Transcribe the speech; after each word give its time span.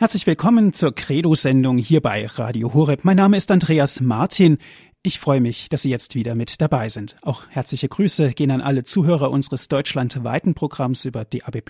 Herzlich 0.00 0.28
willkommen 0.28 0.72
zur 0.72 0.94
Credo-Sendung 0.94 1.76
hier 1.76 2.00
bei 2.00 2.24
Radio 2.24 2.72
Horeb. 2.72 3.00
Mein 3.02 3.16
Name 3.16 3.36
ist 3.36 3.50
Andreas 3.50 4.00
Martin. 4.00 4.58
Ich 5.02 5.18
freue 5.18 5.40
mich, 5.40 5.68
dass 5.70 5.82
Sie 5.82 5.90
jetzt 5.90 6.14
wieder 6.14 6.36
mit 6.36 6.60
dabei 6.60 6.88
sind. 6.88 7.16
Auch 7.22 7.42
herzliche 7.48 7.88
Grüße 7.88 8.30
gehen 8.30 8.52
an 8.52 8.60
alle 8.60 8.84
Zuhörer 8.84 9.32
unseres 9.32 9.66
deutschlandweiten 9.66 10.54
Programms 10.54 11.04
über 11.04 11.24
DAB+. 11.24 11.62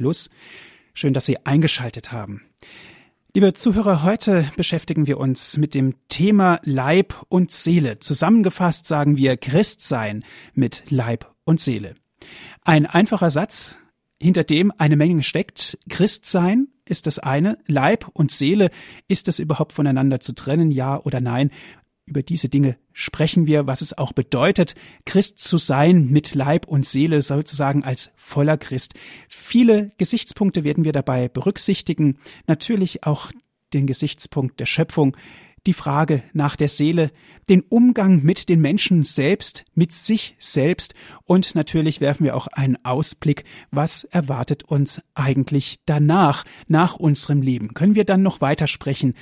Schön, 0.93 1.15
dass 1.15 1.25
Sie 1.25 1.47
eingeschaltet 1.47 2.13
haben. 2.13 2.43
Liebe 3.33 3.55
Zuhörer, 3.55 4.03
heute 4.03 4.53
beschäftigen 4.59 5.07
wir 5.07 5.17
uns 5.17 5.57
mit 5.57 5.75
dem 5.75 5.95
Thema 6.09 6.61
Leib 6.65 7.15
und 7.31 7.51
Seele. 7.51 7.99
Zusammengefasst 7.99 8.87
sagen 8.87 9.17
wir 9.17 9.39
Christsein 9.39 10.23
mit 10.53 10.83
Leib 10.91 11.33
und 11.45 11.61
Seele. 11.61 11.95
Ein 12.63 12.85
einfacher 12.85 13.31
Satz, 13.31 13.79
hinter 14.21 14.45
dem 14.45 14.73
eine 14.77 14.97
Menge 14.97 15.23
steckt. 15.23 15.79
Christsein 15.89 16.69
ist 16.85 17.07
das 17.07 17.19
eine, 17.19 17.59
Leib 17.67 18.09
und 18.13 18.31
Seele, 18.31 18.71
ist 19.07 19.29
es 19.29 19.39
überhaupt 19.39 19.73
voneinander 19.73 20.21
zu 20.21 20.35
trennen, 20.35 20.71
ja 20.71 21.01
oder 21.01 21.21
nein? 21.21 21.51
Über 22.07 22.23
diese 22.23 22.49
Dinge 22.49 22.79
sprechen 22.95 23.47
wir, 23.47 23.67
was 23.67 23.83
es 23.83 23.97
auch 23.97 24.13
bedeutet, 24.13 24.75
Christ 25.05 25.41
zu 25.41 25.59
sein 25.59 26.09
mit 26.09 26.35
Leib 26.35 26.67
und 26.67 26.87
Seele, 26.87 27.21
sozusagen 27.21 27.85
als 27.85 28.11
voller 28.17 28.57
Christ. 28.57 28.95
Viele 29.29 29.93
Gesichtspunkte 29.99 30.65
werden 30.65 30.85
wir 30.85 30.93
dabei 30.93 31.29
berücksichtigen, 31.29 32.19
natürlich 32.47 33.05
auch 33.05 33.31
den 33.75 33.87
Gesichtspunkt 33.87 34.59
der 34.59 34.67
Schöpfung, 34.67 35.17
die 35.69 35.75
Frage 35.75 36.23
nach 36.33 36.57
der 36.57 36.69
Seele, 36.69 37.11
den 37.51 37.61
Umgang 37.61 38.23
mit 38.23 38.49
den 38.49 38.61
Menschen 38.61 39.05
selbst, 39.05 39.67
mit 39.75 39.93
sich 39.93 40.35
selbst 40.39 40.95
und 41.27 41.55
natürlich 41.55 42.01
werfen 42.01 42.25
wir 42.25 42.35
auch 42.35 42.47
einen 42.47 42.79
Ausblick, 42.85 43.45
was 43.71 44.05
erwartet 44.05 44.65
uns 44.65 45.03
eigentlich 45.15 45.77
danach, 45.85 46.45
nach 46.69 46.97
unserem 46.97 47.43
Leben. 47.43 47.75
Können 47.75 47.95
wir 47.95 48.05
dann 48.05 48.23
noch 48.23 48.41
weitersprechen? 48.41 49.15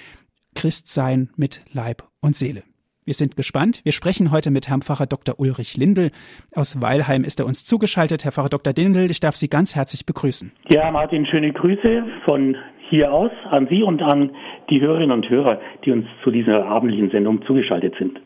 Christ 0.55 0.89
sein 0.89 1.31
mit 1.37 1.63
Leib 1.73 2.05
und 2.21 2.37
Seele. 2.37 2.63
Wir 3.05 3.15
sind 3.15 3.37
gespannt. 3.37 3.81
Wir 3.85 3.93
sprechen 3.93 4.31
heute 4.31 4.51
mit 4.51 4.69
Herrn 4.69 4.83
Pfarrer 4.83 5.07
Dr. 5.07 5.39
Ulrich 5.39 5.77
Lindel. 5.77 6.11
Aus 6.55 6.81
Weilheim 6.81 7.23
ist 7.23 7.39
er 7.39 7.47
uns 7.47 7.65
zugeschaltet. 7.65 8.25
Herr 8.25 8.33
Pfarrer 8.33 8.49
Dr. 8.49 8.73
Lindel, 8.77 9.11
ich 9.11 9.21
darf 9.21 9.37
Sie 9.37 9.49
ganz 9.49 9.77
herzlich 9.77 10.07
begrüßen. 10.07 10.51
Ja, 10.69 10.91
Martin, 10.91 11.25
schöne 11.27 11.53
Grüße 11.53 12.05
von 12.25 12.57
hier 12.89 13.13
aus 13.13 13.31
an 13.51 13.67
Sie 13.69 13.83
und 13.83 14.03
an 14.03 14.31
die 14.71 14.81
Hörerinnen 14.81 15.13
und 15.13 15.29
Hörer, 15.29 15.61
die 15.85 15.93
uns 15.93 16.07
zu 16.23 16.31
dieser 16.31 16.67
abendlichen 16.67 17.11
Sendung 17.11 17.43
zugeschaltet 17.47 17.95
sind. 17.99 18.21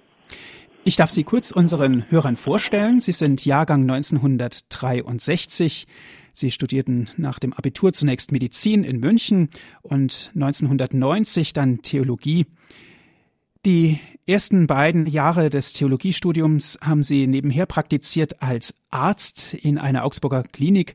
Ich 0.85 0.97
darf 0.97 1.11
Sie 1.11 1.25
kurz 1.25 1.51
unseren 1.51 2.11
Hörern 2.11 2.37
vorstellen. 2.37 3.01
Sie 3.01 3.13
sind 3.13 3.45
Jahrgang 3.45 3.83
1963. 3.83 5.87
Sie 6.33 6.51
studierten 6.51 7.09
nach 7.17 7.39
dem 7.39 7.53
Abitur 7.53 7.93
zunächst 7.93 8.33
Medizin 8.33 8.85
in 8.85 8.99
München 8.99 9.51
und 9.83 10.31
1990 10.35 11.53
dann 11.53 11.83
Theologie. 11.83 12.47
Die 13.67 14.01
ersten 14.27 14.67
beiden 14.67 15.07
Jahre 15.07 15.51
des 15.51 15.75
Theologiestudiums 15.75 16.79
haben 16.83 17.03
Sie 17.03 17.27
nebenher 17.27 17.67
praktiziert 17.67 18.43
als 18.43 18.75
Arzt 18.89 19.53
in 19.53 19.77
einer 19.77 20.05
Augsburger 20.05 20.45
Klinik 20.45 20.95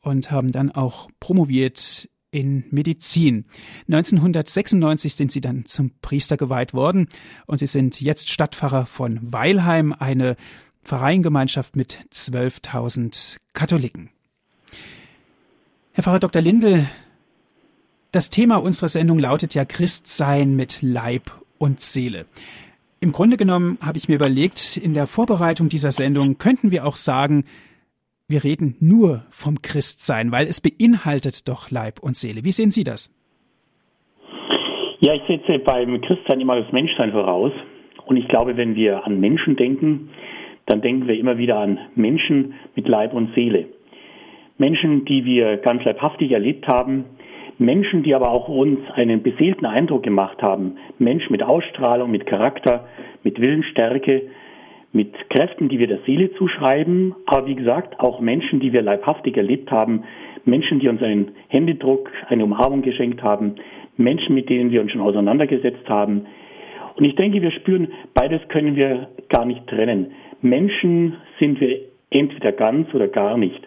und 0.00 0.30
haben 0.30 0.50
dann 0.50 0.70
auch 0.70 1.10
promoviert 1.20 2.08
in 2.30 2.64
Medizin. 2.70 3.44
1996 3.88 5.14
sind 5.14 5.32
sie 5.32 5.40
dann 5.40 5.64
zum 5.64 5.92
Priester 6.02 6.36
geweiht 6.36 6.74
worden 6.74 7.08
und 7.46 7.58
sie 7.58 7.66
sind 7.66 8.00
jetzt 8.00 8.28
Stadtpfarrer 8.28 8.86
von 8.86 9.20
Weilheim, 9.32 9.92
eine 9.92 10.36
Pfarreiengemeinschaft 10.84 11.76
mit 11.76 12.06
12.000 12.12 13.36
Katholiken. 13.54 14.10
Herr 15.92 16.04
Pfarrer 16.04 16.20
Dr. 16.20 16.42
Lindel, 16.42 16.86
das 18.12 18.30
Thema 18.30 18.56
unserer 18.56 18.88
Sendung 18.88 19.18
lautet 19.18 19.54
ja 19.54 19.64
Christsein 19.64 20.54
mit 20.54 20.82
Leib 20.82 21.32
und 21.58 21.80
Seele. 21.80 22.26
Im 23.00 23.12
Grunde 23.12 23.36
genommen 23.36 23.78
habe 23.80 23.98
ich 23.98 24.08
mir 24.08 24.14
überlegt, 24.14 24.76
in 24.76 24.94
der 24.94 25.06
Vorbereitung 25.06 25.68
dieser 25.68 25.92
Sendung 25.92 26.38
könnten 26.38 26.70
wir 26.70 26.86
auch 26.86 26.96
sagen, 26.96 27.44
wir 28.28 28.42
reden 28.42 28.76
nur 28.80 29.22
vom 29.30 29.62
Christsein, 29.62 30.32
weil 30.32 30.46
es 30.46 30.60
beinhaltet 30.60 31.48
doch 31.48 31.70
Leib 31.70 32.00
und 32.00 32.16
Seele. 32.16 32.44
Wie 32.44 32.52
sehen 32.52 32.70
Sie 32.70 32.84
das? 32.84 33.12
Ja, 34.98 35.14
ich 35.14 35.22
setze 35.28 35.58
beim 35.60 36.00
Christsein 36.00 36.40
immer 36.40 36.60
das 36.60 36.72
Menschsein 36.72 37.12
voraus. 37.12 37.52
Und 38.06 38.16
ich 38.16 38.28
glaube, 38.28 38.56
wenn 38.56 38.74
wir 38.74 39.06
an 39.06 39.20
Menschen 39.20 39.56
denken, 39.56 40.10
dann 40.66 40.80
denken 40.80 41.06
wir 41.06 41.18
immer 41.18 41.38
wieder 41.38 41.58
an 41.58 41.78
Menschen 41.94 42.54
mit 42.74 42.88
Leib 42.88 43.12
und 43.12 43.34
Seele. 43.34 43.66
Menschen, 44.58 45.04
die 45.04 45.24
wir 45.24 45.58
ganz 45.58 45.84
leibhaftig 45.84 46.32
erlebt 46.32 46.66
haben, 46.66 47.04
Menschen, 47.58 48.02
die 48.02 48.14
aber 48.14 48.30
auch 48.30 48.48
uns 48.48 48.80
einen 48.94 49.22
beseelten 49.22 49.66
Eindruck 49.66 50.02
gemacht 50.02 50.42
haben. 50.42 50.76
Menschen 50.98 51.32
mit 51.32 51.42
Ausstrahlung, 51.42 52.10
mit 52.10 52.26
Charakter, 52.26 52.86
mit 53.22 53.40
Willensstärke, 53.40 54.22
mit 54.92 55.14
Kräften, 55.30 55.68
die 55.68 55.78
wir 55.78 55.86
der 55.86 56.00
Seele 56.06 56.32
zuschreiben, 56.34 57.14
aber 57.26 57.46
wie 57.46 57.54
gesagt, 57.54 58.00
auch 58.00 58.20
Menschen, 58.20 58.60
die 58.60 58.72
wir 58.72 58.82
leibhaftig 58.82 59.36
erlebt 59.36 59.70
haben, 59.70 60.04
Menschen, 60.44 60.78
die 60.78 60.88
uns 60.88 61.02
einen 61.02 61.32
Händedruck, 61.48 62.10
eine 62.28 62.44
Umarmung 62.44 62.82
geschenkt 62.82 63.22
haben, 63.22 63.56
Menschen, 63.96 64.34
mit 64.34 64.48
denen 64.48 64.70
wir 64.70 64.80
uns 64.80 64.92
schon 64.92 65.00
auseinandergesetzt 65.00 65.88
haben. 65.88 66.26
Und 66.96 67.04
ich 67.04 67.14
denke, 67.16 67.42
wir 67.42 67.50
spüren, 67.50 67.88
beides 68.14 68.40
können 68.48 68.76
wir 68.76 69.08
gar 69.28 69.44
nicht 69.44 69.66
trennen. 69.66 70.12
Menschen 70.40 71.16
sind 71.38 71.60
wir 71.60 71.80
entweder 72.10 72.52
ganz 72.52 72.92
oder 72.94 73.08
gar 73.08 73.36
nicht. 73.36 73.60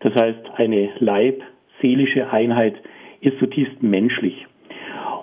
Das 0.00 0.14
heißt, 0.14 0.40
eine 0.56 0.90
leib-seelische 0.98 2.30
Einheit 2.30 2.74
ist 3.20 3.38
zutiefst 3.38 3.82
menschlich. 3.82 4.46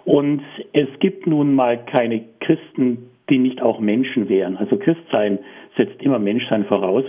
Und 0.05 0.41
es 0.73 0.87
gibt 0.99 1.27
nun 1.27 1.53
mal 1.53 1.85
keine 1.85 2.23
Christen, 2.39 3.08
die 3.29 3.37
nicht 3.37 3.61
auch 3.61 3.79
Menschen 3.79 4.29
wären. 4.29 4.57
Also 4.57 4.77
Christsein 4.77 5.39
setzt 5.77 6.01
immer 6.01 6.19
Menschsein 6.19 6.65
voraus. 6.65 7.03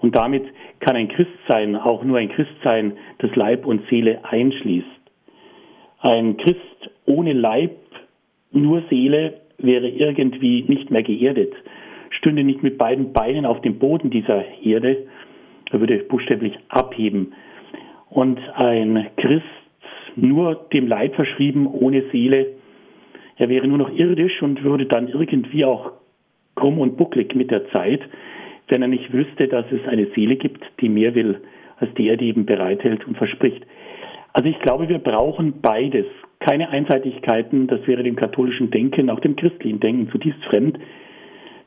Und 0.00 0.16
damit 0.16 0.44
kann 0.80 0.96
ein 0.96 1.08
Christsein 1.08 1.76
auch 1.76 2.04
nur 2.04 2.18
ein 2.18 2.28
Christsein, 2.28 2.92
das 3.18 3.34
Leib 3.36 3.66
und 3.66 3.86
Seele 3.88 4.20
einschließt. 4.24 4.86
Ein 6.00 6.36
Christ 6.36 6.90
ohne 7.06 7.32
Leib, 7.32 7.72
nur 8.52 8.82
Seele 8.90 9.40
wäre 9.58 9.88
irgendwie 9.88 10.64
nicht 10.68 10.90
mehr 10.90 11.02
geerdet, 11.02 11.52
stünde 12.10 12.44
nicht 12.44 12.62
mit 12.62 12.78
beiden 12.78 13.12
Beinen 13.12 13.46
auf 13.46 13.60
dem 13.62 13.78
Boden 13.78 14.10
dieser 14.10 14.44
Erde, 14.62 15.06
er 15.70 15.80
würde 15.80 15.98
buchstäblich 15.98 16.56
abheben. 16.68 17.32
Und 18.10 18.38
ein 18.54 19.06
Christ 19.16 19.44
nur 20.16 20.66
dem 20.72 20.86
Leib 20.86 21.14
verschrieben, 21.16 21.66
ohne 21.66 22.02
Seele, 22.12 22.46
er 23.36 23.48
wäre 23.48 23.66
nur 23.66 23.78
noch 23.78 23.90
irdisch 23.90 24.42
und 24.42 24.62
würde 24.62 24.86
dann 24.86 25.08
irgendwie 25.08 25.64
auch 25.64 25.92
krumm 26.54 26.78
und 26.78 26.96
bucklig 26.96 27.34
mit 27.34 27.50
der 27.50 27.68
Zeit, 27.70 28.00
wenn 28.68 28.82
er 28.82 28.88
nicht 28.88 29.12
wüsste, 29.12 29.48
dass 29.48 29.66
es 29.70 29.86
eine 29.88 30.06
Seele 30.14 30.36
gibt, 30.36 30.64
die 30.80 30.88
mehr 30.88 31.14
will, 31.14 31.40
als 31.78 31.92
die 31.94 32.08
er 32.08 32.20
eben 32.20 32.46
bereithält 32.46 33.06
und 33.06 33.16
verspricht. 33.16 33.64
Also 34.32 34.48
ich 34.48 34.58
glaube, 34.60 34.88
wir 34.88 34.98
brauchen 34.98 35.60
beides. 35.60 36.06
Keine 36.40 36.68
Einseitigkeiten, 36.68 37.66
das 37.68 37.86
wäre 37.86 38.02
dem 38.02 38.16
katholischen 38.16 38.70
Denken, 38.70 39.08
auch 39.10 39.20
dem 39.20 39.36
christlichen 39.36 39.80
Denken 39.80 40.10
zutiefst 40.10 40.44
fremd, 40.44 40.78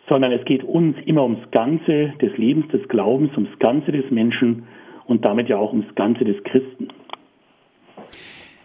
sondern 0.07 0.31
es 0.31 0.45
geht 0.45 0.63
uns 0.63 0.95
immer 1.05 1.23
ums 1.23 1.49
Ganze 1.51 2.13
des 2.21 2.37
Lebens, 2.37 2.67
des 2.69 2.87
Glaubens, 2.87 3.31
ums 3.35 3.57
Ganze 3.59 3.91
des 3.91 4.09
Menschen 4.11 4.63
und 5.05 5.25
damit 5.25 5.49
ja 5.49 5.57
auch 5.57 5.71
ums 5.71 5.93
Ganze 5.95 6.25
des 6.25 6.41
Christen. 6.43 6.89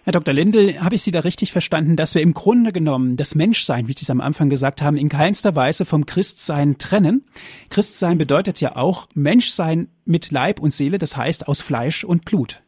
Herr 0.05 0.13
Dr. 0.13 0.35
Lindel, 0.35 0.83
habe 0.83 0.97
ich 0.97 1.03
Sie 1.03 1.13
da 1.13 1.21
richtig 1.21 1.53
verstanden, 1.53 1.95
dass 1.95 2.17
wir 2.17 2.23
im 2.23 2.35
Grunde 2.35 2.73
genommen 2.73 3.17
das 3.17 3.37
Menschsein, 3.37 3.87
wie 3.87 3.93
Sie 3.93 4.03
es 4.03 4.11
am 4.11 4.21
Anfang 4.21 4.51
gesagt 4.51 4.83
haben, 4.83 4.97
in 4.97 5.09
keinster 5.09 5.55
Weise 5.55 5.85
vom 5.85 6.07
Christsein 6.07 6.77
trennen? 6.77 7.25
Christsein 7.71 8.19
bedeutet 8.19 8.61
ja 8.61 8.75
auch 8.75 9.07
Menschsein 9.15 9.87
mit 10.05 10.33
Leib 10.33 10.59
und 10.59 10.73
Seele, 10.73 10.99
das 10.99 11.17
heißt 11.17 11.47
aus 11.47 11.63
Fleisch 11.63 12.03
und 12.03 12.25
Blut. 12.25 12.63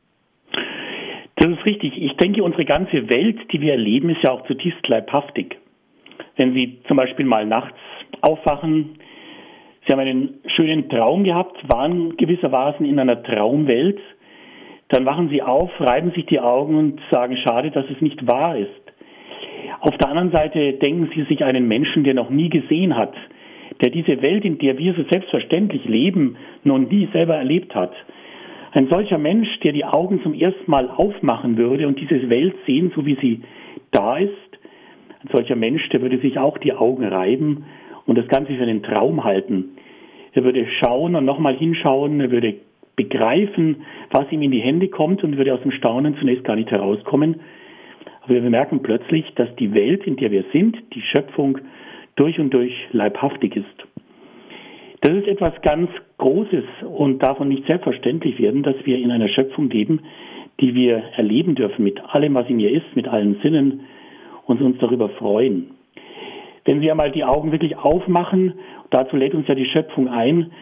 Das 1.34 1.48
ist 1.48 1.66
richtig. 1.66 2.00
Ich 2.00 2.16
denke, 2.18 2.44
unsere 2.44 2.64
ganze 2.64 3.10
Welt, 3.10 3.38
die 3.52 3.60
wir 3.60 3.72
erleben, 3.72 4.10
ist 4.10 4.22
ja 4.22 4.30
auch 4.30 4.46
zutiefst 4.46 4.86
leibhaftig. 4.86 5.56
Wenn 6.36 6.54
Sie 6.54 6.78
zum 6.86 6.96
Beispiel 6.96 7.26
mal 7.26 7.44
nachts 7.44 7.76
aufwachen, 8.20 9.00
Sie 9.86 9.92
haben 9.92 10.00
einen 10.00 10.38
schönen 10.54 10.88
Traum 10.88 11.24
gehabt, 11.24 11.68
waren 11.68 12.16
gewissermaßen 12.16 12.86
in 12.86 13.00
einer 13.00 13.22
Traumwelt, 13.24 13.98
dann 14.94 15.06
wachen 15.06 15.28
sie 15.28 15.42
auf, 15.42 15.70
reiben 15.80 16.12
sich 16.12 16.26
die 16.26 16.38
Augen 16.38 16.76
und 16.76 17.00
sagen, 17.10 17.36
schade, 17.36 17.72
dass 17.72 17.84
es 17.90 18.00
nicht 18.00 18.28
wahr 18.28 18.56
ist. 18.56 18.70
Auf 19.80 19.96
der 19.98 20.08
anderen 20.08 20.30
Seite 20.30 20.74
denken 20.74 21.10
sie 21.14 21.24
sich 21.24 21.44
einen 21.44 21.66
Menschen, 21.66 22.04
der 22.04 22.14
noch 22.14 22.30
nie 22.30 22.48
gesehen 22.48 22.96
hat, 22.96 23.12
der 23.82 23.90
diese 23.90 24.22
Welt, 24.22 24.44
in 24.44 24.58
der 24.58 24.78
wir 24.78 24.94
so 24.94 25.02
selbstverständlich 25.10 25.84
leben, 25.86 26.36
noch 26.62 26.78
nie 26.78 27.08
selber 27.12 27.34
erlebt 27.34 27.74
hat. 27.74 27.92
Ein 28.70 28.86
solcher 28.86 29.18
Mensch, 29.18 29.48
der 29.64 29.72
die 29.72 29.84
Augen 29.84 30.22
zum 30.22 30.32
ersten 30.32 30.70
Mal 30.70 30.88
aufmachen 30.88 31.56
würde 31.56 31.88
und 31.88 32.00
diese 32.00 32.30
Welt 32.30 32.54
sehen, 32.64 32.92
so 32.94 33.04
wie 33.04 33.16
sie 33.20 33.42
da 33.90 34.16
ist, 34.16 34.30
ein 35.24 35.28
solcher 35.32 35.56
Mensch, 35.56 35.88
der 35.88 36.02
würde 36.02 36.18
sich 36.18 36.38
auch 36.38 36.56
die 36.58 36.72
Augen 36.72 37.04
reiben 37.04 37.64
und 38.06 38.16
das 38.16 38.28
Ganze 38.28 38.54
für 38.54 38.62
einen 38.62 38.84
Traum 38.84 39.24
halten. 39.24 39.76
Er 40.34 40.44
würde 40.44 40.66
schauen 40.80 41.16
und 41.16 41.24
nochmal 41.24 41.56
hinschauen, 41.56 42.20
er 42.20 42.30
würde 42.30 42.54
begreifen, 42.96 43.82
was 44.10 44.30
ihm 44.30 44.42
in 44.42 44.50
die 44.50 44.60
Hände 44.60 44.88
kommt 44.88 45.24
und 45.24 45.36
würde 45.36 45.54
aus 45.54 45.62
dem 45.62 45.72
Staunen 45.72 46.16
zunächst 46.18 46.44
gar 46.44 46.56
nicht 46.56 46.70
herauskommen. 46.70 47.40
Aber 48.22 48.34
wir 48.34 48.42
merken 48.42 48.82
plötzlich, 48.82 49.24
dass 49.34 49.54
die 49.56 49.74
Welt, 49.74 50.06
in 50.06 50.16
der 50.16 50.30
wir 50.30 50.44
sind, 50.52 50.76
die 50.94 51.02
Schöpfung 51.02 51.58
durch 52.16 52.38
und 52.38 52.54
durch 52.54 52.72
leibhaftig 52.92 53.56
ist. 53.56 53.86
Das 55.00 55.14
ist 55.14 55.28
etwas 55.28 55.52
ganz 55.62 55.90
Großes 56.16 56.64
und 56.96 57.22
davon 57.22 57.48
nicht 57.48 57.66
selbstverständlich 57.68 58.38
werden, 58.38 58.62
dass 58.62 58.76
wir 58.84 58.96
in 58.98 59.10
einer 59.10 59.28
Schöpfung 59.28 59.68
leben, 59.68 60.00
die 60.60 60.74
wir 60.74 61.02
erleben 61.16 61.54
dürfen 61.54 61.84
mit 61.84 62.00
allem, 62.14 62.34
was 62.34 62.48
in 62.48 62.60
ihr 62.60 62.70
ist, 62.70 62.94
mit 62.94 63.08
allen 63.08 63.38
Sinnen 63.42 63.80
und 64.46 64.62
uns 64.62 64.78
darüber 64.78 65.10
freuen. 65.10 65.72
Wenn 66.64 66.80
wir 66.80 66.94
mal 66.94 67.10
die 67.10 67.24
Augen 67.24 67.52
wirklich 67.52 67.76
aufmachen, 67.76 68.54
dazu 68.90 69.16
lädt 69.16 69.34
uns 69.34 69.46
ja 69.48 69.54
die 69.54 69.66
Schöpfung 69.66 70.08
ein, 70.08 70.52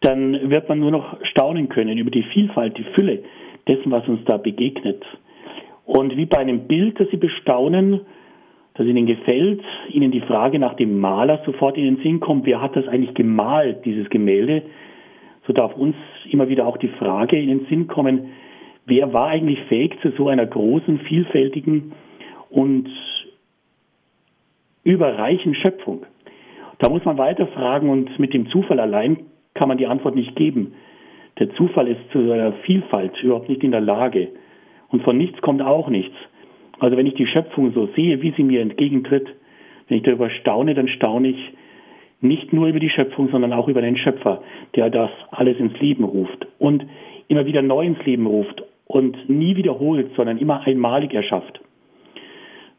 dann 0.00 0.50
wird 0.50 0.68
man 0.68 0.80
nur 0.80 0.90
noch 0.90 1.24
staunen 1.26 1.68
können 1.68 1.98
über 1.98 2.10
die 2.10 2.22
Vielfalt, 2.22 2.76
die 2.78 2.86
Fülle 2.94 3.22
dessen, 3.68 3.90
was 3.90 4.06
uns 4.08 4.24
da 4.24 4.38
begegnet. 4.38 5.04
Und 5.84 6.16
wie 6.16 6.26
bei 6.26 6.38
einem 6.38 6.66
Bild, 6.66 6.98
das 6.98 7.08
Sie 7.10 7.16
bestaunen, 7.16 8.00
das 8.74 8.86
Ihnen 8.86 9.06
gefällt, 9.06 9.60
Ihnen 9.90 10.10
die 10.10 10.22
Frage 10.22 10.58
nach 10.58 10.74
dem 10.74 10.98
Maler 10.98 11.42
sofort 11.44 11.76
in 11.76 11.84
den 11.84 12.02
Sinn 12.02 12.20
kommt, 12.20 12.46
wer 12.46 12.62
hat 12.62 12.76
das 12.76 12.88
eigentlich 12.88 13.14
gemalt, 13.14 13.84
dieses 13.84 14.08
Gemälde, 14.08 14.62
so 15.46 15.52
darf 15.52 15.76
uns 15.76 15.96
immer 16.30 16.48
wieder 16.48 16.66
auch 16.66 16.76
die 16.76 16.88
Frage 16.88 17.38
in 17.38 17.48
den 17.48 17.66
Sinn 17.66 17.86
kommen, 17.86 18.30
wer 18.86 19.12
war 19.12 19.28
eigentlich 19.28 19.60
fähig 19.68 19.98
zu 20.00 20.12
so 20.12 20.28
einer 20.28 20.46
großen, 20.46 21.00
vielfältigen 21.00 21.92
und 22.48 22.88
überreichen 24.84 25.54
Schöpfung? 25.54 26.06
Da 26.78 26.88
muss 26.88 27.04
man 27.04 27.18
weiter 27.18 27.46
fragen 27.48 27.90
und 27.90 28.18
mit 28.18 28.32
dem 28.32 28.48
Zufall 28.48 28.80
allein 28.80 29.26
kann 29.60 29.68
man 29.68 29.76
die 29.76 29.86
Antwort 29.86 30.14
nicht 30.14 30.36
geben. 30.36 30.72
Der 31.38 31.50
Zufall 31.50 31.86
ist 31.86 32.00
zu 32.12 32.26
seiner 32.26 32.54
Vielfalt 32.64 33.12
überhaupt 33.22 33.50
nicht 33.50 33.62
in 33.62 33.72
der 33.72 33.82
Lage. 33.82 34.28
Und 34.88 35.02
von 35.02 35.18
nichts 35.18 35.38
kommt 35.42 35.60
auch 35.60 35.88
nichts. 35.90 36.16
Also 36.78 36.96
wenn 36.96 37.06
ich 37.06 37.12
die 37.12 37.26
Schöpfung 37.26 37.70
so 37.74 37.86
sehe, 37.94 38.22
wie 38.22 38.32
sie 38.34 38.42
mir 38.42 38.62
entgegentritt, 38.62 39.28
wenn 39.86 39.98
ich 39.98 40.02
darüber 40.02 40.30
staune, 40.30 40.72
dann 40.72 40.88
staune 40.88 41.28
ich 41.28 41.52
nicht 42.22 42.54
nur 42.54 42.68
über 42.68 42.80
die 42.80 42.88
Schöpfung, 42.88 43.28
sondern 43.30 43.52
auch 43.52 43.68
über 43.68 43.82
den 43.82 43.98
Schöpfer, 43.98 44.42
der 44.76 44.88
das 44.88 45.10
alles 45.30 45.58
ins 45.58 45.78
Leben 45.78 46.04
ruft 46.04 46.46
und 46.58 46.86
immer 47.28 47.44
wieder 47.44 47.60
neu 47.60 47.84
ins 47.84 48.02
Leben 48.06 48.26
ruft 48.26 48.62
und 48.86 49.28
nie 49.28 49.56
wiederholt, 49.56 50.10
sondern 50.16 50.38
immer 50.38 50.66
einmalig 50.66 51.12
erschafft. 51.12 51.60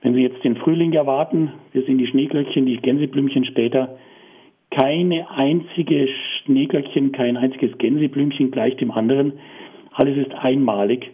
Wenn 0.02 0.16
Sie 0.16 0.24
jetzt 0.24 0.44
den 0.44 0.56
Frühling 0.56 0.94
erwarten, 0.94 1.52
wir 1.74 1.84
sind 1.84 2.00
die 2.00 2.08
Schneeglöckchen, 2.08 2.66
die 2.66 2.78
Gänseblümchen 2.78 3.46
später, 3.46 4.00
keine 4.72 5.30
einzige 5.30 6.08
Schneeglöckchen, 6.08 7.12
kein 7.12 7.38
einziges 7.38 7.78
Gänseblümchen 7.78 8.52
gleich 8.52 8.76
dem 8.78 8.92
anderen. 8.92 9.34
Alles 9.92 10.18
ist 10.18 10.34
einmalig. 10.34 11.12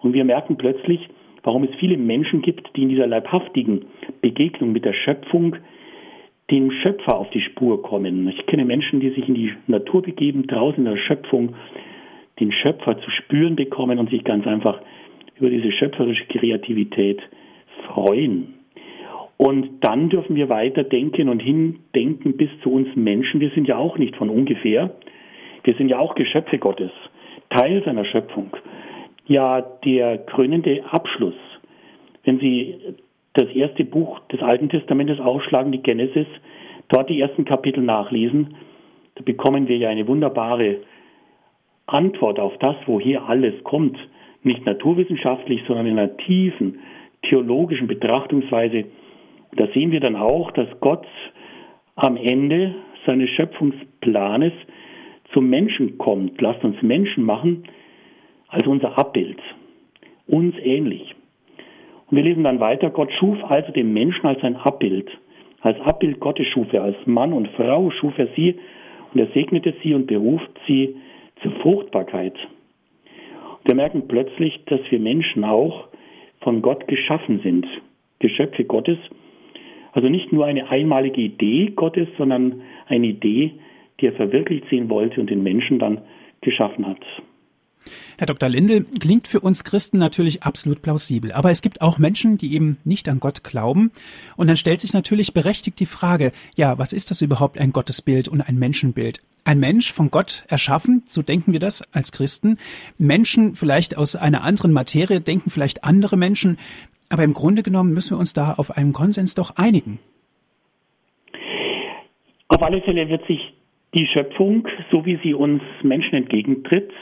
Und 0.00 0.14
wir 0.14 0.24
merken 0.24 0.56
plötzlich, 0.56 1.08
warum 1.42 1.64
es 1.64 1.74
viele 1.78 1.96
Menschen 1.96 2.42
gibt, 2.42 2.74
die 2.74 2.82
in 2.82 2.88
dieser 2.88 3.06
leibhaftigen 3.06 3.84
Begegnung 4.20 4.72
mit 4.72 4.84
der 4.84 4.94
Schöpfung 4.94 5.56
dem 6.50 6.70
Schöpfer 6.70 7.18
auf 7.18 7.30
die 7.30 7.40
Spur 7.40 7.82
kommen. 7.82 8.28
Ich 8.28 8.46
kenne 8.46 8.64
Menschen, 8.64 9.00
die 9.00 9.10
sich 9.10 9.28
in 9.28 9.34
die 9.34 9.52
Natur 9.66 10.02
begeben, 10.02 10.46
draußen 10.46 10.84
in 10.84 10.90
der 10.90 11.00
Schöpfung 11.00 11.54
den 12.40 12.52
Schöpfer 12.52 12.98
zu 12.98 13.10
spüren 13.10 13.56
bekommen 13.56 13.98
und 13.98 14.10
sich 14.10 14.24
ganz 14.24 14.46
einfach 14.46 14.80
über 15.38 15.50
diese 15.50 15.72
schöpferische 15.72 16.26
Kreativität 16.26 17.20
freuen. 17.86 18.55
Und 19.36 19.84
dann 19.84 20.08
dürfen 20.08 20.34
wir 20.34 20.48
weiter 20.48 20.82
denken 20.82 21.28
und 21.28 21.40
hindenken 21.40 22.36
bis 22.36 22.48
zu 22.62 22.72
uns 22.72 22.88
Menschen. 22.96 23.40
Wir 23.40 23.50
sind 23.50 23.68
ja 23.68 23.76
auch 23.76 23.98
nicht 23.98 24.16
von 24.16 24.30
ungefähr. 24.30 24.94
Wir 25.64 25.74
sind 25.74 25.88
ja 25.88 25.98
auch 25.98 26.14
Geschöpfe 26.14 26.58
Gottes, 26.58 26.90
Teil 27.50 27.82
seiner 27.84 28.04
Schöpfung. 28.04 28.50
Ja, 29.26 29.60
der 29.84 30.18
krönende 30.18 30.84
Abschluss. 30.90 31.34
Wenn 32.24 32.38
Sie 32.38 32.76
das 33.34 33.50
erste 33.50 33.84
Buch 33.84 34.20
des 34.32 34.40
Alten 34.40 34.68
Testamentes 34.68 35.20
aufschlagen, 35.20 35.72
die 35.72 35.82
Genesis, 35.82 36.26
dort 36.88 37.10
die 37.10 37.20
ersten 37.20 37.44
Kapitel 37.44 37.82
nachlesen, 37.82 38.54
da 39.16 39.22
bekommen 39.22 39.68
wir 39.68 39.76
ja 39.76 39.90
eine 39.90 40.06
wunderbare 40.06 40.78
Antwort 41.86 42.38
auf 42.38 42.56
das, 42.58 42.76
woher 42.86 43.28
alles 43.28 43.54
kommt. 43.64 43.98
Nicht 44.42 44.64
naturwissenschaftlich, 44.64 45.62
sondern 45.66 45.86
in 45.86 45.98
einer 45.98 46.16
tiefen 46.16 46.78
theologischen 47.22 47.88
Betrachtungsweise 47.88 48.84
da 49.52 49.66
sehen 49.74 49.90
wir 49.90 50.00
dann 50.00 50.16
auch, 50.16 50.50
dass 50.52 50.68
Gott 50.80 51.06
am 51.94 52.16
Ende 52.16 52.74
seines 53.06 53.30
Schöpfungsplanes 53.30 54.52
zum 55.32 55.48
Menschen 55.48 55.98
kommt. 55.98 56.40
Lasst 56.40 56.64
uns 56.64 56.80
Menschen 56.82 57.24
machen 57.24 57.64
als 58.48 58.66
unser 58.66 58.98
Abbild, 58.98 59.38
uns 60.26 60.54
ähnlich. 60.62 61.14
Und 62.08 62.16
wir 62.16 62.24
lesen 62.24 62.44
dann 62.44 62.60
weiter, 62.60 62.90
Gott 62.90 63.10
schuf 63.18 63.38
also 63.44 63.72
den 63.72 63.92
Menschen 63.92 64.26
als 64.26 64.40
sein 64.40 64.56
Abbild. 64.56 65.10
Als 65.60 65.80
Abbild 65.80 66.20
Gottes 66.20 66.46
schuf 66.48 66.72
er, 66.72 66.82
als 66.82 66.96
Mann 67.06 67.32
und 67.32 67.48
Frau 67.48 67.90
schuf 67.90 68.16
er 68.18 68.28
sie 68.36 68.56
und 69.12 69.20
er 69.20 69.28
segnete 69.32 69.74
sie 69.82 69.94
und 69.94 70.06
beruft 70.06 70.50
sie 70.66 70.96
zur 71.42 71.52
Fruchtbarkeit. 71.62 72.34
Und 73.58 73.66
wir 73.66 73.74
merken 73.74 74.06
plötzlich, 74.06 74.60
dass 74.66 74.80
wir 74.90 75.00
Menschen 75.00 75.44
auch 75.44 75.88
von 76.40 76.62
Gott 76.62 76.86
geschaffen 76.86 77.40
sind, 77.42 77.66
Geschöpfe 78.20 78.64
Gottes, 78.64 78.98
also 79.96 80.10
nicht 80.10 80.30
nur 80.30 80.44
eine 80.44 80.68
einmalige 80.68 81.22
Idee 81.22 81.72
Gottes, 81.74 82.06
sondern 82.18 82.60
eine 82.86 83.06
Idee, 83.06 83.54
die 83.98 84.06
er 84.06 84.12
verwirklicht 84.12 84.68
sehen 84.68 84.90
wollte 84.90 85.20
und 85.20 85.30
den 85.30 85.42
Menschen 85.42 85.78
dann 85.78 86.02
geschaffen 86.42 86.86
hat. 86.86 87.00
Herr 88.18 88.26
Dr. 88.26 88.48
Lindel, 88.48 88.84
klingt 89.00 89.26
für 89.26 89.40
uns 89.40 89.64
Christen 89.64 89.96
natürlich 89.96 90.42
absolut 90.42 90.82
plausibel. 90.82 91.32
Aber 91.32 91.50
es 91.50 91.62
gibt 91.62 91.80
auch 91.80 91.98
Menschen, 91.98 92.36
die 92.36 92.52
eben 92.54 92.76
nicht 92.84 93.08
an 93.08 93.20
Gott 93.20 93.42
glauben. 93.42 93.90
Und 94.36 94.48
dann 94.48 94.56
stellt 94.56 94.80
sich 94.80 94.92
natürlich 94.92 95.32
berechtigt 95.32 95.80
die 95.80 95.86
Frage, 95.86 96.32
ja, 96.56 96.78
was 96.78 96.92
ist 96.92 97.10
das 97.10 97.22
überhaupt 97.22 97.58
ein 97.58 97.72
Gottesbild 97.72 98.28
und 98.28 98.42
ein 98.42 98.58
Menschenbild? 98.58 99.20
Ein 99.44 99.60
Mensch 99.60 99.92
von 99.92 100.10
Gott 100.10 100.44
erschaffen, 100.48 101.04
so 101.06 101.22
denken 101.22 101.52
wir 101.52 101.60
das 101.60 101.82
als 101.94 102.10
Christen. 102.10 102.58
Menschen 102.98 103.54
vielleicht 103.54 103.96
aus 103.96 104.16
einer 104.16 104.42
anderen 104.42 104.72
Materie, 104.72 105.20
denken 105.20 105.50
vielleicht 105.50 105.84
andere 105.84 106.16
Menschen. 106.16 106.58
Aber 107.08 107.22
im 107.22 107.34
Grunde 107.34 107.62
genommen 107.62 107.92
müssen 107.92 108.16
wir 108.16 108.18
uns 108.18 108.32
da 108.32 108.54
auf 108.54 108.76
einen 108.76 108.92
Konsens 108.92 109.34
doch 109.34 109.56
einigen. 109.56 109.98
Auf 112.48 112.62
alle 112.62 112.80
Fälle 112.82 113.08
wird 113.08 113.26
sich 113.26 113.54
die 113.94 114.06
Schöpfung, 114.06 114.66
so 114.90 115.04
wie 115.06 115.18
sie 115.22 115.34
uns 115.34 115.62
Menschen 115.82 116.14
entgegentritt, 116.14 116.92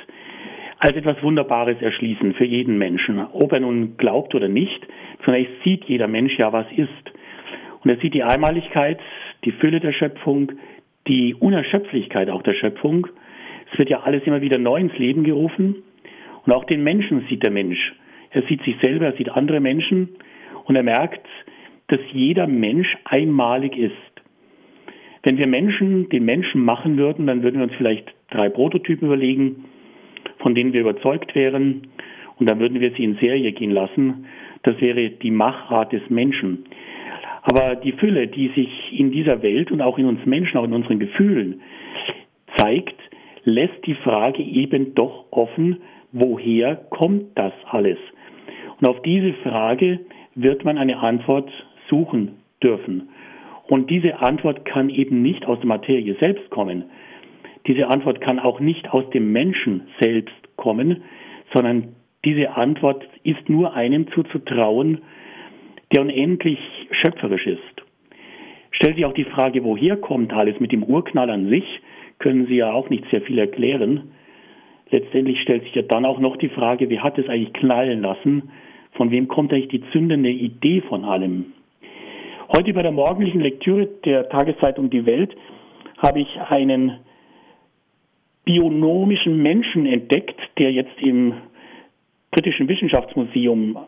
als 0.79 0.97
etwas 0.97 1.23
Wunderbares 1.23 1.81
erschließen 1.81 2.35
für 2.35 2.45
jeden 2.45 2.79
Menschen. 2.79 3.19
Ob 3.33 3.53
er 3.53 3.61
nun 3.61 3.97
glaubt 3.97 4.35
oder 4.35 4.49
nicht, 4.49 4.87
zunächst 5.25 5.53
sieht 5.65 5.85
jeder 5.85 6.09
Mensch 6.09 6.37
ja, 6.39 6.53
was 6.53 6.67
ist. 6.77 6.91
Und 7.83 7.91
er 7.91 7.97
sieht 7.99 8.15
die 8.15 8.23
Einmaligkeit, 8.23 8.99
die 9.45 9.53
Fülle 9.53 9.81
der 9.81 9.93
Schöpfung, 9.93 10.53
die 11.07 11.35
Unerschöpflichkeit 11.35 12.31
auch 12.31 12.43
der 12.43 12.55
Schöpfung. 12.55 13.07
Es 13.73 13.79
wird 13.79 13.91
ja 13.91 14.01
alles 14.01 14.23
immer 14.25 14.41
wieder 14.41 14.59
neu 14.59 14.79
ins 14.79 14.97
Leben 14.99 15.25
gerufen. 15.25 15.83
Und 16.45 16.53
auch 16.53 16.65
den 16.65 16.83
Menschen 16.83 17.27
sieht 17.29 17.43
der 17.43 17.51
Mensch 17.51 17.95
er 18.35 18.43
sieht 18.43 18.63
sich 18.65 18.77
selber, 18.83 19.07
er 19.07 19.17
sieht 19.17 19.31
andere 19.31 19.61
Menschen 19.61 20.11
und 20.65 20.77
er 20.77 20.83
merkt, 20.83 21.27
dass 21.89 22.01
jeder 22.13 22.47
Mensch 22.47 22.97
einmalig 23.05 23.77
ist. 23.77 23.93
Wenn 25.23 25.39
wir 25.39 25.47
Menschen 25.47 26.09
den 26.11 26.25
Menschen 26.25 26.65
machen 26.65 26.99
würden, 26.99 27.27
dann 27.27 27.43
würden 27.43 27.59
wir 27.59 27.65
uns 27.65 27.75
vielleicht 27.77 28.13
drei 28.31 28.49
Prototypen 28.49 29.07
überlegen, 29.07 29.65
von 30.39 30.55
denen 30.55 30.73
wir 30.73 30.81
überzeugt 30.81 31.35
wären, 31.35 31.89
und 32.37 32.51
dann 32.51 32.59
würden 32.59 32.81
wir 32.81 32.91
sie 32.93 33.05
in 33.05 33.17
Serie 33.19 33.53
gehen 33.53 33.71
lassen. 33.71 34.27
Das 34.65 34.81
wäre 34.81 35.11
die 35.11 35.31
Machart 35.31 35.93
des 35.93 36.03
Menschen. 36.11 36.65
Aber 37.43 37.77
die 37.77 37.93
Fülle, 37.93 38.27
die 38.27 38.49
sich 38.49 38.99
in 38.99 39.13
dieser 39.13 39.43
Welt 39.43 39.71
und 39.71 39.81
auch 39.81 39.99
in 39.99 40.07
uns 40.07 40.25
Menschen, 40.27 40.59
auch 40.59 40.65
in 40.65 40.73
unseren 40.73 40.99
Gefühlen 40.99 41.61
zeigt, 42.57 42.97
lässt 43.45 43.87
die 43.87 43.95
Frage 43.95 44.43
eben 44.43 44.95
doch 44.95 45.27
offen, 45.31 45.83
woher 46.13 46.77
kommt 46.77 47.39
das 47.39 47.53
alles? 47.71 47.99
Und 48.85 48.91
auf 48.91 49.01
diese 49.01 49.33
Frage 49.43 50.01
wird 50.35 50.67
man 50.67 50.77
eine 50.77 50.99
Antwort 50.99 51.51
suchen 51.89 52.33
dürfen. 52.63 53.09
Und 53.67 53.89
diese 53.89 54.19
Antwort 54.21 54.67
kann 54.67 54.91
eben 54.91 55.23
nicht 55.23 55.47
aus 55.47 55.59
der 55.61 55.69
Materie 55.69 56.15
selbst 56.21 56.51
kommen. 56.51 56.85
Diese 57.67 57.89
Antwort 57.89 58.21
kann 58.21 58.39
auch 58.39 58.61
nicht 58.61 58.93
aus 58.93 59.09
dem 59.09 59.33
Menschen 59.33 59.89
selbst 60.03 60.35
kommen, 60.57 61.03
sondern 61.55 61.95
diese 62.27 62.59
Antwort 62.59 63.09
ist 63.23 63.49
nur 63.49 63.73
einem 63.73 64.07
zuzutrauen, 64.09 64.99
der 65.95 66.03
unendlich 66.03 66.59
schöpferisch 66.91 67.47
ist. 67.47 67.83
Stellt 68.71 68.97
sich 68.97 69.07
auch 69.07 69.15
die 69.15 69.25
Frage, 69.25 69.65
woher 69.65 69.97
kommt 69.97 70.35
alles 70.35 70.61
mit 70.61 70.73
dem 70.73 70.83
Urknall 70.83 71.31
an 71.31 71.49
sich, 71.49 71.65
können 72.19 72.49
Sie 72.49 72.57
ja 72.57 72.71
auch 72.71 72.91
nicht 72.91 73.07
sehr 73.11 73.23
viel 73.23 73.39
erklären. 73.39 74.11
Letztendlich 74.91 75.41
stellt 75.41 75.63
sich 75.63 75.75
ja 75.75 75.81
dann 75.81 76.05
auch 76.05 76.19
noch 76.19 76.37
die 76.37 76.51
Frage, 76.51 76.91
wie 76.91 77.01
hat 77.01 77.17
es 77.17 77.31
eigentlich 77.31 77.55
knallen 77.55 78.03
lassen? 78.03 78.51
Von 78.95 79.11
wem 79.11 79.29
kommt 79.29 79.53
eigentlich 79.53 79.69
die 79.69 79.91
zündende 79.91 80.31
Idee 80.31 80.81
von 80.83 81.05
allem? 81.05 81.53
Heute 82.57 82.73
bei 82.73 82.83
der 82.83 82.93
morgendlichen 82.93 83.41
Lektüre 83.41 83.87
der 84.05 84.29
Tageszeitung 84.29 84.91
Die 84.91 85.05
Welt 85.07 85.35
habe 85.99 86.21
ich 86.21 86.41
einen 86.49 86.99
bionomischen 88.45 89.43
Menschen 89.43 89.87
entdeckt, 89.87 90.39
der 90.59 90.71
jetzt 90.71 91.01
im 91.01 91.35
Britischen 92.31 92.69
Wissenschaftsmuseum 92.69 93.79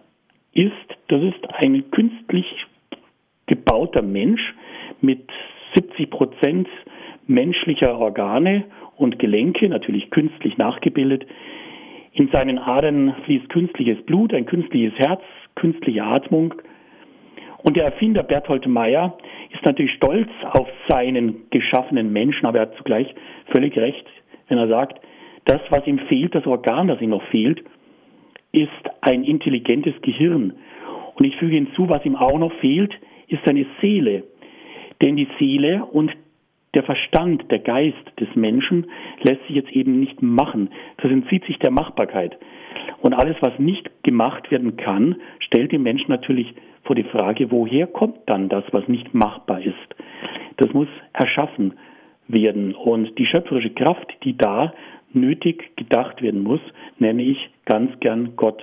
ist, 0.52 0.72
Das 1.08 1.22
ist 1.22 1.54
ein 1.54 1.90
künstlich 1.90 2.46
gebauter 3.46 4.02
Mensch 4.02 4.54
mit 5.00 5.28
70 5.75 6.10
Prozent 6.10 6.68
menschlicher 7.26 7.98
Organe 7.98 8.64
und 8.96 9.18
Gelenke, 9.18 9.68
natürlich 9.68 10.10
künstlich 10.10 10.56
nachgebildet. 10.56 11.26
In 12.16 12.28
seinen 12.32 12.58
Adern 12.58 13.14
fließt 13.25 13.50
künstliches 13.50 14.02
Blut, 14.06 14.32
ein 14.32 14.46
künstliches 14.46 14.99
Herz, 14.99 15.20
künstliche 15.54 16.02
Atmung. 16.02 16.54
Und 17.62 17.76
der 17.76 17.85
Erfinder 17.85 18.23
Berthold 18.23 18.66
Meyer 18.66 19.18
ist 19.52 19.62
natürlich 19.66 19.92
stolz 19.92 20.30
auf 20.52 20.66
seinen 20.88 21.50
geschaffenen 21.50 22.11
Menschen, 22.11 22.46
aber 22.46 22.58
er 22.58 22.62
hat 22.62 22.76
zugleich 22.76 23.14
völlig 23.52 23.76
recht, 23.76 24.06
wenn 24.49 24.56
er 24.56 24.68
sagt, 24.68 24.99
das, 25.44 25.61
was 25.68 25.87
ihm 25.87 25.99
fehlt, 26.08 26.35
das 26.35 26.46
Organ, 26.46 26.88
das 26.88 27.02
ihm 27.02 27.11
noch 27.11 27.23
fehlt, 27.25 27.62
ist 28.52 28.70
ein 29.02 29.23
intelligentes 29.23 29.94
Gehirn. 30.00 30.54
Und 31.16 31.25
ich 31.25 31.37
füge 31.37 31.56
hinzu, 31.56 31.90
was 31.90 32.04
ihm 32.06 32.16
auch 32.16 32.38
noch 32.38 32.52
fehlt, 32.61 32.94
ist 33.28 33.44
seine 33.44 33.66
Seele. 33.82 34.25
Denn 35.02 35.16
die 35.16 35.28
Seele 35.38 35.85
und 35.85 36.12
der 36.75 36.82
Verstand, 36.82 37.50
der 37.50 37.61
Geist 37.61 37.96
des 38.20 38.28
Menschen 38.35 38.87
lässt 39.23 39.42
sich 39.46 39.56
jetzt 39.56 39.73
eben 39.73 39.99
nicht 39.99 40.23
machen. 40.23 40.70
Das 40.99 41.11
entzieht 41.11 41.44
sich 41.46 41.58
der 41.58 41.70
Machbarkeit. 41.70 42.37
Und 43.00 43.14
alles, 43.14 43.37
was 43.40 43.58
nicht 43.58 43.90
gemacht 44.02 44.50
werden 44.50 44.76
kann, 44.76 45.16
stellt 45.40 45.73
den 45.73 45.82
Menschen 45.82 46.11
natürlich 46.11 46.54
vor 46.85 46.94
die 46.94 47.04
Frage, 47.04 47.50
woher 47.50 47.87
kommt 47.87 48.18
dann 48.26 48.49
das, 48.49 48.64
was 48.73 48.87
nicht 48.88 49.14
machbar 49.14 49.61
ist? 49.61 49.76
Das 50.56 50.73
muss 50.73 50.88
erschaffen 51.12 51.75
werden. 52.28 52.75
Und 52.75 53.18
die 53.18 53.26
schöpferische 53.26 53.70
Kraft, 53.70 54.12
die 54.25 54.37
da 54.37 54.73
nötig 55.12 55.76
gedacht 55.76 56.23
werden 56.23 56.42
muss, 56.42 56.61
nenne 56.99 57.23
ich 57.23 57.38
ganz 57.64 57.99
gern 58.00 58.37
Gott. 58.37 58.62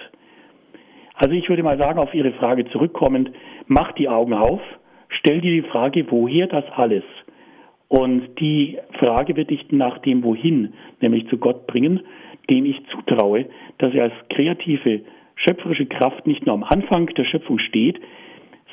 Also 1.15 1.35
ich 1.35 1.47
würde 1.49 1.63
mal 1.63 1.77
sagen, 1.77 1.99
auf 1.99 2.13
Ihre 2.13 2.33
Frage 2.33 2.65
zurückkommend, 2.65 3.31
mach 3.67 3.91
die 3.93 4.09
Augen 4.09 4.33
auf, 4.33 4.61
stell 5.09 5.41
dir 5.41 5.51
die 5.51 5.69
Frage, 5.69 6.05
woher 6.09 6.47
das 6.47 6.65
alles? 6.75 7.03
Und 7.93 8.39
die 8.39 8.79
Frage 8.97 9.35
wird 9.35 9.51
dich 9.51 9.67
nach 9.69 9.99
dem 9.99 10.23
Wohin, 10.23 10.73
nämlich 10.99 11.27
zu 11.27 11.37
Gott 11.37 11.67
bringen, 11.67 11.99
dem 12.49 12.65
ich 12.65 12.81
zutraue, 12.87 13.45
dass 13.77 13.93
er 13.93 14.05
als 14.05 14.13
kreative, 14.31 15.01
schöpferische 15.35 15.85
Kraft 15.85 16.25
nicht 16.25 16.43
nur 16.43 16.55
am 16.55 16.63
Anfang 16.63 17.05
der 17.13 17.23
Schöpfung 17.23 17.59
steht, 17.59 18.01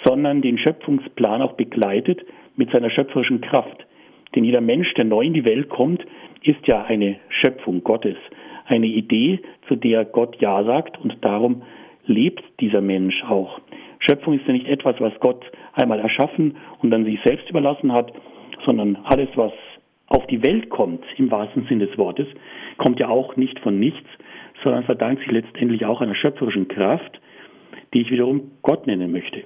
sondern 0.06 0.40
den 0.40 0.56
Schöpfungsplan 0.56 1.42
auch 1.42 1.52
begleitet 1.52 2.24
mit 2.56 2.70
seiner 2.70 2.88
schöpferischen 2.88 3.42
Kraft. 3.42 3.84
Denn 4.34 4.44
jeder 4.44 4.62
Mensch, 4.62 4.94
der 4.94 5.04
neu 5.04 5.20
in 5.20 5.34
die 5.34 5.44
Welt 5.44 5.68
kommt, 5.68 6.02
ist 6.42 6.66
ja 6.66 6.84
eine 6.84 7.16
Schöpfung 7.28 7.84
Gottes, 7.84 8.16
eine 8.64 8.86
Idee, 8.86 9.40
zu 9.68 9.76
der 9.76 10.06
Gott 10.06 10.36
Ja 10.40 10.64
sagt 10.64 10.98
und 10.98 11.18
darum 11.20 11.60
lebt 12.06 12.42
dieser 12.58 12.80
Mensch 12.80 13.22
auch. 13.24 13.60
Schöpfung 13.98 14.32
ist 14.32 14.46
ja 14.46 14.54
nicht 14.54 14.66
etwas, 14.66 14.98
was 14.98 15.12
Gott 15.20 15.44
einmal 15.74 16.00
erschaffen 16.00 16.56
und 16.80 16.90
dann 16.90 17.04
sich 17.04 17.20
selbst 17.22 17.50
überlassen 17.50 17.92
hat, 17.92 18.14
sondern 18.64 18.96
alles, 19.04 19.28
was 19.34 19.52
auf 20.06 20.26
die 20.26 20.42
Welt 20.42 20.70
kommt, 20.70 21.04
im 21.16 21.30
wahrsten 21.30 21.66
Sinn 21.68 21.78
des 21.78 21.96
Wortes, 21.96 22.26
kommt 22.78 22.98
ja 22.98 23.08
auch 23.08 23.36
nicht 23.36 23.58
von 23.60 23.78
nichts, 23.78 24.08
sondern 24.62 24.84
verdankt 24.84 25.22
sich 25.22 25.30
letztendlich 25.30 25.84
auch 25.84 26.00
einer 26.00 26.14
schöpferischen 26.14 26.68
Kraft, 26.68 27.20
die 27.94 28.02
ich 28.02 28.10
wiederum 28.10 28.50
Gott 28.62 28.86
nennen 28.86 29.12
möchte. 29.12 29.44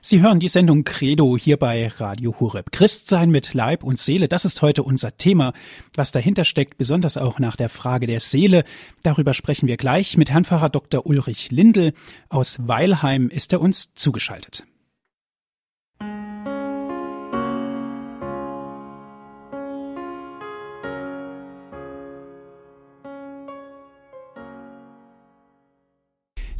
Sie 0.00 0.20
hören 0.20 0.38
die 0.38 0.48
Sendung 0.48 0.84
Credo 0.84 1.38
hier 1.38 1.56
bei 1.56 1.88
Radio 1.88 2.38
Hureb. 2.38 2.72
Christsein 2.72 3.30
mit 3.30 3.54
Leib 3.54 3.82
und 3.82 3.98
Seele, 3.98 4.28
das 4.28 4.44
ist 4.44 4.60
heute 4.60 4.82
unser 4.82 5.16
Thema. 5.16 5.54
Was 5.94 6.12
dahinter 6.12 6.44
steckt, 6.44 6.76
besonders 6.76 7.16
auch 7.16 7.38
nach 7.38 7.56
der 7.56 7.70
Frage 7.70 8.06
der 8.06 8.20
Seele, 8.20 8.64
darüber 9.02 9.32
sprechen 9.32 9.66
wir 9.66 9.78
gleich. 9.78 10.18
Mit 10.18 10.30
Herrn 10.30 10.44
Pfarrer 10.44 10.68
Dr. 10.68 11.06
Ulrich 11.06 11.50
Lindel 11.50 11.94
aus 12.28 12.58
Weilheim 12.68 13.30
ist 13.30 13.54
er 13.54 13.62
uns 13.62 13.94
zugeschaltet. 13.94 14.66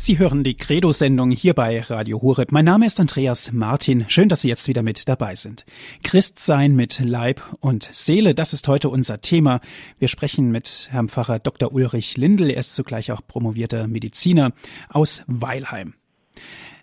Sie 0.05 0.19
hören 0.19 0.45
die 0.45 0.55
Credo-Sendung 0.55 1.31
hier 1.31 1.55
bei 1.55 1.81
Radio 1.81 2.21
Horeb. 2.21 2.53
Mein 2.53 2.67
Name 2.67 2.85
ist 2.85 3.01
Andreas 3.01 3.53
Martin. 3.53 4.05
Schön, 4.09 4.29
dass 4.29 4.43
Sie 4.43 4.49
jetzt 4.49 4.69
wieder 4.69 4.83
mit 4.83 5.09
dabei 5.09 5.35
sind. 5.35 5.65
Christsein 6.03 6.77
mit 6.77 7.01
Leib 7.01 7.41
und 7.61 7.89
Seele, 7.91 8.35
das 8.35 8.53
ist 8.53 8.69
heute 8.69 8.91
unser 8.91 9.23
Thema. 9.23 9.63
Wir 9.99 10.09
sprechen 10.09 10.53
mit 10.53 10.89
Herrn 10.91 11.09
Pfarrer 11.09 11.39
Dr. 11.39 11.73
Ulrich 11.73 12.19
Lindel. 12.19 12.51
Er 12.51 12.59
ist 12.59 12.75
zugleich 12.75 13.13
auch 13.13 13.23
promovierter 13.27 13.89
Mediziner 13.89 14.53
aus 14.91 15.23
Weilheim. 15.27 15.95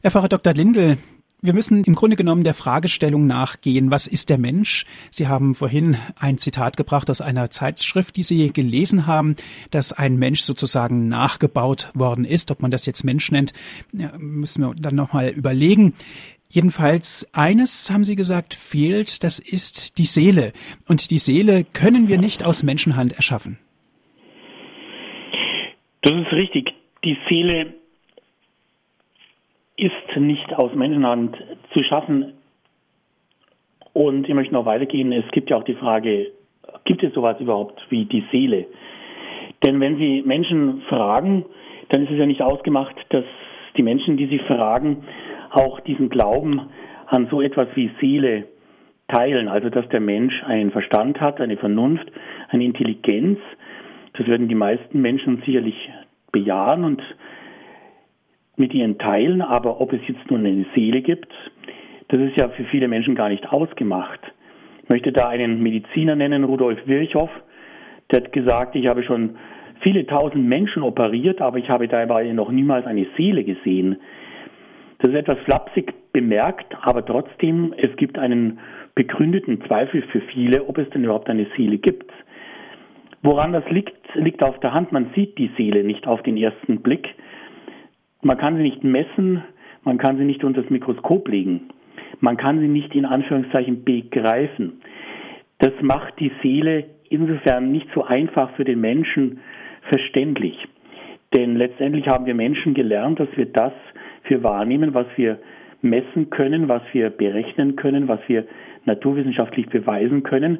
Herr 0.01 0.09
Pfarrer 0.09 0.29
Dr. 0.29 0.55
Lindel, 0.55 0.97
wir 1.41 1.53
müssen 1.53 1.83
im 1.83 1.95
Grunde 1.95 2.15
genommen 2.15 2.43
der 2.43 2.53
Fragestellung 2.53 3.25
nachgehen, 3.25 3.89
was 3.89 4.05
ist 4.05 4.29
der 4.29 4.37
Mensch? 4.37 4.85
Sie 5.09 5.27
haben 5.27 5.55
vorhin 5.55 5.97
ein 6.19 6.37
Zitat 6.37 6.77
gebracht 6.77 7.09
aus 7.09 7.19
einer 7.19 7.49
Zeitschrift, 7.49 8.15
die 8.15 8.23
Sie 8.23 8.53
gelesen 8.53 9.07
haben, 9.07 9.35
dass 9.71 9.91
ein 9.91 10.17
Mensch 10.17 10.41
sozusagen 10.41 11.07
nachgebaut 11.07 11.89
worden 11.95 12.25
ist. 12.25 12.51
Ob 12.51 12.61
man 12.61 12.69
das 12.69 12.85
jetzt 12.85 13.03
Mensch 13.03 13.31
nennt, 13.31 13.53
müssen 13.91 14.61
wir 14.61 14.75
dann 14.75 14.95
nochmal 14.95 15.29
überlegen. 15.29 15.93
Jedenfalls 16.47 17.27
eines 17.33 17.89
haben 17.89 18.03
Sie 18.03 18.15
gesagt, 18.15 18.53
fehlt, 18.53 19.23
das 19.23 19.39
ist 19.39 19.97
die 19.97 20.05
Seele. 20.05 20.53
Und 20.87 21.09
die 21.09 21.17
Seele 21.17 21.63
können 21.63 22.07
wir 22.07 22.19
nicht 22.19 22.43
aus 22.43 22.61
Menschenhand 22.61 23.13
erschaffen. 23.13 23.57
Das 26.03 26.13
ist 26.13 26.31
richtig. 26.33 26.73
Die 27.03 27.17
Seele 27.29 27.80
ist 29.81 30.15
nicht 30.15 30.53
aus 30.53 30.75
Menschenhand 30.75 31.35
zu 31.73 31.83
schaffen. 31.83 32.33
Und 33.93 34.29
ich 34.29 34.35
möchte 34.35 34.53
noch 34.53 34.67
weitergehen. 34.67 35.11
Es 35.11 35.29
gibt 35.31 35.49
ja 35.49 35.57
auch 35.57 35.63
die 35.63 35.73
Frage, 35.73 36.31
gibt 36.85 37.01
es 37.01 37.13
sowas 37.13 37.39
überhaupt 37.39 37.81
wie 37.89 38.05
die 38.05 38.23
Seele? 38.31 38.67
Denn 39.63 39.79
wenn 39.79 39.97
Sie 39.97 40.21
Menschen 40.23 40.83
fragen, 40.87 41.45
dann 41.89 42.03
ist 42.03 42.11
es 42.11 42.17
ja 42.19 42.27
nicht 42.27 42.43
ausgemacht, 42.43 42.95
dass 43.09 43.25
die 43.75 43.81
Menschen, 43.81 44.17
die 44.17 44.27
Sie 44.27 44.39
fragen, 44.39 45.03
auch 45.49 45.79
diesen 45.79 46.09
Glauben 46.09 46.61
an 47.07 47.27
so 47.31 47.41
etwas 47.41 47.67
wie 47.73 47.89
Seele 47.99 48.45
teilen. 49.07 49.47
Also 49.47 49.69
dass 49.71 49.89
der 49.89 49.99
Mensch 49.99 50.43
einen 50.43 50.69
Verstand 50.69 51.19
hat, 51.19 51.41
eine 51.41 51.57
Vernunft, 51.57 52.07
eine 52.49 52.65
Intelligenz. 52.65 53.39
Das 54.13 54.27
würden 54.27 54.47
die 54.47 54.55
meisten 54.55 55.01
Menschen 55.01 55.41
sicherlich 55.43 55.89
bejahen 56.31 56.83
und 56.83 57.01
mit 58.61 58.73
ihnen 58.73 58.97
teilen, 58.97 59.41
aber 59.41 59.81
ob 59.81 59.91
es 59.91 59.99
jetzt 60.07 60.31
nun 60.31 60.45
eine 60.45 60.65
Seele 60.73 61.01
gibt, 61.01 61.33
das 62.07 62.21
ist 62.21 62.39
ja 62.39 62.47
für 62.49 62.63
viele 62.65 62.87
Menschen 62.87 63.15
gar 63.15 63.27
nicht 63.27 63.51
ausgemacht. 63.51 64.19
Ich 64.83 64.89
möchte 64.89 65.11
da 65.11 65.27
einen 65.27 65.61
Mediziner 65.61 66.15
nennen, 66.15 66.45
Rudolf 66.45 66.79
Virchow, 66.85 67.29
der 68.09 68.21
hat 68.21 68.31
gesagt, 68.31 68.75
ich 68.75 68.87
habe 68.87 69.03
schon 69.03 69.37
viele 69.81 70.05
tausend 70.05 70.45
Menschen 70.45 70.83
operiert, 70.83 71.41
aber 71.41 71.57
ich 71.57 71.69
habe 71.69 71.87
dabei 71.87 72.31
noch 72.31 72.51
niemals 72.51 72.85
eine 72.85 73.07
Seele 73.17 73.43
gesehen. 73.43 73.97
Das 74.99 75.09
ist 75.11 75.17
etwas 75.17 75.39
flapsig 75.39 75.93
bemerkt, 76.13 76.75
aber 76.81 77.05
trotzdem, 77.05 77.73
es 77.77 77.95
gibt 77.95 78.19
einen 78.19 78.59
begründeten 78.93 79.61
Zweifel 79.65 80.03
für 80.11 80.21
viele, 80.21 80.67
ob 80.67 80.77
es 80.77 80.89
denn 80.91 81.03
überhaupt 81.03 81.29
eine 81.29 81.47
Seele 81.57 81.77
gibt. 81.77 82.11
Woran 83.23 83.53
das 83.53 83.63
liegt, 83.69 83.95
liegt 84.15 84.43
auf 84.43 84.59
der 84.59 84.73
Hand. 84.73 84.91
Man 84.91 85.11
sieht 85.15 85.37
die 85.37 85.51
Seele 85.57 85.83
nicht 85.83 86.07
auf 86.07 86.21
den 86.23 86.37
ersten 86.37 86.81
Blick. 86.81 87.07
Man 88.21 88.37
kann 88.37 88.55
sie 88.55 88.63
nicht 88.63 88.83
messen, 88.83 89.43
man 89.83 89.97
kann 89.97 90.17
sie 90.17 90.25
nicht 90.25 90.43
unter 90.43 90.61
das 90.61 90.69
Mikroskop 90.69 91.27
legen, 91.27 91.69
man 92.19 92.37
kann 92.37 92.59
sie 92.59 92.67
nicht 92.67 92.93
in 92.93 93.05
Anführungszeichen 93.05 93.83
begreifen. 93.83 94.81
Das 95.57 95.73
macht 95.81 96.19
die 96.19 96.31
Seele 96.43 96.85
insofern 97.09 97.71
nicht 97.71 97.87
so 97.93 98.03
einfach 98.03 98.51
für 98.55 98.63
den 98.63 98.79
Menschen 98.79 99.39
verständlich. 99.89 100.57
Denn 101.35 101.55
letztendlich 101.55 102.07
haben 102.07 102.25
wir 102.25 102.35
Menschen 102.35 102.73
gelernt, 102.73 103.19
dass 103.19 103.29
wir 103.35 103.45
das 103.45 103.73
für 104.23 104.43
wahrnehmen, 104.43 104.93
was 104.93 105.07
wir 105.15 105.39
messen 105.81 106.29
können, 106.29 106.67
was 106.67 106.83
wir 106.91 107.09
berechnen 107.09 107.75
können, 107.75 108.07
was 108.07 108.19
wir 108.27 108.45
naturwissenschaftlich 108.85 109.67
beweisen 109.69 110.23
können. 110.23 110.59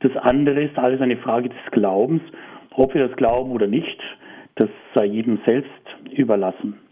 Das 0.00 0.16
andere 0.16 0.62
ist 0.62 0.78
alles 0.78 1.00
eine 1.00 1.16
Frage 1.16 1.48
des 1.50 1.70
Glaubens. 1.70 2.22
Ob 2.70 2.94
wir 2.94 3.06
das 3.06 3.16
glauben 3.16 3.50
oder 3.52 3.66
nicht, 3.66 4.00
das 4.56 4.68
sei 4.94 5.06
jedem 5.06 5.38
selbst 5.46 5.70
überlassen. 6.12 6.83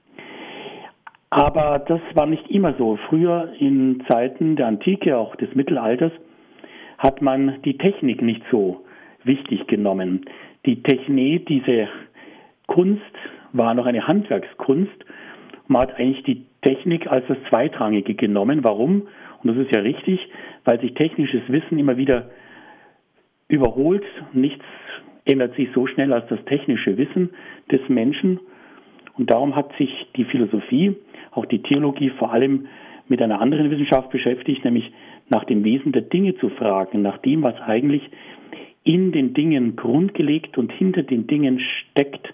Aber 1.33 1.79
das 1.79 2.03
war 2.13 2.27
nicht 2.27 2.51
immer 2.51 2.75
so. 2.75 2.99
Früher 3.09 3.55
in 3.59 4.05
Zeiten 4.07 4.55
der 4.55 4.67
Antike, 4.67 5.17
auch 5.17 5.35
des 5.37 5.55
Mittelalters, 5.55 6.13
hat 6.99 7.23
man 7.23 7.57
die 7.65 7.79
Technik 7.79 8.21
nicht 8.21 8.43
so 8.51 8.85
wichtig 9.25 9.67
genommen. 9.67 10.27
Die 10.67 10.83
Technik, 10.83 11.47
diese 11.47 11.89
Kunst 12.67 13.01
war 13.55 13.73
noch 13.73 13.87
eine 13.87 14.07
Handwerkskunst. 14.07 14.93
Man 15.69 15.81
hat 15.81 15.95
eigentlich 15.99 16.23
die 16.25 16.45
Technik 16.61 17.07
als 17.07 17.25
das 17.29 17.39
Zweitrangige 17.49 18.15
genommen. 18.15 18.63
Warum? 18.63 19.09
Und 19.43 19.57
das 19.57 19.57
ist 19.57 19.75
ja 19.75 19.81
richtig, 19.81 20.21
weil 20.67 20.83
sich 20.83 20.93
technisches 20.93 21.49
Wissen 21.49 21.79
immer 21.79 21.97
wieder 21.97 22.29
überholt. 23.49 24.05
Nichts 24.35 24.67
ändert 25.25 25.55
sich 25.57 25.71
so 25.75 25.87
schnell 25.87 26.13
als 26.13 26.29
das 26.29 26.45
technische 26.45 26.99
Wissen 26.99 27.31
des 27.71 27.81
Menschen. 27.89 28.39
Und 29.17 29.31
darum 29.31 29.55
hat 29.55 29.71
sich 29.77 29.91
die 30.17 30.25
Philosophie, 30.25 30.97
auch 31.33 31.47
die 31.47 31.63
Theologie 31.63 32.11
vor 32.11 32.33
allem 32.33 32.67
mit 33.09 33.21
einer 33.21 33.41
anderen 33.41 33.71
Wissenschaft 33.71 34.11
beschäftigt, 34.11 34.65
nämlich 34.65 34.91
nach 35.29 35.45
dem 35.45 35.65
Wesen 35.65 35.93
der 35.93 36.03
Dinge 36.03 36.35
zu 36.37 36.49
fragen, 36.51 37.03
nach 37.03 37.19
dem, 37.19 37.43
was 37.43 37.61
eigentlich 37.61 38.03
in 38.85 39.13
den 39.13 39.35
Dingen 39.35 39.77
grundgelegt 39.77 40.59
und 40.59 40.73
hinter 40.73 41.03
den 41.03 41.27
Dingen 41.27 41.61
steckt. 41.61 42.33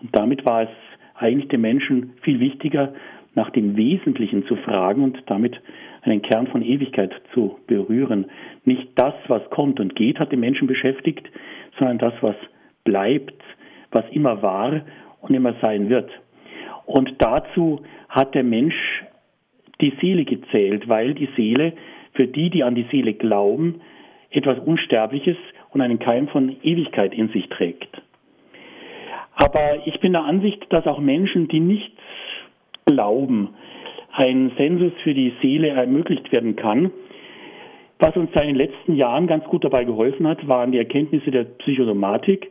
Und 0.00 0.14
damit 0.16 0.44
war 0.44 0.62
es 0.62 0.68
eigentlich 1.14 1.48
dem 1.48 1.62
Menschen 1.62 2.12
viel 2.22 2.40
wichtiger, 2.40 2.94
nach 3.34 3.50
dem 3.50 3.76
Wesentlichen 3.76 4.46
zu 4.46 4.56
fragen 4.56 5.02
und 5.02 5.22
damit 5.26 5.60
einen 6.02 6.22
Kern 6.22 6.48
von 6.48 6.62
Ewigkeit 6.62 7.12
zu 7.32 7.58
berühren. 7.66 8.26
Nicht 8.64 8.88
das, 8.96 9.14
was 9.28 9.48
kommt 9.50 9.80
und 9.80 9.94
geht, 9.94 10.18
hat 10.18 10.32
den 10.32 10.40
Menschen 10.40 10.66
beschäftigt, 10.66 11.26
sondern 11.78 11.98
das, 11.98 12.12
was 12.20 12.36
bleibt, 12.84 13.42
was 13.90 14.04
immer 14.10 14.42
war 14.42 14.82
und 15.22 15.34
immer 15.34 15.54
sein 15.62 15.88
wird. 15.88 16.10
Und 16.84 17.14
dazu 17.18 17.80
hat 18.08 18.34
der 18.34 18.44
Mensch 18.44 18.74
die 19.80 19.94
Seele 20.00 20.24
gezählt, 20.24 20.88
weil 20.88 21.14
die 21.14 21.28
Seele 21.36 21.72
für 22.14 22.26
die, 22.26 22.50
die 22.50 22.62
an 22.62 22.74
die 22.74 22.86
Seele 22.90 23.14
glauben, 23.14 23.80
etwas 24.30 24.58
Unsterbliches 24.58 25.36
und 25.70 25.80
einen 25.80 25.98
Keim 25.98 26.28
von 26.28 26.56
Ewigkeit 26.62 27.14
in 27.14 27.28
sich 27.28 27.48
trägt. 27.48 28.02
Aber 29.34 29.86
ich 29.86 29.98
bin 30.00 30.12
der 30.12 30.24
Ansicht, 30.24 30.66
dass 30.70 30.86
auch 30.86 30.98
Menschen, 30.98 31.48
die 31.48 31.60
nichts 31.60 31.98
glauben, 32.84 33.50
ein 34.12 34.52
Sensus 34.58 34.92
für 35.02 35.14
die 35.14 35.32
Seele 35.40 35.68
ermöglicht 35.68 36.32
werden 36.32 36.56
kann. 36.56 36.90
Was 37.98 38.16
uns 38.16 38.30
in 38.34 38.48
den 38.48 38.56
letzten 38.56 38.94
Jahren 38.96 39.26
ganz 39.26 39.44
gut 39.44 39.64
dabei 39.64 39.84
geholfen 39.84 40.26
hat, 40.26 40.46
waren 40.48 40.72
die 40.72 40.78
Erkenntnisse 40.78 41.30
der 41.30 41.44
Psychosomatik, 41.44 42.50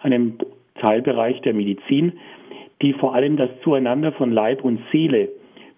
einem 0.00 0.38
Teilbereich 0.80 1.40
der 1.42 1.54
Medizin, 1.54 2.12
die 2.82 2.92
vor 2.94 3.14
allem 3.14 3.36
das 3.36 3.50
Zueinander 3.62 4.12
von 4.12 4.32
Leib 4.32 4.64
und 4.64 4.80
Seele 4.90 5.28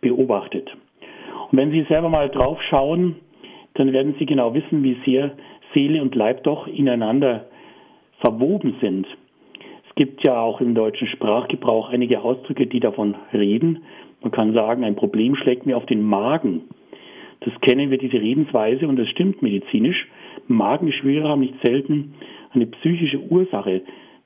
beobachtet. 0.00 0.70
Und 1.50 1.58
wenn 1.58 1.70
Sie 1.70 1.84
selber 1.88 2.08
mal 2.08 2.28
drauf 2.28 2.60
schauen, 2.70 3.16
dann 3.74 3.92
werden 3.92 4.14
Sie 4.18 4.26
genau 4.26 4.54
wissen, 4.54 4.82
wie 4.82 4.96
sehr 5.04 5.32
Seele 5.74 6.02
und 6.02 6.14
Leib 6.14 6.44
doch 6.44 6.66
ineinander 6.66 7.46
verwoben 8.20 8.76
sind. 8.80 9.06
Es 9.88 9.94
gibt 9.96 10.24
ja 10.24 10.40
auch 10.40 10.60
im 10.60 10.74
deutschen 10.74 11.08
Sprachgebrauch 11.08 11.90
einige 11.90 12.22
Ausdrücke, 12.22 12.66
die 12.66 12.80
davon 12.80 13.14
reden. 13.32 13.82
Man 14.22 14.30
kann 14.30 14.54
sagen, 14.54 14.84
ein 14.84 14.96
Problem 14.96 15.36
schlägt 15.36 15.66
mir 15.66 15.76
auf 15.76 15.86
den 15.86 16.02
Magen. 16.02 16.62
Das 17.40 17.52
kennen 17.60 17.90
wir, 17.90 17.98
diese 17.98 18.20
Redensweise, 18.20 18.86
und 18.86 18.96
das 18.96 19.08
stimmt 19.08 19.42
medizinisch. 19.42 20.06
Magengeschwüre 20.46 21.28
haben 21.28 21.40
nicht 21.40 21.54
selten 21.64 22.14
eine 22.54 22.66
psychische 22.66 23.18
Ursache, 23.18 23.82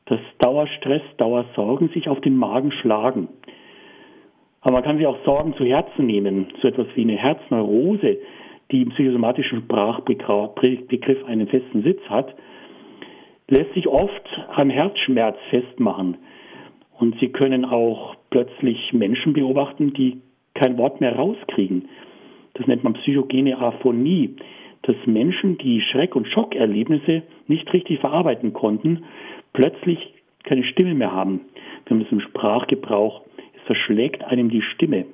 dass 0.07 0.21
Dauerstress, 0.39 1.03
Dauersorgen 1.19 1.89
sich 1.91 2.09
auf 2.09 2.21
den 2.21 2.37
Magen 2.37 2.73
schlagen. 2.73 3.29
Aber 4.61 4.75
man 4.75 4.83
kann 4.83 4.99
sich 4.99 5.07
auch 5.07 5.25
Sorgen 5.25 5.55
zu 5.55 5.65
Herzen 5.65 6.07
nehmen, 6.07 6.49
so 6.61 6.69
etwas 6.69 6.87
wie 6.95 7.03
eine 7.03 7.17
Herzneurose, 7.17 8.19
die 8.73 8.83
im 8.83 8.91
psychosomatischen 8.91 9.63
Sprachbegriff 9.63 11.25
einen 11.27 11.47
festen 11.47 11.83
Sitz 11.83 12.01
hat, 12.09 12.35
lässt 13.49 13.75
sich 13.75 13.87
oft 13.87 14.29
an 14.55 14.71
Herzschmerz 14.71 15.37
festmachen. 15.51 16.17
Und 16.99 17.19
Sie 17.21 17.29
können 17.29 17.65
auch 17.65 18.17
plötzlich 18.31 18.93
Menschen 18.93 19.35
beobachten, 19.35 19.93
die 19.93 20.21
kein 20.55 20.79
Wort 20.79 21.01
mehr 21.01 21.15
rauskriegen. 21.15 21.89
Das 22.55 22.67
nennt 22.67 22.83
man 22.83 22.95
psychogene 22.95 23.59
Aphonie, 23.59 24.35
dass 24.83 24.97
Menschen, 25.05 25.59
die 25.59 25.81
Schreck- 25.81 26.17
und 26.17 26.27
Schockerlebnisse 26.29 27.23
nicht 27.49 27.73
richtig 27.73 28.01
verarbeiten 28.01 28.53
konnten, 28.53 29.05
plötzlich 29.57 30.13
keine 30.45 30.65
Stimme 30.65 30.95
mehr 30.95 31.13
haben. 31.13 31.41
Wir 31.87 31.97
haben 31.97 32.05
es 32.05 32.13
im 32.13 32.21
Sprachgebrauch, 32.21 33.23
es 33.57 33.63
verschlägt 33.63 34.23
einem 34.23 34.51
die 34.51 34.63
Stimme. 34.63 35.07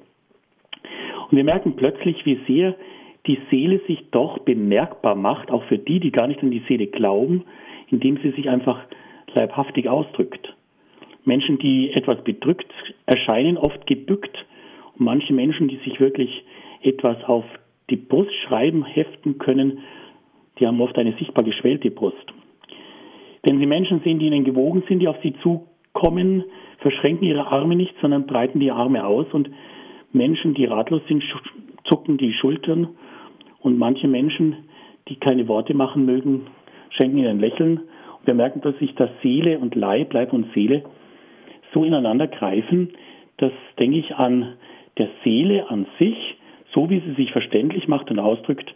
Und 1.31 1.37
wir 1.37 1.45
merken 1.45 1.77
plötzlich, 1.77 2.27
wie 2.27 2.41
sehr 2.47 2.75
die 3.27 3.39
Seele 3.51 3.81
sich 3.87 4.11
doch 4.11 4.41
bemerkbar 4.41 5.15
macht, 5.15 5.53
auch 5.53 5.63
für 5.65 5.79
die, 5.79 6.01
die 6.01 6.11
gar 6.11 6.27
nicht 6.27 6.43
an 6.43 6.51
die 6.51 6.65
Seele 6.67 6.89
glauben, 6.89 7.45
indem 7.89 8.19
sie 8.19 8.33
sich 8.33 8.49
einfach 8.49 8.81
leibhaftig 9.33 9.89
ausdrückt. 9.89 10.55
Menschen, 11.25 11.59
die 11.59 11.93
etwas 11.93 12.23
bedrückt 12.25 12.73
erscheinen, 13.07 13.57
oft 13.57 13.87
gebückt. 13.87 14.45
Und 14.99 15.05
manche 15.05 15.33
Menschen, 15.33 15.69
die 15.69 15.77
sich 15.85 16.01
wirklich 16.01 16.45
etwas 16.83 17.23
auf 17.25 17.45
die 17.91 17.97
Brust 17.97 18.35
schreiben, 18.49 18.85
heften 18.85 19.39
können, 19.39 19.79
die 20.59 20.67
haben 20.67 20.81
oft 20.81 20.99
eine 20.99 21.13
sichtbar 21.17 21.45
geschwellte 21.45 21.93
Brust. 21.93 22.33
Wenn 23.43 23.59
Sie 23.59 23.67
Menschen 23.67 24.01
sehen, 24.05 24.19
die 24.19 24.27
Ihnen 24.27 24.45
gewogen 24.45 24.85
sind, 24.89 25.01
die 25.01 25.09
auf 25.09 25.17
Sie 25.23 25.35
zukommen, 25.43 26.45
verschränken 26.79 27.27
ihre 27.27 27.47
Arme 27.47 27.77
nicht, 27.77 27.95
sondern 28.01 28.27
breiten 28.27 28.61
die 28.61 28.71
Arme 28.71 29.07
aus 29.07 29.27
und 29.33 29.51
Menschen, 30.13 30.55
die 30.55 30.67
ratlos 30.67 31.01
sind, 31.09 31.23
zucken 31.85 32.19
die 32.19 32.35
Schultern 32.35 32.89
und 33.61 33.79
manche 33.79 34.09
Menschen, 34.09 34.57
die 35.09 35.17
keine 35.17 35.49
Worte 35.49 35.75
machen 35.75 36.05
mögen, 36.05 36.47
schenken 36.91 37.19
ihnen 37.19 37.29
ein 37.29 37.41
Lächeln. 37.41 37.79
Und 38.19 38.27
wir 38.27 38.35
merken, 38.35 38.61
dass 38.61 38.79
sich 38.79 38.95
das 38.95 39.11
Seele 39.23 39.59
und 39.59 39.75
Leib, 39.75 40.13
Leib 40.13 40.33
und 40.33 40.53
Seele 40.53 40.85
so 41.73 41.85
ineinander 41.85 42.27
greifen, 42.27 42.91
dass, 43.39 43.53
denke 43.79 43.99
ich, 43.99 44.15
an 44.15 44.55
der 44.99 45.09
Seele 45.25 45.71
an 45.71 45.87
sich, 45.99 46.37
so 46.75 46.91
wie 46.91 47.01
sie 47.01 47.15
sich 47.15 47.33
verständlich 47.33 47.89
macht 47.89 48.11
und 48.11 48.19
ausdrückt, 48.19 48.75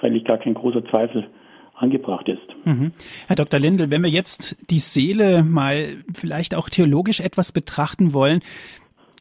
eigentlich 0.00 0.24
gar 0.24 0.38
kein 0.38 0.54
großer 0.54 0.84
Zweifel 0.86 1.26
angebracht 1.74 2.28
ist. 2.28 2.40
Mhm. 2.64 2.92
Herr 3.26 3.36
Dr. 3.36 3.58
Lindel, 3.58 3.90
wenn 3.90 4.02
wir 4.02 4.10
jetzt 4.10 4.56
die 4.70 4.78
Seele 4.78 5.42
mal 5.42 6.04
vielleicht 6.14 6.54
auch 6.54 6.68
theologisch 6.68 7.20
etwas 7.20 7.52
betrachten 7.52 8.12
wollen, 8.12 8.40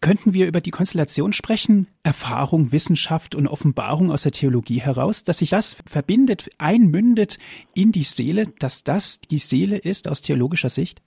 Könnten 0.03 0.33
wir 0.33 0.47
über 0.47 0.59
die 0.59 0.71
Konstellation 0.71 1.31
sprechen, 1.31 1.87
Erfahrung, 2.03 2.73
Wissenschaft 2.73 3.35
und 3.35 3.47
Offenbarung 3.47 4.11
aus 4.11 4.23
der 4.23 4.33
Theologie 4.33 4.81
heraus, 4.81 5.23
dass 5.23 5.37
sich 5.37 5.51
das 5.51 5.81
verbindet, 5.89 6.49
einmündet 6.57 7.37
in 7.73 7.93
die 7.93 8.03
Seele, 8.03 8.47
dass 8.59 8.83
das 8.83 9.21
die 9.21 9.37
Seele 9.37 9.77
ist 9.77 10.09
aus 10.09 10.21
theologischer 10.21 10.67
Sicht? 10.67 11.01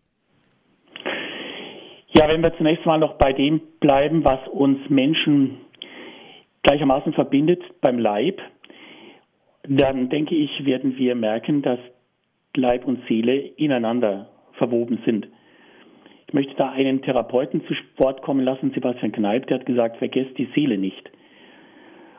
Ja, 2.14 2.26
wenn 2.26 2.42
wir 2.42 2.56
zunächst 2.56 2.86
mal 2.86 2.96
noch 2.96 3.18
bei 3.18 3.34
dem 3.34 3.60
bleiben, 3.80 4.24
was 4.24 4.40
uns 4.48 4.78
Menschen 4.88 5.58
gleichermaßen 6.62 7.12
verbindet 7.12 7.62
beim 7.82 7.98
Leib, 7.98 8.40
dann 9.68 10.08
denke 10.08 10.34
ich, 10.34 10.64
werden 10.64 10.96
wir 10.96 11.14
merken, 11.14 11.62
dass 11.62 11.78
Leib 12.54 12.86
und 12.86 13.06
Seele 13.08 13.36
ineinander 13.36 14.30
verwoben 14.52 14.98
sind. 15.04 15.28
Ich 16.28 16.34
möchte 16.34 16.54
da 16.56 16.70
einen 16.70 17.02
Therapeuten 17.02 17.62
zu 17.66 17.74
Wort 17.98 18.22
kommen 18.22 18.44
lassen, 18.44 18.72
Sebastian 18.74 19.12
Kneip, 19.12 19.46
der 19.46 19.58
hat 19.60 19.66
gesagt, 19.66 19.98
vergesst 19.98 20.36
die 20.38 20.48
Seele 20.54 20.76
nicht. 20.76 21.10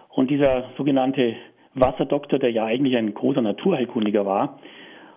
Und 0.09 0.31
dieser 0.31 0.71
sogenannte 0.77 1.35
Wasserdoktor, 1.73 2.39
der 2.39 2.51
ja 2.51 2.65
eigentlich 2.65 2.95
ein 2.95 3.13
großer 3.13 3.41
Naturheilkundiger 3.41 4.25
war, 4.25 4.59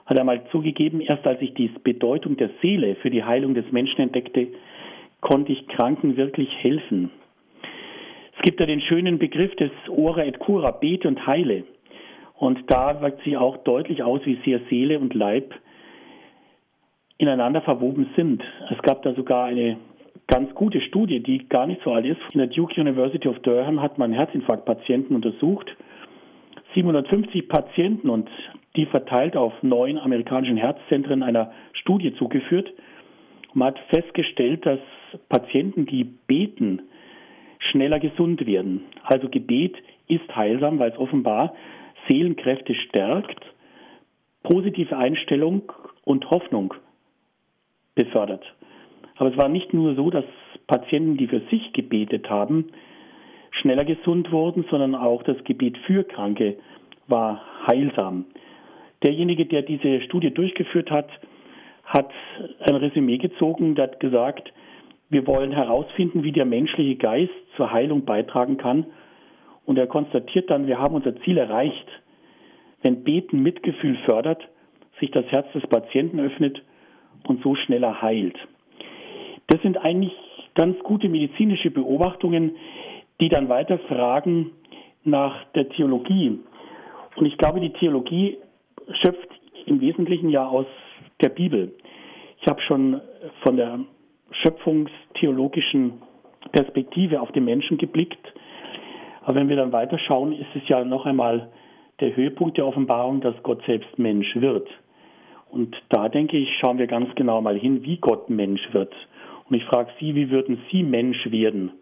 hat 0.07 0.19
einmal 0.19 0.45
zugegeben, 0.51 1.01
erst 1.01 1.27
als 1.27 1.41
ich 1.41 1.55
die 1.55 1.71
Bedeutung 1.83 2.37
der 2.37 2.51
Seele 2.61 2.97
für 2.97 3.11
die 3.11 3.23
Heilung 3.23 3.55
des 3.55 3.71
Menschen 3.71 4.01
entdeckte, 4.01 4.49
konnte 5.21 5.53
ich 5.53 5.69
Kranken 5.69 6.17
wirklich 6.17 6.51
helfen. 6.57 7.11
Es 8.37 8.43
gibt 8.43 8.59
ja 8.59 8.67
den 8.67 8.81
schönen 8.81 9.19
Begriff 9.19 9.55
des 9.57 9.71
Ora 9.89 10.25
et 10.25 10.39
Cura, 10.39 10.73
bete 10.73 11.07
und 11.07 11.27
heile. 11.27 11.65
Und 12.41 12.71
da 12.71 13.03
wirkt 13.03 13.23
sich 13.23 13.37
auch 13.37 13.59
deutlich 13.59 14.03
aus, 14.03 14.23
wie 14.25 14.39
sehr 14.47 14.61
Seele 14.71 14.99
und 14.99 15.13
Leib 15.13 15.55
ineinander 17.19 17.61
verwoben 17.61 18.09
sind. 18.17 18.43
Es 18.71 18.81
gab 18.81 19.03
da 19.03 19.13
sogar 19.13 19.45
eine 19.45 19.77
ganz 20.27 20.55
gute 20.55 20.81
Studie, 20.81 21.21
die 21.23 21.47
gar 21.51 21.67
nicht 21.67 21.83
so 21.85 21.93
alt 21.93 22.07
ist. 22.07 22.19
In 22.33 22.39
der 22.39 22.47
Duke 22.47 22.81
University 22.81 23.29
of 23.29 23.39
Durham 23.41 23.83
hat 23.83 23.99
man 23.99 24.15
Herzinfarktpatienten 24.15 25.15
untersucht. 25.15 25.77
750 26.75 27.47
Patienten 27.47 28.09
und 28.09 28.31
die 28.75 28.87
verteilt 28.87 29.37
auf 29.37 29.53
neun 29.63 29.99
amerikanischen 29.99 30.57
Herzzentren 30.57 31.23
einer 31.23 31.53
Studie 31.75 32.15
zugeführt. 32.15 32.73
Man 33.53 33.75
hat 33.75 33.79
festgestellt, 33.91 34.65
dass 34.65 34.81
Patienten, 35.29 35.85
die 35.85 36.05
beten, 36.05 36.81
schneller 37.59 38.01
gesund 38.01 38.47
werden. 38.47 38.85
Also 39.03 39.29
Gebet 39.29 39.77
ist 40.09 40.35
heilsam, 40.35 40.79
weil 40.79 40.93
es 40.93 40.99
offenbar 40.99 41.53
Seelenkräfte 42.11 42.75
stärkt, 42.75 43.41
positive 44.43 44.97
Einstellung 44.97 45.73
und 46.05 46.29
Hoffnung 46.31 46.75
befördert. 47.95 48.45
Aber 49.17 49.31
es 49.31 49.37
war 49.37 49.49
nicht 49.49 49.73
nur 49.73 49.95
so, 49.95 50.11
dass 50.11 50.25
Patienten, 50.67 51.17
die 51.17 51.29
für 51.29 51.43
sich 51.51 51.73
gebetet 51.73 52.29
haben, 52.29 52.73
schneller 53.51 53.85
gesund 53.85 54.33
wurden, 54.33 54.65
sondern 54.71 54.95
auch 54.95 55.23
das 55.23 55.43
Gebet 55.45 55.77
für 55.87 56.05
Kranke 56.05 56.57
war 57.07 57.43
heilsam. 57.67 58.27
Derjenige, 59.03 59.47
der 59.47 59.63
diese 59.63 60.01
Studie 60.03 60.33
durchgeführt 60.33 60.91
hat, 60.91 61.09
hat 61.85 62.11
ein 62.61 62.77
Resümee 62.77 63.19
gezogen 63.19 63.71
und 63.71 63.79
hat 63.79 64.01
gesagt, 64.01 64.53
wir 65.09 65.27
wollen 65.27 65.51
herausfinden, 65.51 66.23
wie 66.23 66.33
der 66.33 66.45
menschliche 66.45 66.97
Geist 66.97 67.33
zur 67.57 67.73
Heilung 67.73 68.05
beitragen 68.05 68.59
kann. 68.59 68.87
Und 69.71 69.77
er 69.77 69.87
konstatiert 69.87 70.51
dann, 70.51 70.67
wir 70.67 70.81
haben 70.81 70.97
unser 70.97 71.15
Ziel 71.21 71.39
erreicht. 71.39 71.87
Wenn 72.83 73.05
Beten 73.05 73.41
Mitgefühl 73.41 73.97
fördert, 73.99 74.43
sich 74.99 75.13
das 75.13 75.25
Herz 75.27 75.47
des 75.53 75.65
Patienten 75.69 76.19
öffnet 76.19 76.61
und 77.29 77.41
so 77.45 77.55
schneller 77.55 78.03
heilt. 78.03 78.37
Das 79.47 79.63
sind 79.63 79.79
eigentlich 79.79 80.13
ganz 80.57 80.77
gute 80.81 81.09
medizinische 81.09 81.71
Beobachtungen, 81.71 82.57
die 83.21 83.29
dann 83.29 83.49
weiter 83.49 83.79
fragen 83.79 84.51
nach 85.05 85.45
der 85.55 85.69
Theologie. 85.69 86.41
Und 87.15 87.27
ich 87.27 87.39
glaube, 87.39 87.61
die 87.61 87.73
Theologie 87.75 88.39
schöpft 89.01 89.29
im 89.67 89.81
Wesentlichen 89.81 90.31
ja 90.31 90.49
aus 90.49 90.67
der 91.21 91.29
Bibel. 91.29 91.73
Ich 92.41 92.49
habe 92.49 92.61
schon 92.63 93.01
von 93.43 93.57
der 93.57 93.79
schöpfungstheologischen 94.33 96.03
Perspektive 96.51 97.21
auf 97.21 97.31
den 97.31 97.45
Menschen 97.45 97.79
geblickt. 97.79 98.35
Aber 99.23 99.35
wenn 99.35 99.49
wir 99.49 99.57
dann 99.57 99.73
weiterschauen, 99.73 100.33
ist 100.33 100.49
es 100.55 100.69
ja 100.69 100.85
noch 100.85 101.07
einmal 101.07 101.51
der 102.01 102.17
Höhepunkt 102.17 102.57
der 102.57 102.67
Offenbarung, 102.67 103.21
dass 103.21 103.35
Gott 103.43 103.63
selbst 103.67 103.99
Mensch 103.99 104.35
wird. 104.37 104.69
Und 105.51 105.77
da 105.89 106.09
denke 106.09 106.37
ich, 106.37 106.49
schauen 106.59 106.79
wir 106.79 106.87
ganz 106.87 107.15
genau 107.17 107.41
mal 107.41 107.59
hin, 107.59 107.83
wie 107.83 107.99
Gott 107.99 108.31
Mensch 108.31 108.63
wird. 108.73 108.93
Und 109.49 109.57
ich 109.57 109.65
frage 109.65 109.91
Sie, 109.99 110.15
wie 110.15 110.31
würden 110.31 110.61
Sie 110.71 110.83
Mensch 110.83 111.31
werden? 111.31 111.73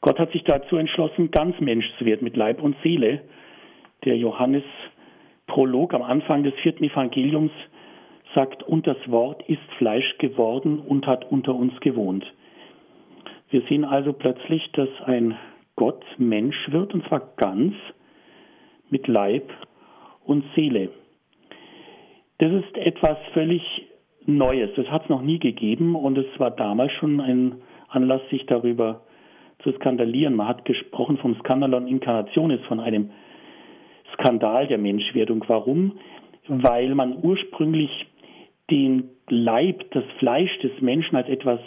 Gott 0.00 0.18
hat 0.18 0.32
sich 0.32 0.44
dazu 0.44 0.76
entschlossen, 0.76 1.30
ganz 1.30 1.58
Mensch 1.60 1.86
zu 1.98 2.04
werden 2.04 2.24
mit 2.24 2.36
Leib 2.36 2.62
und 2.62 2.76
Seele. 2.82 3.22
Der 4.04 4.16
Johannes 4.16 4.64
Prolog 5.46 5.94
am 5.94 6.02
Anfang 6.02 6.42
des 6.42 6.54
vierten 6.62 6.84
Evangeliums 6.84 7.52
sagt, 8.34 8.62
und 8.62 8.86
das 8.86 8.96
Wort 9.06 9.42
ist 9.48 9.62
Fleisch 9.78 10.18
geworden 10.18 10.78
und 10.78 11.06
hat 11.06 11.30
unter 11.30 11.54
uns 11.54 11.78
gewohnt. 11.80 12.24
Wir 13.50 13.62
sehen 13.68 13.84
also 13.84 14.12
plötzlich, 14.12 14.70
dass 14.72 14.88
ein 15.04 15.36
Gott 15.76 16.04
Mensch 16.18 16.56
wird, 16.70 16.94
und 16.94 17.06
zwar 17.06 17.20
ganz, 17.36 17.74
mit 18.90 19.06
Leib 19.08 19.50
und 20.24 20.44
Seele. 20.54 20.90
Das 22.38 22.52
ist 22.52 22.76
etwas 22.76 23.18
völlig 23.32 23.62
Neues. 24.26 24.70
Das 24.76 24.86
hat 24.90 25.04
es 25.04 25.08
noch 25.08 25.22
nie 25.22 25.38
gegeben 25.38 25.94
und 25.94 26.18
es 26.18 26.26
war 26.38 26.50
damals 26.50 26.92
schon 26.92 27.20
ein 27.20 27.62
Anlass, 27.88 28.20
sich 28.30 28.44
darüber 28.46 29.02
zu 29.62 29.72
skandalieren. 29.72 30.34
Man 30.34 30.48
hat 30.48 30.64
gesprochen 30.64 31.18
vom 31.18 31.36
Skandalon 31.36 31.86
Incarnationis, 31.86 32.60
von 32.66 32.80
einem 32.80 33.10
Skandal 34.14 34.66
der 34.66 34.78
Menschwerdung. 34.78 35.44
Warum? 35.46 35.98
Weil 36.48 36.94
man 36.94 37.18
ursprünglich 37.22 37.90
den 38.70 39.10
Leib, 39.28 39.90
das 39.92 40.04
Fleisch 40.18 40.58
des 40.58 40.72
Menschen 40.80 41.16
als 41.16 41.28
etwas 41.28 41.60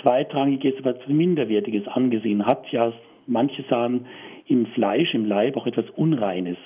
Zweitrangiges, 0.00 0.74
etwas 0.76 1.06
Minderwertiges 1.08 1.86
angesehen 1.88 2.46
hat. 2.46 2.70
Ja, 2.70 2.92
manche 3.28 3.64
sahen 3.68 4.06
im 4.46 4.66
Fleisch, 4.66 5.14
im 5.14 5.26
Leib 5.26 5.56
auch 5.56 5.66
etwas 5.66 5.88
Unreines. 5.90 6.56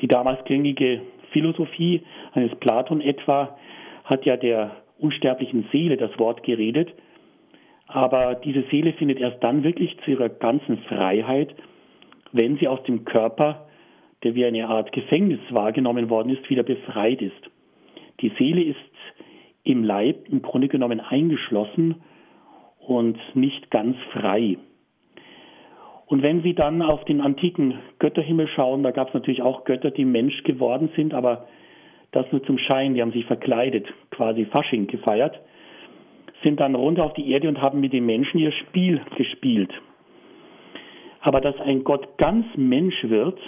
Die 0.00 0.08
damals 0.08 0.44
gängige 0.44 1.00
Philosophie 1.32 2.02
eines 2.32 2.54
Platon 2.56 3.00
etwa 3.00 3.56
hat 4.04 4.24
ja 4.26 4.36
der 4.36 4.76
unsterblichen 4.98 5.66
Seele 5.72 5.96
das 5.96 6.18
Wort 6.18 6.42
geredet, 6.42 6.92
aber 7.86 8.34
diese 8.34 8.64
Seele 8.70 8.92
findet 8.94 9.20
erst 9.20 9.42
dann 9.42 9.62
wirklich 9.62 9.96
zu 10.04 10.12
ihrer 10.12 10.28
ganzen 10.28 10.78
Freiheit, 10.88 11.54
wenn 12.32 12.56
sie 12.58 12.68
aus 12.68 12.82
dem 12.84 13.04
Körper, 13.04 13.68
der 14.22 14.34
wie 14.34 14.44
eine 14.44 14.68
Art 14.68 14.92
Gefängnis 14.92 15.40
wahrgenommen 15.50 16.10
worden 16.10 16.30
ist, 16.30 16.48
wieder 16.48 16.62
befreit 16.62 17.20
ist. 17.20 17.50
Die 18.20 18.32
Seele 18.38 18.62
ist 18.62 18.76
im 19.64 19.84
Leib 19.84 20.28
im 20.28 20.42
Grunde 20.42 20.68
genommen 20.68 21.00
eingeschlossen 21.00 21.96
und 22.78 23.18
nicht 23.34 23.70
ganz 23.70 23.96
frei. 24.12 24.56
Und 26.06 26.22
wenn 26.22 26.42
Sie 26.42 26.54
dann 26.54 26.82
auf 26.82 27.04
den 27.04 27.20
antiken 27.20 27.78
Götterhimmel 27.98 28.48
schauen, 28.48 28.82
da 28.82 28.90
gab 28.90 29.08
es 29.08 29.14
natürlich 29.14 29.42
auch 29.42 29.64
Götter, 29.64 29.90
die 29.90 30.04
Mensch 30.04 30.42
geworden 30.44 30.90
sind, 30.96 31.14
aber 31.14 31.46
das 32.12 32.30
nur 32.30 32.42
zum 32.44 32.58
Schein, 32.58 32.94
die 32.94 33.02
haben 33.02 33.12
sich 33.12 33.24
verkleidet, 33.24 33.86
quasi 34.10 34.44
Fasching 34.44 34.86
gefeiert, 34.86 35.40
sind 36.42 36.60
dann 36.60 36.74
runter 36.74 37.04
auf 37.04 37.14
die 37.14 37.30
Erde 37.30 37.48
und 37.48 37.60
haben 37.60 37.80
mit 37.80 37.92
den 37.92 38.06
Menschen 38.06 38.38
ihr 38.38 38.52
Spiel 38.52 39.00
gespielt. 39.16 39.72
Aber 41.20 41.40
dass 41.40 41.58
ein 41.60 41.84
Gott 41.84 42.18
ganz 42.18 42.44
Mensch 42.54 43.02
wird, 43.04 43.40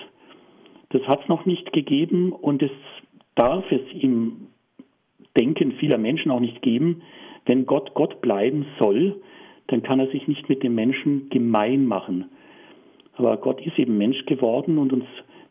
das 0.88 1.03
hat 1.03 1.23
es 1.23 1.29
noch 1.29 1.45
nicht 1.45 1.73
gegeben 1.73 2.33
und 2.33 2.62
es 2.62 2.71
darf 3.35 3.71
es 3.71 3.83
im 4.01 4.49
Denken 5.38 5.73
vieler 5.73 5.99
Menschen 5.99 6.31
auch 6.31 6.40
nicht 6.40 6.62
geben. 6.62 7.03
Wenn 7.45 7.66
Gott 7.66 7.92
Gott 7.95 8.23
bleiben 8.23 8.66
soll, 8.81 9.21
dann 9.66 9.83
kann 9.83 10.01
er 10.01 10.09
sich 10.09 10.27
nicht 10.27 10.49
mit 10.49 10.62
dem 10.62 10.75
Menschen 10.75 11.29
gemein 11.29 11.85
machen. 11.85 12.31
Aber 13.16 13.37
Gott 13.38 13.64
ist 13.66 13.79
eben 13.79 13.98
Mensch 13.98 14.24
geworden 14.26 14.79
und 14.79 14.92
uns 14.92 15.05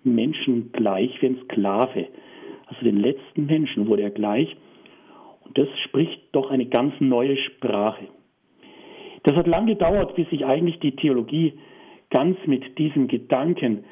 Menschen 0.04 0.72
gleich 0.72 1.22
wie 1.22 1.28
ein 1.28 1.38
Sklave. 1.44 2.08
Also 2.68 2.84
den 2.84 2.98
letzten 2.98 3.46
Menschen 3.46 3.88
wurde 3.88 4.04
er 4.04 4.12
gleich. 4.12 4.56
Und 5.44 5.58
das 5.58 5.68
spricht 5.84 6.22
doch 6.32 6.50
eine 6.50 6.66
ganz 6.66 6.94
neue 7.00 7.38
Sprache. 7.38 8.06
Das 9.24 9.36
hat 9.36 9.48
lange 9.48 9.74
gedauert, 9.74 10.16
bis 10.16 10.30
sich 10.30 10.46
eigentlich 10.46 10.80
die 10.80 10.96
Theologie 10.96 11.54
ganz 12.12 12.38
mit 12.46 12.78
diesem 12.78 13.08
Gedanken 13.08 13.84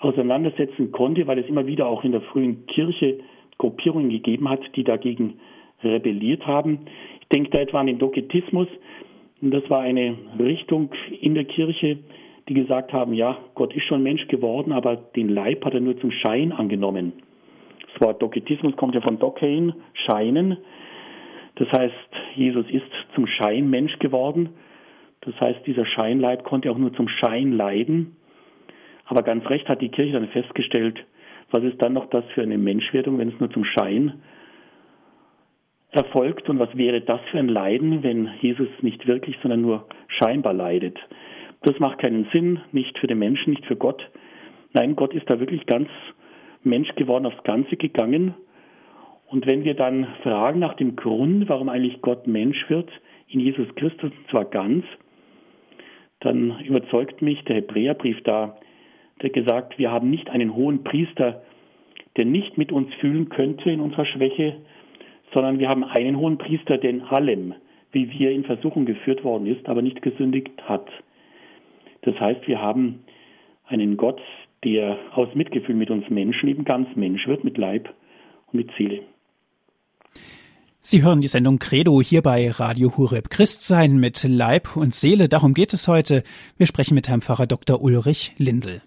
auseinandersetzen 0.00 0.90
konnte, 0.90 1.26
weil 1.28 1.38
es 1.38 1.46
immer 1.46 1.66
wieder 1.66 1.86
auch 1.86 2.02
in 2.02 2.12
der 2.12 2.22
frühen 2.22 2.66
Kirche 2.66 3.20
Gruppierungen 3.58 4.10
gegeben 4.10 4.48
hat, 4.48 4.60
die 4.74 4.82
dagegen 4.82 5.38
rebelliert 5.84 6.46
haben. 6.46 6.80
Ich 7.20 7.28
denke 7.28 7.50
da 7.50 7.60
etwa 7.60 7.80
an 7.80 7.86
den 7.86 7.98
Doketismus. 7.98 8.66
Das 9.40 9.68
war 9.70 9.80
eine 9.80 10.16
Richtung 10.38 10.90
in 11.20 11.34
der 11.34 11.44
Kirche, 11.44 11.98
die 12.48 12.54
gesagt 12.54 12.92
haben, 12.92 13.14
ja, 13.14 13.38
Gott 13.54 13.74
ist 13.74 13.84
schon 13.84 14.02
Mensch 14.02 14.26
geworden, 14.28 14.72
aber 14.72 14.96
den 14.96 15.28
Leib 15.28 15.64
hat 15.64 15.74
er 15.74 15.80
nur 15.80 15.98
zum 15.98 16.10
Schein 16.10 16.52
angenommen. 16.52 17.12
Das 17.92 18.00
Wort 18.00 18.22
Doketismus 18.22 18.76
kommt 18.76 18.94
ja 18.94 19.00
von 19.00 19.18
Dokein, 19.18 19.74
Scheinen. 19.92 20.56
Das 21.56 21.70
heißt, 21.70 21.94
Jesus 22.34 22.66
ist 22.70 22.86
zum 23.14 23.26
Schein 23.26 23.68
Mensch 23.70 23.98
geworden. 23.98 24.50
Das 25.20 25.38
heißt, 25.40 25.60
dieser 25.66 25.86
Scheinleib 25.86 26.42
konnte 26.44 26.70
auch 26.70 26.78
nur 26.78 26.92
zum 26.94 27.08
Schein 27.08 27.52
leiden. 27.52 28.16
Aber 29.04 29.22
ganz 29.22 29.48
recht 29.48 29.68
hat 29.68 29.80
die 29.80 29.90
Kirche 29.90 30.12
dann 30.12 30.28
festgestellt, 30.28 31.04
was 31.50 31.62
ist 31.62 31.80
dann 31.82 31.92
noch 31.92 32.06
das 32.06 32.24
für 32.34 32.42
eine 32.42 32.58
Menschwerdung, 32.58 33.18
wenn 33.18 33.28
es 33.28 33.38
nur 33.38 33.50
zum 33.50 33.64
Schein 33.64 34.22
erfolgt? 35.90 36.48
Und 36.48 36.58
was 36.58 36.74
wäre 36.76 37.02
das 37.02 37.20
für 37.30 37.38
ein 37.38 37.48
Leiden, 37.48 38.02
wenn 38.02 38.30
Jesus 38.40 38.68
nicht 38.80 39.06
wirklich, 39.06 39.36
sondern 39.42 39.60
nur 39.60 39.86
scheinbar 40.08 40.54
leidet? 40.54 40.98
Das 41.62 41.78
macht 41.78 41.98
keinen 41.98 42.26
Sinn, 42.32 42.60
nicht 42.72 42.98
für 42.98 43.06
den 43.06 43.18
Menschen, 43.18 43.50
nicht 43.50 43.66
für 43.66 43.76
Gott. 43.76 44.08
Nein, 44.72 44.96
Gott 44.96 45.14
ist 45.14 45.30
da 45.30 45.38
wirklich 45.38 45.66
ganz 45.66 45.88
Mensch 46.64 46.94
geworden, 46.96 47.26
aufs 47.26 47.42
Ganze 47.44 47.76
gegangen. 47.76 48.34
Und 49.26 49.46
wenn 49.46 49.64
wir 49.64 49.74
dann 49.74 50.06
fragen 50.22 50.60
nach 50.60 50.74
dem 50.74 50.96
Grund, 50.96 51.48
warum 51.48 51.68
eigentlich 51.68 52.02
Gott 52.02 52.26
Mensch 52.26 52.68
wird, 52.68 52.90
in 53.28 53.40
Jesus 53.40 53.66
Christus, 53.76 54.10
und 54.10 54.30
zwar 54.30 54.44
ganz, 54.44 54.84
dann 56.20 56.60
überzeugt 56.60 57.22
mich 57.22 57.42
der 57.44 57.56
Hebräerbrief 57.56 58.22
da, 58.24 58.56
der 59.22 59.30
gesagt, 59.30 59.78
wir 59.78 59.90
haben 59.90 60.10
nicht 60.10 60.30
einen 60.30 60.54
hohen 60.54 60.84
Priester, 60.84 61.42
der 62.16 62.24
nicht 62.24 62.58
mit 62.58 62.72
uns 62.72 62.92
fühlen 62.94 63.28
könnte 63.28 63.70
in 63.70 63.80
unserer 63.80 64.04
Schwäche, 64.04 64.56
sondern 65.32 65.58
wir 65.58 65.68
haben 65.68 65.84
einen 65.84 66.18
hohen 66.18 66.38
Priester, 66.38 66.76
der 66.76 66.90
in 66.90 67.02
allem, 67.02 67.54
wie 67.92 68.10
wir 68.10 68.30
in 68.30 68.44
Versuchung 68.44 68.84
geführt 68.84 69.24
worden 69.24 69.46
ist, 69.46 69.68
aber 69.68 69.82
nicht 69.82 70.02
gesündigt 70.02 70.50
hat. 70.68 70.88
Das 72.02 72.18
heißt, 72.18 72.46
wir 72.46 72.60
haben 72.60 73.04
einen 73.66 73.96
Gott, 73.96 74.20
der 74.64 74.98
aus 75.14 75.28
Mitgefühl 75.34 75.74
mit 75.74 75.90
uns 75.90 76.08
Menschen 76.10 76.48
eben 76.48 76.64
ganz 76.64 76.88
Mensch 76.94 77.26
wird, 77.26 77.44
mit 77.44 77.58
Leib 77.58 77.92
und 78.46 78.54
mit 78.54 78.70
Seele. 78.76 79.02
Sie 80.84 81.02
hören 81.02 81.20
die 81.20 81.28
Sendung 81.28 81.60
Credo 81.60 82.02
hier 82.02 82.22
bei 82.22 82.50
Radio 82.50 82.96
Hureb. 82.96 83.30
Christsein 83.30 83.98
mit 83.98 84.24
Leib 84.24 84.76
und 84.76 84.94
Seele, 84.94 85.28
darum 85.28 85.54
geht 85.54 85.72
es 85.72 85.86
heute. 85.86 86.24
Wir 86.56 86.66
sprechen 86.66 86.94
mit 86.94 87.08
Herrn 87.08 87.22
Pfarrer 87.22 87.46
Dr. 87.46 87.80
Ulrich 87.80 88.34
Lindel. 88.36 88.82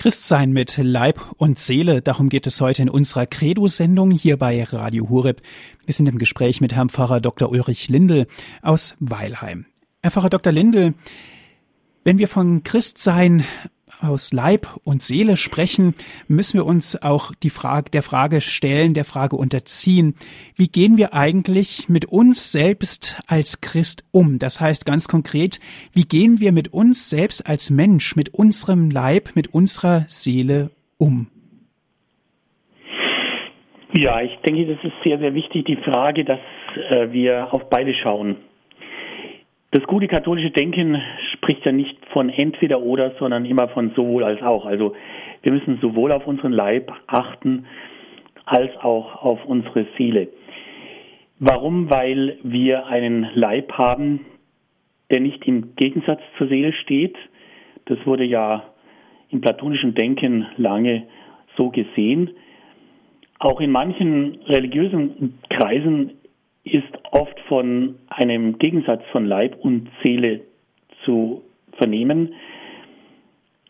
Christsein 0.00 0.52
mit 0.52 0.78
Leib 0.78 1.20
und 1.36 1.58
Seele, 1.58 2.00
darum 2.00 2.30
geht 2.30 2.46
es 2.46 2.62
heute 2.62 2.80
in 2.80 2.88
unserer 2.88 3.26
Credo-Sendung 3.26 4.10
hier 4.10 4.38
bei 4.38 4.64
Radio 4.64 5.10
Hureb. 5.10 5.42
Wir 5.84 5.92
sind 5.92 6.08
im 6.08 6.16
Gespräch 6.16 6.62
mit 6.62 6.74
Herrn 6.74 6.88
Pfarrer 6.88 7.20
Dr. 7.20 7.50
Ulrich 7.50 7.90
Lindel 7.90 8.26
aus 8.62 8.96
Weilheim. 8.98 9.66
Herr 10.02 10.10
Pfarrer 10.10 10.30
Dr. 10.30 10.54
Lindel, 10.54 10.94
wenn 12.02 12.16
wir 12.16 12.28
von 12.28 12.62
Christsein 12.62 13.44
aus 14.02 14.32
Leib 14.32 14.66
und 14.84 15.02
Seele 15.02 15.36
sprechen, 15.36 15.94
müssen 16.28 16.58
wir 16.58 16.66
uns 16.66 17.00
auch 17.00 17.32
die 17.42 17.50
Frage, 17.50 17.90
der 17.90 18.02
Frage 18.02 18.40
stellen, 18.40 18.94
der 18.94 19.04
Frage 19.04 19.36
unterziehen, 19.36 20.14
wie 20.56 20.68
gehen 20.68 20.96
wir 20.96 21.14
eigentlich 21.14 21.88
mit 21.88 22.06
uns 22.06 22.52
selbst 22.52 23.22
als 23.26 23.60
Christ 23.60 24.04
um? 24.12 24.38
Das 24.38 24.60
heißt 24.60 24.86
ganz 24.86 25.08
konkret, 25.08 25.60
wie 25.92 26.04
gehen 26.04 26.40
wir 26.40 26.52
mit 26.52 26.72
uns 26.72 27.10
selbst 27.10 27.46
als 27.48 27.70
Mensch, 27.70 28.16
mit 28.16 28.34
unserem 28.34 28.90
Leib, 28.90 29.30
mit 29.34 29.54
unserer 29.54 30.04
Seele 30.06 30.70
um? 30.98 31.28
Ja, 33.92 34.20
ich 34.22 34.36
denke, 34.46 34.66
das 34.66 34.84
ist 34.84 34.94
sehr, 35.02 35.18
sehr 35.18 35.34
wichtig, 35.34 35.64
die 35.64 35.76
Frage, 35.76 36.24
dass 36.24 36.38
äh, 36.90 37.12
wir 37.12 37.52
auf 37.52 37.68
beide 37.68 37.92
schauen. 37.94 38.36
Das 39.72 39.84
gute 39.84 40.08
katholische 40.08 40.50
Denken 40.50 41.00
spricht 41.50 41.66
ja 41.66 41.72
nicht 41.72 41.98
von 42.12 42.28
entweder 42.28 42.80
oder, 42.80 43.12
sondern 43.18 43.44
immer 43.44 43.68
von 43.68 43.90
sowohl 43.96 44.22
als 44.22 44.40
auch. 44.40 44.66
Also 44.66 44.94
wir 45.42 45.52
müssen 45.52 45.78
sowohl 45.80 46.12
auf 46.12 46.24
unseren 46.26 46.52
Leib 46.52 46.92
achten 47.08 47.66
als 48.44 48.70
auch 48.76 49.22
auf 49.22 49.44
unsere 49.46 49.86
Seele. 49.98 50.28
Warum? 51.40 51.90
Weil 51.90 52.38
wir 52.44 52.86
einen 52.86 53.30
Leib 53.34 53.72
haben, 53.72 54.26
der 55.10 55.18
nicht 55.18 55.44
im 55.48 55.74
Gegensatz 55.74 56.20
zur 56.38 56.46
Seele 56.46 56.72
steht. 56.72 57.16
Das 57.86 57.98
wurde 58.06 58.24
ja 58.24 58.62
im 59.30 59.40
platonischen 59.40 59.94
Denken 59.94 60.46
lange 60.56 61.08
so 61.56 61.70
gesehen. 61.70 62.30
Auch 63.40 63.60
in 63.60 63.72
manchen 63.72 64.38
religiösen 64.46 65.40
Kreisen 65.48 66.12
ist 66.62 66.92
oft 67.10 67.40
von 67.48 67.96
einem 68.08 68.58
Gegensatz 68.58 69.02
von 69.10 69.24
Leib 69.24 69.56
und 69.58 69.88
Seele 70.04 70.42
zu 71.04 71.42
vernehmen. 71.72 72.34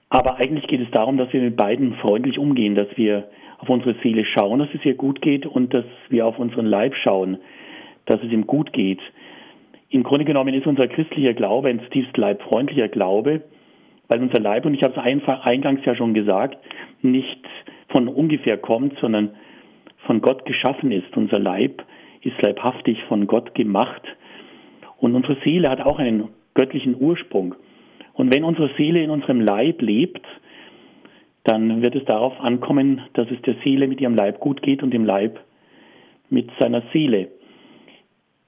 Aber 0.08 0.36
eigentlich 0.36 0.66
geht 0.66 0.80
es 0.80 0.90
darum, 0.90 1.16
dass 1.16 1.32
wir 1.32 1.40
mit 1.40 1.56
beiden 1.56 1.94
freundlich 1.94 2.38
umgehen, 2.38 2.74
dass 2.74 2.88
wir 2.96 3.28
auf 3.58 3.68
unsere 3.68 3.94
Seele 4.02 4.24
schauen, 4.24 4.58
dass 4.58 4.74
es 4.74 4.84
ihr 4.84 4.94
gut 4.94 5.20
geht 5.22 5.46
und 5.46 5.72
dass 5.72 5.84
wir 6.08 6.26
auf 6.26 6.38
unseren 6.38 6.66
Leib 6.66 6.94
schauen, 6.96 7.38
dass 8.06 8.22
es 8.22 8.32
ihm 8.32 8.46
gut 8.46 8.72
geht. 8.72 9.00
Im 9.90 10.02
Grunde 10.02 10.24
genommen 10.24 10.54
ist 10.54 10.66
unser 10.66 10.88
christlicher 10.88 11.34
Glaube 11.34 11.68
ein 11.68 11.80
zutiefst 11.80 12.16
leibfreundlicher 12.16 12.88
Glaube, 12.88 13.42
weil 14.08 14.20
unser 14.20 14.40
Leib, 14.40 14.64
und 14.64 14.74
ich 14.74 14.82
habe 14.82 14.94
es 14.94 15.44
eingangs 15.44 15.84
ja 15.84 15.94
schon 15.94 16.14
gesagt, 16.14 16.58
nicht 17.02 17.46
von 17.88 18.08
ungefähr 18.08 18.56
kommt, 18.56 18.98
sondern 19.00 19.30
von 20.06 20.20
Gott 20.20 20.44
geschaffen 20.44 20.90
ist. 20.90 21.16
Unser 21.16 21.38
Leib 21.38 21.84
ist 22.22 22.40
leibhaftig 22.42 23.02
von 23.04 23.26
Gott 23.26 23.54
gemacht 23.54 24.02
und 24.98 25.14
unsere 25.14 25.36
Seele 25.44 25.70
hat 25.70 25.80
auch 25.80 25.98
einen 25.98 26.28
göttlichen 26.60 26.94
Ursprung. 27.00 27.54
Und 28.12 28.34
wenn 28.34 28.44
unsere 28.44 28.70
Seele 28.76 29.02
in 29.02 29.08
unserem 29.08 29.40
Leib 29.40 29.80
lebt, 29.80 30.26
dann 31.44 31.80
wird 31.80 31.94
es 31.94 32.04
darauf 32.04 32.38
ankommen, 32.38 33.00
dass 33.14 33.30
es 33.30 33.40
der 33.42 33.54
Seele 33.64 33.88
mit 33.88 33.98
ihrem 34.00 34.14
Leib 34.14 34.40
gut 34.40 34.60
geht 34.60 34.82
und 34.82 34.92
dem 34.92 35.06
Leib 35.06 35.40
mit 36.28 36.50
seiner 36.60 36.82
Seele. 36.92 37.28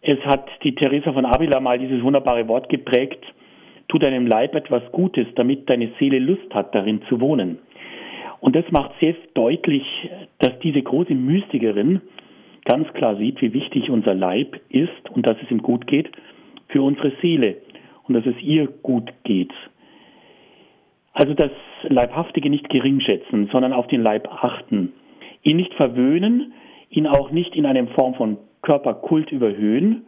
Es 0.03 0.18
hat 0.27 0.46
die 0.62 0.75
Teresa 0.75 1.12
von 1.12 1.25
Avila 1.25 1.59
mal 1.61 1.79
dieses 1.79 2.03
wunderbare 2.03 2.46
Wort 2.48 2.68
geprägt, 2.68 3.25
tu 3.88 3.98
deinem 3.98 4.27
Leib 4.27 4.55
etwas 4.55 4.83
Gutes, 4.92 5.27
damit 5.37 5.70
deine 5.70 5.90
Seele 5.98 6.18
Lust 6.18 6.53
hat, 6.53 6.75
darin 6.75 7.01
zu 7.09 7.18
wohnen. 7.18 7.61
Und 8.40 8.55
das 8.57 8.70
macht 8.72 8.92
sehr 9.01 9.14
deutlich, 9.33 9.85
dass 10.38 10.59
diese 10.59 10.83
große 10.83 11.14
Mystikerin 11.14 12.03
ganz 12.66 12.92
klar 12.92 13.16
sieht, 13.16 13.40
wie 13.40 13.55
wichtig 13.55 13.88
unser 13.88 14.14
Leib 14.14 14.61
ist 14.68 15.09
und 15.14 15.27
dass 15.27 15.37
es 15.42 15.51
ihm 15.51 15.62
gut 15.62 15.87
geht 15.87 16.11
für 16.68 16.83
unsere 16.83 17.12
Seele 17.22 17.57
und 18.08 18.14
dass 18.14 18.26
es 18.26 18.40
ihr 18.42 18.66
gut 18.66 19.12
geht. 19.24 19.52
Also 21.12 21.34
das 21.34 21.50
Leibhaftige 21.82 22.48
nicht 22.48 22.68
geringschätzen, 22.68 23.48
sondern 23.52 23.72
auf 23.72 23.86
den 23.86 24.02
Leib 24.02 24.28
achten. 24.28 24.92
Ihn 25.42 25.56
nicht 25.56 25.74
verwöhnen, 25.74 26.52
ihn 26.90 27.06
auch 27.06 27.30
nicht 27.30 27.54
in 27.54 27.66
einer 27.66 27.86
Form 27.88 28.14
von 28.14 28.38
Körperkult 28.62 29.30
überhöhen. 29.30 30.06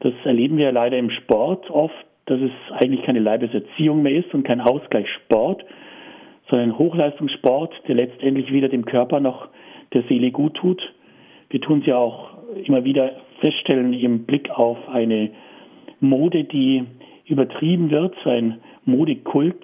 Das 0.00 0.12
erleben 0.24 0.56
wir 0.56 0.72
leider 0.72 0.98
im 0.98 1.10
Sport 1.10 1.70
oft, 1.70 1.94
dass 2.26 2.40
es 2.40 2.50
eigentlich 2.72 3.04
keine 3.04 3.20
Leibeserziehung 3.20 4.02
mehr 4.02 4.16
ist 4.16 4.34
und 4.34 4.42
kein 4.42 4.60
Ausgleichssport, 4.60 5.64
sondern 6.50 6.76
Hochleistungssport, 6.78 7.72
der 7.86 7.94
letztendlich 7.94 8.52
weder 8.52 8.68
dem 8.68 8.84
Körper 8.84 9.20
noch 9.20 9.48
der 9.92 10.02
Seele 10.04 10.32
gut 10.32 10.54
tut. 10.54 10.82
Wir 11.50 11.60
tun 11.60 11.80
es 11.80 11.86
ja 11.86 11.96
auch 11.96 12.30
immer 12.64 12.84
wieder 12.84 13.12
feststellen 13.40 13.92
im 13.92 14.24
Blick 14.24 14.50
auf 14.50 14.88
eine 14.88 15.30
Mode, 16.00 16.44
die 16.44 16.84
übertrieben 17.26 17.90
wird, 17.90 18.14
ein 18.26 18.60
Modekult, 18.84 19.62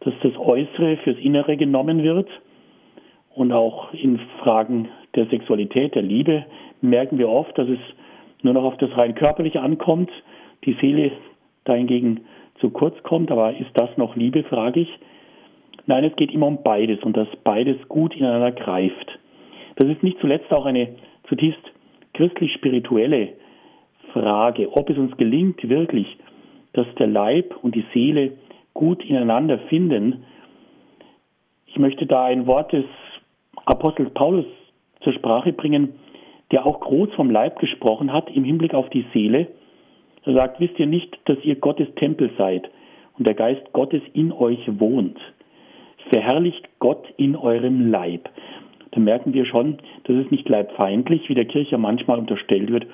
dass 0.00 0.14
das 0.22 0.36
Äußere 0.36 0.96
fürs 0.98 1.18
Innere 1.18 1.56
genommen 1.56 2.02
wird. 2.02 2.28
Und 3.34 3.52
auch 3.52 3.92
in 3.94 4.18
Fragen 4.42 4.88
der 5.14 5.26
Sexualität, 5.26 5.94
der 5.94 6.02
Liebe 6.02 6.44
merken 6.80 7.18
wir 7.18 7.28
oft, 7.28 7.56
dass 7.56 7.68
es 7.68 7.78
nur 8.42 8.54
noch 8.54 8.64
auf 8.64 8.76
das 8.78 8.96
rein 8.96 9.14
körperliche 9.14 9.60
ankommt, 9.60 10.10
die 10.64 10.76
Seele 10.80 11.12
dahingegen 11.64 12.20
zu 12.60 12.70
kurz 12.70 13.00
kommt. 13.02 13.30
Aber 13.30 13.52
ist 13.56 13.70
das 13.74 13.96
noch 13.96 14.16
Liebe, 14.16 14.42
frage 14.44 14.80
ich. 14.80 14.98
Nein, 15.86 16.04
es 16.04 16.16
geht 16.16 16.32
immer 16.32 16.46
um 16.46 16.62
beides 16.62 17.02
und 17.02 17.16
dass 17.16 17.28
beides 17.44 17.76
gut 17.88 18.14
ineinander 18.14 18.52
greift. 18.52 19.18
Das 19.76 19.88
ist 19.88 20.02
nicht 20.02 20.18
zuletzt 20.20 20.52
auch 20.52 20.66
eine 20.66 20.88
zutiefst 21.28 21.62
christlich-spirituelle 22.14 23.34
Frage, 24.12 24.72
ob 24.72 24.90
es 24.90 24.98
uns 24.98 25.16
gelingt, 25.16 25.66
wirklich, 25.68 26.06
dass 26.78 26.86
der 26.94 27.08
Leib 27.08 27.56
und 27.62 27.74
die 27.74 27.84
Seele 27.92 28.38
gut 28.72 29.04
ineinander 29.04 29.58
finden. 29.68 30.24
Ich 31.66 31.76
möchte 31.76 32.06
da 32.06 32.26
ein 32.26 32.46
Wort 32.46 32.72
des 32.72 32.84
Apostels 33.64 34.14
Paulus 34.14 34.46
zur 35.00 35.12
Sprache 35.12 35.52
bringen, 35.52 35.94
der 36.52 36.64
auch 36.64 36.78
groß 36.78 37.12
vom 37.16 37.30
Leib 37.30 37.58
gesprochen 37.58 38.12
hat 38.12 38.30
im 38.30 38.44
Hinblick 38.44 38.74
auf 38.74 38.88
die 38.90 39.04
Seele. 39.12 39.48
Er 40.24 40.34
sagt, 40.34 40.60
wisst 40.60 40.78
ihr 40.78 40.86
nicht, 40.86 41.18
dass 41.24 41.38
ihr 41.42 41.56
Gottes 41.56 41.88
Tempel 41.96 42.30
seid 42.38 42.70
und 43.18 43.26
der 43.26 43.34
Geist 43.34 43.72
Gottes 43.72 44.02
in 44.12 44.30
euch 44.30 44.60
wohnt. 44.78 45.18
Verherrlicht 46.12 46.64
Gott 46.78 47.12
in 47.16 47.34
eurem 47.34 47.90
Leib. 47.90 48.30
Da 48.92 49.00
merken 49.00 49.34
wir 49.34 49.46
schon, 49.46 49.78
dass 50.04 50.14
es 50.14 50.30
nicht 50.30 50.48
leibfeindlich, 50.48 51.28
wie 51.28 51.34
der 51.34 51.46
Kirche 51.46 51.76
manchmal 51.76 52.20
unterstellt 52.20 52.70
wird, 52.70 52.86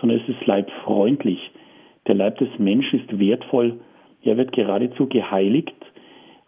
sondern 0.00 0.18
es 0.18 0.28
ist 0.28 0.44
leibfreundlich. 0.44 1.51
Der 2.06 2.14
Leib 2.14 2.38
des 2.38 2.48
Menschen 2.58 3.00
ist 3.00 3.18
wertvoll, 3.18 3.80
er 4.22 4.36
wird 4.36 4.52
geradezu 4.52 5.06
geheiligt, 5.08 5.74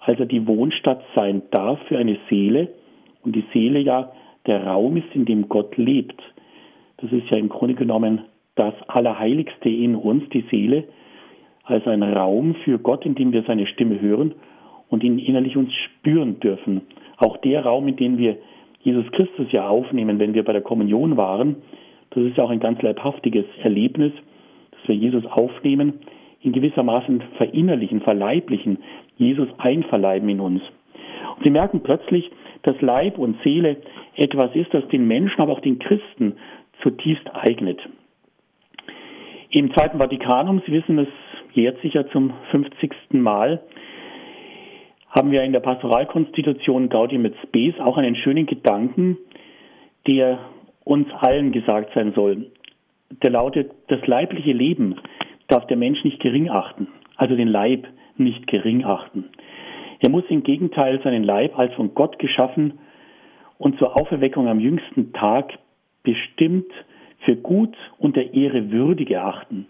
als 0.01 0.19
er 0.21 0.27
die 0.27 0.47
Wohnstadt 0.47 1.03
sein 1.15 1.43
darf 1.51 1.81
für 1.89 1.99
eine 1.99 2.19
Seele 2.29 2.69
und 3.23 3.35
die 3.35 3.45
Seele 3.53 3.81
ja 3.81 4.13
der 4.47 4.67
Raum 4.67 4.97
ist, 4.97 5.15
in 5.15 5.25
dem 5.25 5.49
Gott 5.49 5.77
lebt. 5.77 6.21
Das 6.99 7.11
ist 7.11 7.31
ja 7.31 7.39
im 7.39 7.49
Grunde 7.49 7.75
genommen 7.75 8.23
das 8.55 8.75
Allerheiligste 8.87 9.69
in 9.69 9.97
uns, 9.97 10.29
die 10.31 10.45
Seele, 10.51 10.85
als 11.65 11.87
ein 11.87 12.03
Raum 12.03 12.55
für 12.65 12.79
Gott, 12.79 13.07
in 13.07 13.15
dem 13.15 13.33
wir 13.33 13.43
seine 13.45 13.67
Stimme 13.67 14.01
hören 14.01 14.35
und 14.91 15.03
ihn 15.03 15.19
innerlich 15.19 15.57
uns 15.57 15.73
spüren 15.73 16.39
dürfen. 16.41 16.83
Auch 17.17 17.39
der 17.39 17.65
Raum, 17.65 17.89
in 17.89 17.97
dem 17.97 18.19
wir 18.19 18.37
Jesus 18.83 19.11
Christus 19.13 19.51
ja 19.51 19.67
aufnehmen, 19.67 20.19
wenn 20.19 20.35
wir 20.35 20.45
bei 20.45 20.53
der 20.53 20.63
Kommunion 20.63 21.17
waren, 21.17 21.57
das 22.11 22.23
ist 22.25 22.37
ja 22.37 22.45
auch 22.45 22.51
ein 22.51 22.61
ganz 22.61 22.83
leibhaftiges 22.83 23.47
Erlebnis, 23.63 24.13
wir 24.89 24.95
Jesus 24.95 25.25
aufnehmen, 25.27 26.01
in 26.43 26.53
gewissermaßen 26.53 27.23
verinnerlichen, 27.39 28.03
verleiblichen, 28.03 28.79
Jesus 29.17 29.49
einverleiben 29.59 30.29
in 30.29 30.41
uns. 30.41 30.63
Und 31.37 31.45
Sie 31.45 31.51
merken 31.51 31.83
plötzlich, 31.83 32.31
dass 32.63 32.81
Leib 32.81 33.19
und 33.19 33.37
Seele 33.43 33.79
etwas 34.17 34.55
ist, 34.55 34.73
das 34.73 34.87
den 34.89 35.07
Menschen, 35.07 35.41
aber 35.41 35.53
auch 35.53 35.61
den 35.61 35.79
Christen 35.79 36.37
zutiefst 36.83 37.29
eignet. 37.35 37.81
Im 39.51 39.73
Zweiten 39.73 39.99
Vatikanum, 39.99 40.63
Sie 40.67 40.73
wissen, 40.73 40.99
es 40.99 41.09
jährt 41.53 41.81
sich 41.81 41.95
ja 41.95 42.07
zum 42.09 42.33
50. 42.51 42.91
Mal, 43.13 43.63
haben 45.09 45.31
wir 45.31 45.45
in 45.45 45.53
der 45.53 45.61
Pastoralkonstitution 45.61 46.89
Gaudium 46.89 47.25
et 47.25 47.37
Spes 47.45 47.79
auch 47.79 47.97
einen 47.97 48.17
schönen 48.17 48.47
Gedanken, 48.47 49.17
der 50.09 50.41
uns 50.83 51.07
allen 51.13 51.53
gesagt 51.53 51.93
sein 51.95 52.13
soll. 52.15 52.51
Der 53.23 53.31
lautet, 53.31 53.71
das 53.89 54.07
leibliche 54.07 54.53
Leben 54.53 54.97
darf 55.49 55.67
der 55.67 55.77
Mensch 55.77 56.03
nicht 56.05 56.21
gering 56.21 56.51
achten, 56.51 56.89
also 57.17 57.37
den 57.37 57.49
Leib 57.49 57.87
nicht 58.17 58.47
gering 58.47 58.85
achten. 58.85 59.27
Er 60.01 60.11
muss 60.11 60.25
im 60.29 60.43
Gegenteil 60.43 61.01
seinen 61.03 61.25
Leib 61.25 61.59
als 61.59 61.73
von 61.75 61.95
Gott 61.95 62.19
geschaffen 62.19 62.79
und 63.59 63.79
zur 63.79 63.97
Auferweckung 63.97 64.49
am 64.49 64.61
jüngsten 64.61 65.13
Tag 65.13 65.53
bestimmt 66.03 66.71
für 67.21 67.37
gut 67.37 67.75
und 67.99 68.17
der 68.17 68.35
Ehre 68.35 68.71
würdig 68.71 69.11
erachten. 69.11 69.67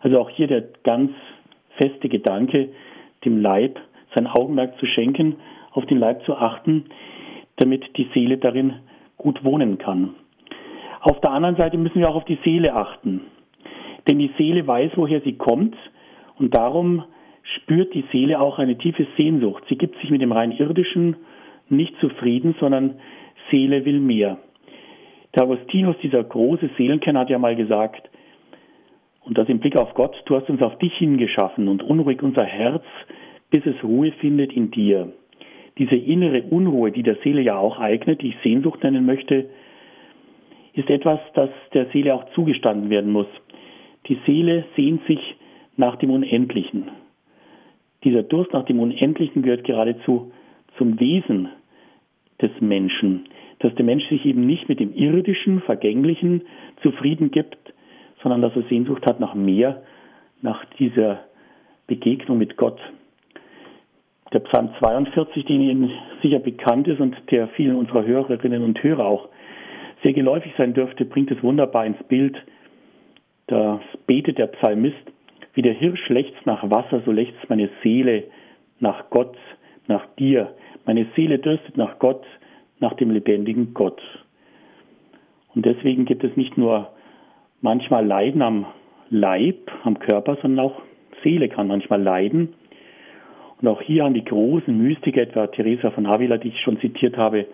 Also 0.00 0.20
auch 0.20 0.30
hier 0.30 0.46
der 0.46 0.64
ganz 0.82 1.10
feste 1.76 2.08
Gedanke, 2.08 2.68
dem 3.24 3.40
Leib 3.40 3.80
sein 4.14 4.26
Augenmerk 4.26 4.78
zu 4.78 4.86
schenken, 4.86 5.36
auf 5.72 5.86
den 5.86 5.98
Leib 5.98 6.24
zu 6.24 6.36
achten, 6.36 6.84
damit 7.56 7.96
die 7.96 8.08
Seele 8.14 8.38
darin 8.38 8.74
gut 9.16 9.42
wohnen 9.44 9.78
kann. 9.78 10.14
Auf 11.04 11.20
der 11.20 11.32
anderen 11.32 11.56
Seite 11.56 11.76
müssen 11.76 12.00
wir 12.00 12.08
auch 12.08 12.16
auf 12.16 12.24
die 12.24 12.38
Seele 12.44 12.72
achten. 12.72 13.20
Denn 14.08 14.18
die 14.18 14.30
Seele 14.38 14.66
weiß, 14.66 14.92
woher 14.96 15.20
sie 15.20 15.34
kommt 15.34 15.76
und 16.38 16.54
darum 16.54 17.04
spürt 17.42 17.92
die 17.92 18.06
Seele 18.10 18.40
auch 18.40 18.58
eine 18.58 18.78
tiefe 18.78 19.06
Sehnsucht. 19.18 19.64
Sie 19.68 19.76
gibt 19.76 20.00
sich 20.00 20.08
mit 20.08 20.22
dem 20.22 20.32
rein 20.32 20.50
irdischen 20.50 21.16
nicht 21.68 21.94
zufrieden, 22.00 22.54
sondern 22.58 22.94
Seele 23.50 23.84
will 23.84 24.00
mehr. 24.00 24.38
Der 25.34 25.42
Augustinus, 25.44 25.96
dieser 26.02 26.24
große 26.24 26.70
Seelenkenner, 26.78 27.20
hat 27.20 27.30
ja 27.30 27.38
mal 27.38 27.54
gesagt, 27.54 28.08
und 29.24 29.36
das 29.36 29.48
im 29.50 29.58
Blick 29.58 29.76
auf 29.76 29.92
Gott, 29.92 30.16
du 30.24 30.36
hast 30.36 30.48
uns 30.48 30.62
auf 30.62 30.78
dich 30.78 30.94
hingeschaffen 30.94 31.68
und 31.68 31.82
unruhig 31.82 32.22
unser 32.22 32.44
Herz, 32.44 32.84
bis 33.50 33.66
es 33.66 33.84
Ruhe 33.84 34.12
findet 34.20 34.54
in 34.54 34.70
dir. 34.70 35.12
Diese 35.76 35.96
innere 35.96 36.44
Unruhe, 36.44 36.92
die 36.92 37.02
der 37.02 37.16
Seele 37.16 37.42
ja 37.42 37.58
auch 37.58 37.78
eignet, 37.78 38.22
die 38.22 38.28
ich 38.28 38.36
Sehnsucht 38.42 38.82
nennen 38.82 39.04
möchte, 39.04 39.50
ist 40.74 40.90
etwas, 40.90 41.20
das 41.34 41.50
der 41.72 41.86
Seele 41.86 42.14
auch 42.14 42.24
zugestanden 42.34 42.90
werden 42.90 43.12
muss. 43.12 43.28
Die 44.08 44.18
Seele 44.26 44.64
sehnt 44.76 45.06
sich 45.06 45.36
nach 45.76 45.96
dem 45.96 46.10
Unendlichen. 46.10 46.90
Dieser 48.02 48.22
Durst 48.22 48.52
nach 48.52 48.64
dem 48.64 48.80
Unendlichen 48.80 49.42
gehört 49.42 49.64
geradezu 49.64 50.32
zum 50.76 51.00
Wesen 51.00 51.48
des 52.42 52.50
Menschen, 52.60 53.26
dass 53.60 53.74
der 53.76 53.84
Mensch 53.84 54.06
sich 54.08 54.26
eben 54.26 54.46
nicht 54.46 54.68
mit 54.68 54.80
dem 54.80 54.94
irdischen, 54.94 55.62
vergänglichen 55.62 56.42
zufrieden 56.82 57.30
gibt, 57.30 57.72
sondern 58.22 58.42
dass 58.42 58.54
er 58.56 58.62
Sehnsucht 58.64 59.06
hat 59.06 59.20
nach 59.20 59.34
mehr, 59.34 59.82
nach 60.42 60.64
dieser 60.78 61.20
Begegnung 61.86 62.38
mit 62.38 62.56
Gott. 62.56 62.80
Der 64.32 64.40
Psalm 64.40 64.70
42, 64.80 65.44
den 65.44 65.60
Ihnen 65.60 65.90
sicher 66.20 66.40
bekannt 66.40 66.88
ist 66.88 67.00
und 67.00 67.16
der 67.30 67.48
vielen 67.48 67.76
unserer 67.76 68.04
Hörerinnen 68.04 68.64
und 68.64 68.82
Hörer 68.82 69.06
auch 69.06 69.28
sehr 70.04 70.12
geläufig 70.12 70.52
sein 70.56 70.74
dürfte, 70.74 71.04
bringt 71.04 71.30
es 71.30 71.42
wunderbar 71.42 71.86
ins 71.86 72.02
Bild. 72.04 72.36
Da 73.48 73.80
betet 74.06 74.38
der 74.38 74.48
Psalmist, 74.48 75.12
wie 75.54 75.62
der 75.62 75.72
Hirsch 75.72 76.08
lechzt 76.08 76.46
nach 76.46 76.70
Wasser, 76.70 77.02
so 77.04 77.10
lechzt 77.10 77.48
meine 77.48 77.70
Seele 77.82 78.24
nach 78.80 79.10
Gott, 79.10 79.36
nach 79.88 80.06
dir. 80.18 80.54
Meine 80.84 81.06
Seele 81.16 81.38
dürstet 81.38 81.76
nach 81.76 81.98
Gott, 81.98 82.24
nach 82.80 82.94
dem 82.94 83.10
lebendigen 83.10 83.72
Gott. 83.72 84.00
Und 85.54 85.64
deswegen 85.64 86.04
gibt 86.04 86.22
es 86.22 86.36
nicht 86.36 86.58
nur 86.58 86.90
manchmal 87.62 88.04
Leiden 88.04 88.42
am 88.42 88.66
Leib, 89.08 89.70
am 89.84 89.98
Körper, 89.98 90.36
sondern 90.42 90.66
auch 90.66 90.82
Seele 91.22 91.48
kann 91.48 91.68
manchmal 91.68 92.02
leiden. 92.02 92.54
Und 93.60 93.68
auch 93.68 93.80
hier 93.80 94.04
haben 94.04 94.14
die 94.14 94.24
großen 94.24 94.76
Mystiker, 94.76 95.22
etwa 95.22 95.46
Teresa 95.46 95.90
von 95.92 96.06
Avila, 96.06 96.36
die 96.36 96.48
ich 96.48 96.60
schon 96.60 96.80
zitiert 96.80 97.16
habe, 97.16 97.46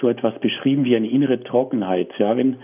so 0.00 0.08
etwas 0.08 0.38
beschrieben 0.40 0.84
wie 0.84 0.96
eine 0.96 1.08
innere 1.08 1.42
Trockenheit. 1.42 2.10
Ja, 2.18 2.36
wenn 2.36 2.56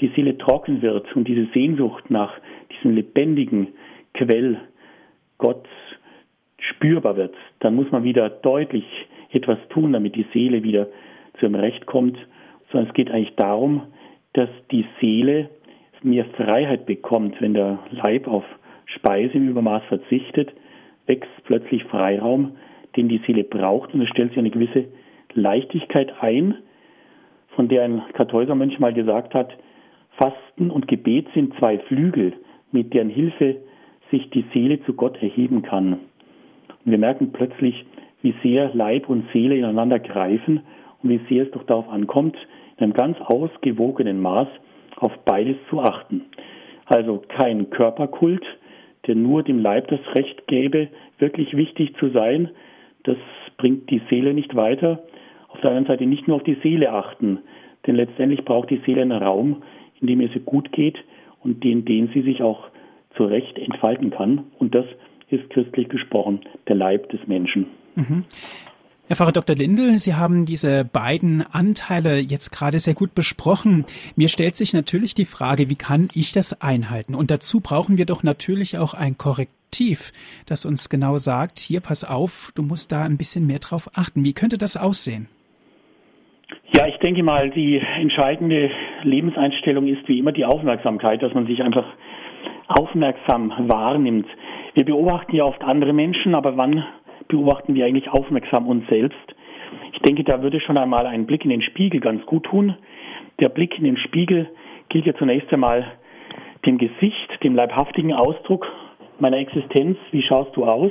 die 0.00 0.08
Seele 0.16 0.38
trocken 0.38 0.82
wird 0.82 1.14
und 1.14 1.28
diese 1.28 1.46
Sehnsucht 1.52 2.10
nach 2.10 2.32
diesem 2.72 2.94
lebendigen 2.94 3.68
Quell 4.14 4.58
Gott 5.38 5.68
spürbar 6.58 7.16
wird, 7.16 7.34
dann 7.60 7.74
muss 7.74 7.90
man 7.90 8.04
wieder 8.04 8.28
deutlich 8.28 8.84
etwas 9.30 9.58
tun, 9.68 9.92
damit 9.92 10.16
die 10.16 10.26
Seele 10.32 10.62
wieder 10.62 10.88
zu 11.38 11.46
ihrem 11.46 11.54
Recht 11.54 11.86
kommt. 11.86 12.18
Sondern 12.70 12.88
es 12.88 12.94
geht 12.94 13.10
eigentlich 13.10 13.34
darum, 13.36 13.82
dass 14.32 14.48
die 14.70 14.84
Seele 15.00 15.50
mehr 16.02 16.24
Freiheit 16.36 16.86
bekommt, 16.86 17.40
wenn 17.40 17.54
der 17.54 17.78
Leib 17.90 18.26
auf 18.26 18.44
Speise 18.86 19.34
im 19.34 19.48
Übermaß 19.48 19.82
verzichtet, 19.84 20.52
wächst 21.06 21.30
plötzlich 21.44 21.84
Freiraum, 21.84 22.56
den 22.96 23.08
die 23.08 23.20
Seele 23.26 23.44
braucht 23.44 23.94
und 23.94 24.00
es 24.02 24.08
stellt 24.08 24.30
sich 24.30 24.38
eine 24.38 24.50
gewisse 24.50 24.86
Leichtigkeit 25.34 26.12
ein, 26.20 26.56
von 27.56 27.68
der 27.68 27.84
ein 27.84 28.02
Kartäuser 28.12 28.54
Mönch 28.54 28.78
mal 28.78 28.94
gesagt 28.94 29.34
hat, 29.34 29.56
Fasten 30.16 30.70
und 30.70 30.88
Gebet 30.88 31.28
sind 31.34 31.54
zwei 31.58 31.78
Flügel, 31.78 32.34
mit 32.72 32.92
deren 32.94 33.08
Hilfe 33.08 33.56
sich 34.10 34.28
die 34.30 34.44
Seele 34.52 34.82
zu 34.84 34.94
Gott 34.94 35.22
erheben 35.22 35.62
kann. 35.62 35.92
Und 35.92 36.92
wir 36.92 36.98
merken 36.98 37.32
plötzlich, 37.32 37.84
wie 38.22 38.34
sehr 38.42 38.70
Leib 38.74 39.08
und 39.08 39.24
Seele 39.32 39.56
ineinander 39.56 39.98
greifen 39.98 40.60
und 41.02 41.10
wie 41.10 41.20
sehr 41.28 41.44
es 41.44 41.50
doch 41.52 41.64
darauf 41.64 41.88
ankommt, 41.88 42.36
in 42.76 42.84
einem 42.84 42.92
ganz 42.92 43.18
ausgewogenen 43.20 44.20
Maß 44.20 44.48
auf 44.96 45.12
beides 45.24 45.56
zu 45.70 45.80
achten. 45.80 46.22
Also 46.86 47.22
kein 47.28 47.70
Körperkult, 47.70 48.44
der 49.06 49.14
nur 49.14 49.42
dem 49.42 49.60
Leib 49.60 49.88
das 49.88 50.00
Recht 50.14 50.46
gäbe, 50.46 50.88
wirklich 51.18 51.56
wichtig 51.56 51.94
zu 51.98 52.10
sein. 52.10 52.50
Das 53.04 53.16
bringt 53.56 53.88
die 53.90 54.02
Seele 54.10 54.34
nicht 54.34 54.54
weiter. 54.54 55.02
Auf 55.60 55.64
der 55.64 55.72
anderen 55.72 55.88
Seite 55.88 56.06
nicht 56.06 56.26
nur 56.26 56.36
auf 56.36 56.42
die 56.42 56.56
Seele 56.62 56.90
achten, 56.90 57.40
denn 57.86 57.94
letztendlich 57.94 58.46
braucht 58.46 58.70
die 58.70 58.80
Seele 58.86 59.02
einen 59.02 59.12
Raum, 59.12 59.62
in 60.00 60.06
dem 60.06 60.22
es 60.22 60.34
ihr 60.34 60.40
gut 60.40 60.72
geht 60.72 60.96
und 61.42 61.62
in 61.62 61.84
dem 61.84 62.08
sie 62.14 62.22
sich 62.22 62.42
auch 62.42 62.68
zu 63.14 63.26
Recht 63.26 63.58
entfalten 63.58 64.08
kann. 64.08 64.44
Und 64.58 64.74
das 64.74 64.86
ist 65.28 65.50
christlich 65.50 65.90
gesprochen 65.90 66.40
der 66.66 66.76
Leib 66.76 67.10
des 67.10 67.20
Menschen. 67.26 67.66
Mhm. 67.94 68.24
Herr 69.06 69.16
Pfarrer 69.16 69.32
Dr. 69.32 69.54
Lindel, 69.54 69.98
Sie 69.98 70.14
haben 70.14 70.46
diese 70.46 70.82
beiden 70.82 71.42
Anteile 71.42 72.20
jetzt 72.20 72.52
gerade 72.52 72.78
sehr 72.78 72.94
gut 72.94 73.14
besprochen. 73.14 73.84
Mir 74.16 74.28
stellt 74.28 74.56
sich 74.56 74.72
natürlich 74.72 75.14
die 75.14 75.26
Frage, 75.26 75.68
wie 75.68 75.76
kann 75.76 76.08
ich 76.14 76.32
das 76.32 76.62
einhalten? 76.62 77.14
Und 77.14 77.30
dazu 77.30 77.60
brauchen 77.60 77.98
wir 77.98 78.06
doch 78.06 78.22
natürlich 78.22 78.78
auch 78.78 78.94
ein 78.94 79.18
Korrektiv, 79.18 80.10
das 80.46 80.64
uns 80.64 80.88
genau 80.88 81.18
sagt, 81.18 81.58
hier 81.58 81.80
pass 81.80 82.02
auf, 82.02 82.50
du 82.54 82.62
musst 82.62 82.92
da 82.92 83.02
ein 83.02 83.18
bisschen 83.18 83.46
mehr 83.46 83.58
drauf 83.58 83.90
achten. 83.92 84.24
Wie 84.24 84.32
könnte 84.32 84.56
das 84.56 84.78
aussehen? 84.78 85.28
Ja, 86.74 86.86
ich 86.86 86.96
denke 86.98 87.22
mal, 87.22 87.50
die 87.50 87.80
entscheidende 88.00 88.70
Lebenseinstellung 89.02 89.86
ist 89.86 90.06
wie 90.08 90.18
immer 90.18 90.32
die 90.32 90.44
Aufmerksamkeit, 90.44 91.22
dass 91.22 91.34
man 91.34 91.46
sich 91.46 91.62
einfach 91.62 91.84
aufmerksam 92.68 93.52
wahrnimmt. 93.68 94.26
Wir 94.74 94.84
beobachten 94.84 95.34
ja 95.34 95.44
oft 95.44 95.62
andere 95.62 95.92
Menschen, 95.92 96.34
aber 96.34 96.56
wann 96.56 96.84
beobachten 97.28 97.74
wir 97.74 97.86
eigentlich 97.86 98.08
aufmerksam 98.08 98.66
uns 98.66 98.86
selbst? 98.88 99.18
Ich 99.92 99.98
denke, 100.00 100.24
da 100.24 100.42
würde 100.42 100.60
schon 100.60 100.78
einmal 100.78 101.06
ein 101.06 101.26
Blick 101.26 101.44
in 101.44 101.50
den 101.50 101.62
Spiegel 101.62 102.00
ganz 102.00 102.24
gut 102.26 102.44
tun. 102.44 102.76
Der 103.40 103.48
Blick 103.48 103.76
in 103.78 103.84
den 103.84 103.96
Spiegel 103.96 104.48
gilt 104.88 105.06
ja 105.06 105.14
zunächst 105.14 105.52
einmal 105.52 105.84
dem 106.66 106.78
Gesicht, 106.78 107.42
dem 107.42 107.54
leibhaftigen 107.54 108.12
Ausdruck 108.12 108.66
meiner 109.18 109.38
Existenz. 109.38 109.98
Wie 110.10 110.22
schaust 110.22 110.56
du 110.56 110.64
aus? 110.64 110.90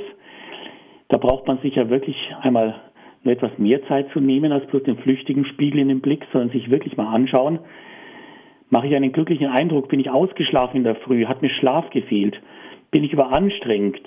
Da 1.08 1.18
braucht 1.18 1.46
man 1.46 1.58
sich 1.58 1.74
ja 1.74 1.88
wirklich 1.90 2.16
einmal 2.42 2.74
nur 3.22 3.34
etwas 3.34 3.58
mehr 3.58 3.86
Zeit 3.86 4.10
zu 4.12 4.20
nehmen 4.20 4.52
als 4.52 4.66
bloß 4.66 4.84
den 4.84 4.98
flüchtigen 4.98 5.44
Spiegel 5.44 5.80
in 5.80 5.88
den 5.88 6.00
Blick, 6.00 6.26
sondern 6.32 6.50
sich 6.50 6.70
wirklich 6.70 6.96
mal 6.96 7.12
anschauen. 7.12 7.58
Mache 8.70 8.86
ich 8.86 8.94
einen 8.94 9.12
glücklichen 9.12 9.48
Eindruck? 9.48 9.88
Bin 9.88 10.00
ich 10.00 10.10
ausgeschlafen 10.10 10.78
in 10.78 10.84
der 10.84 10.94
Früh? 10.96 11.26
Hat 11.26 11.42
mir 11.42 11.50
Schlaf 11.50 11.90
gefehlt? 11.90 12.40
Bin 12.90 13.04
ich 13.04 13.12
überanstrengt? 13.12 14.00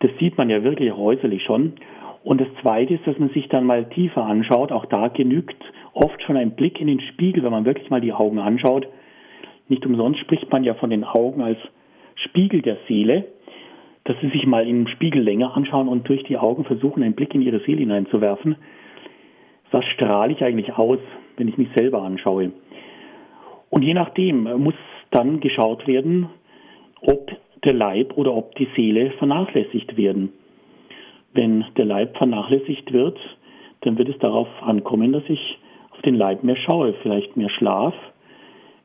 Das 0.00 0.10
sieht 0.18 0.38
man 0.38 0.50
ja 0.50 0.62
wirklich 0.62 0.92
äußerlich 0.92 1.42
schon. 1.44 1.74
Und 2.22 2.40
das 2.40 2.48
Zweite 2.60 2.94
ist, 2.94 3.06
dass 3.06 3.18
man 3.18 3.30
sich 3.30 3.48
dann 3.48 3.64
mal 3.64 3.88
tiefer 3.88 4.24
anschaut. 4.24 4.72
Auch 4.72 4.86
da 4.86 5.08
genügt 5.08 5.56
oft 5.92 6.20
schon 6.22 6.36
ein 6.36 6.56
Blick 6.56 6.80
in 6.80 6.86
den 6.86 7.00
Spiegel, 7.00 7.42
wenn 7.42 7.52
man 7.52 7.64
wirklich 7.64 7.90
mal 7.90 8.00
die 8.00 8.12
Augen 8.12 8.38
anschaut. 8.38 8.86
Nicht 9.68 9.84
umsonst 9.86 10.20
spricht 10.20 10.50
man 10.50 10.64
ja 10.64 10.74
von 10.74 10.90
den 10.90 11.04
Augen 11.04 11.42
als 11.42 11.58
Spiegel 12.16 12.62
der 12.62 12.78
Seele, 12.88 13.26
dass 14.06 14.16
sie 14.20 14.28
sich 14.28 14.46
mal 14.46 14.66
im 14.66 14.86
Spiegel 14.86 15.22
länger 15.22 15.56
anschauen 15.56 15.88
und 15.88 16.08
durch 16.08 16.22
die 16.24 16.38
Augen 16.38 16.64
versuchen, 16.64 17.02
einen 17.02 17.14
Blick 17.14 17.34
in 17.34 17.42
ihre 17.42 17.60
Seele 17.60 17.80
hineinzuwerfen. 17.80 18.56
Was 19.72 19.84
strahle 19.86 20.32
ich 20.32 20.42
eigentlich 20.42 20.72
aus, 20.74 21.00
wenn 21.36 21.48
ich 21.48 21.58
mich 21.58 21.68
selber 21.76 22.02
anschaue? 22.02 22.52
Und 23.68 23.82
je 23.82 23.94
nachdem 23.94 24.44
muss 24.62 24.74
dann 25.10 25.40
geschaut 25.40 25.86
werden, 25.88 26.28
ob 27.00 27.30
der 27.64 27.72
Leib 27.72 28.16
oder 28.16 28.32
ob 28.32 28.54
die 28.54 28.68
Seele 28.76 29.10
vernachlässigt 29.18 29.96
werden. 29.96 30.32
Wenn 31.34 31.64
der 31.76 31.84
Leib 31.84 32.16
vernachlässigt 32.16 32.92
wird, 32.92 33.18
dann 33.80 33.98
wird 33.98 34.08
es 34.08 34.18
darauf 34.18 34.48
ankommen, 34.62 35.12
dass 35.12 35.24
ich 35.28 35.58
auf 35.90 36.00
den 36.02 36.14
Leib 36.14 36.44
mehr 36.44 36.56
schaue. 36.56 36.94
Vielleicht 37.02 37.36
mehr 37.36 37.50
Schlaf, 37.50 37.94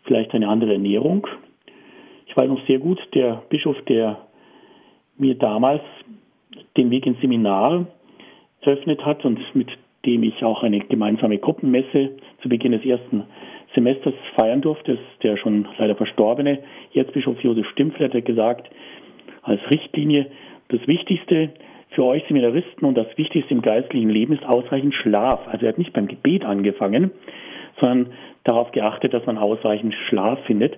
vielleicht 0.04 0.34
eine 0.34 0.48
andere 0.48 0.74
Ernährung. 0.74 1.28
Ich 2.26 2.36
weiß 2.36 2.50
noch 2.50 2.66
sehr 2.66 2.80
gut, 2.80 3.00
der 3.14 3.44
Bischof, 3.50 3.80
der 3.84 4.18
mir 5.22 5.36
damals 5.36 5.82
den 6.76 6.90
Weg 6.92 7.06
ins 7.06 7.22
Seminar 7.22 7.86
eröffnet 8.62 9.06
hat 9.06 9.24
und 9.24 9.40
mit 9.56 9.70
dem 10.06 10.24
ich 10.24 10.44
auch 10.44 10.64
eine 10.64 10.80
gemeinsame 10.80 11.38
Gruppenmesse 11.38 12.18
zu 12.42 12.50
Beginn 12.50 12.72
des 12.72 12.84
ersten 12.84 13.24
Semesters 13.74 14.14
feiern 14.36 14.62
durfte, 14.62 14.98
der 15.24 15.38
schon 15.38 15.68
leider 15.78 15.96
verstorbene 15.96 16.60
Erzbischof 16.94 17.40
Josef 17.42 17.68
Stimpfler 17.70 18.10
hat 18.12 18.26
gesagt, 18.26 18.70
als 19.44 19.62
Richtlinie, 19.70 20.28
das 20.70 20.86
Wichtigste 20.88 21.52
für 21.92 22.04
euch 22.04 22.24
Seminaristen 22.28 22.88
und 22.88 22.96
das 22.96 23.08
Wichtigste 23.18 23.54
im 23.54 23.62
geistlichen 23.62 24.10
Leben 24.10 24.34
ist 24.34 24.46
ausreichend 24.46 24.94
Schlaf. 24.96 25.48
Also 25.48 25.66
er 25.66 25.70
hat 25.70 25.78
nicht 25.78 25.94
beim 25.94 26.08
Gebet 26.08 26.46
angefangen, 26.46 27.12
sondern 27.80 28.14
darauf 28.44 28.72
geachtet, 28.72 29.14
dass 29.14 29.26
man 29.26 29.38
ausreichend 29.38 29.94
Schlaf 30.08 30.40
findet. 30.46 30.78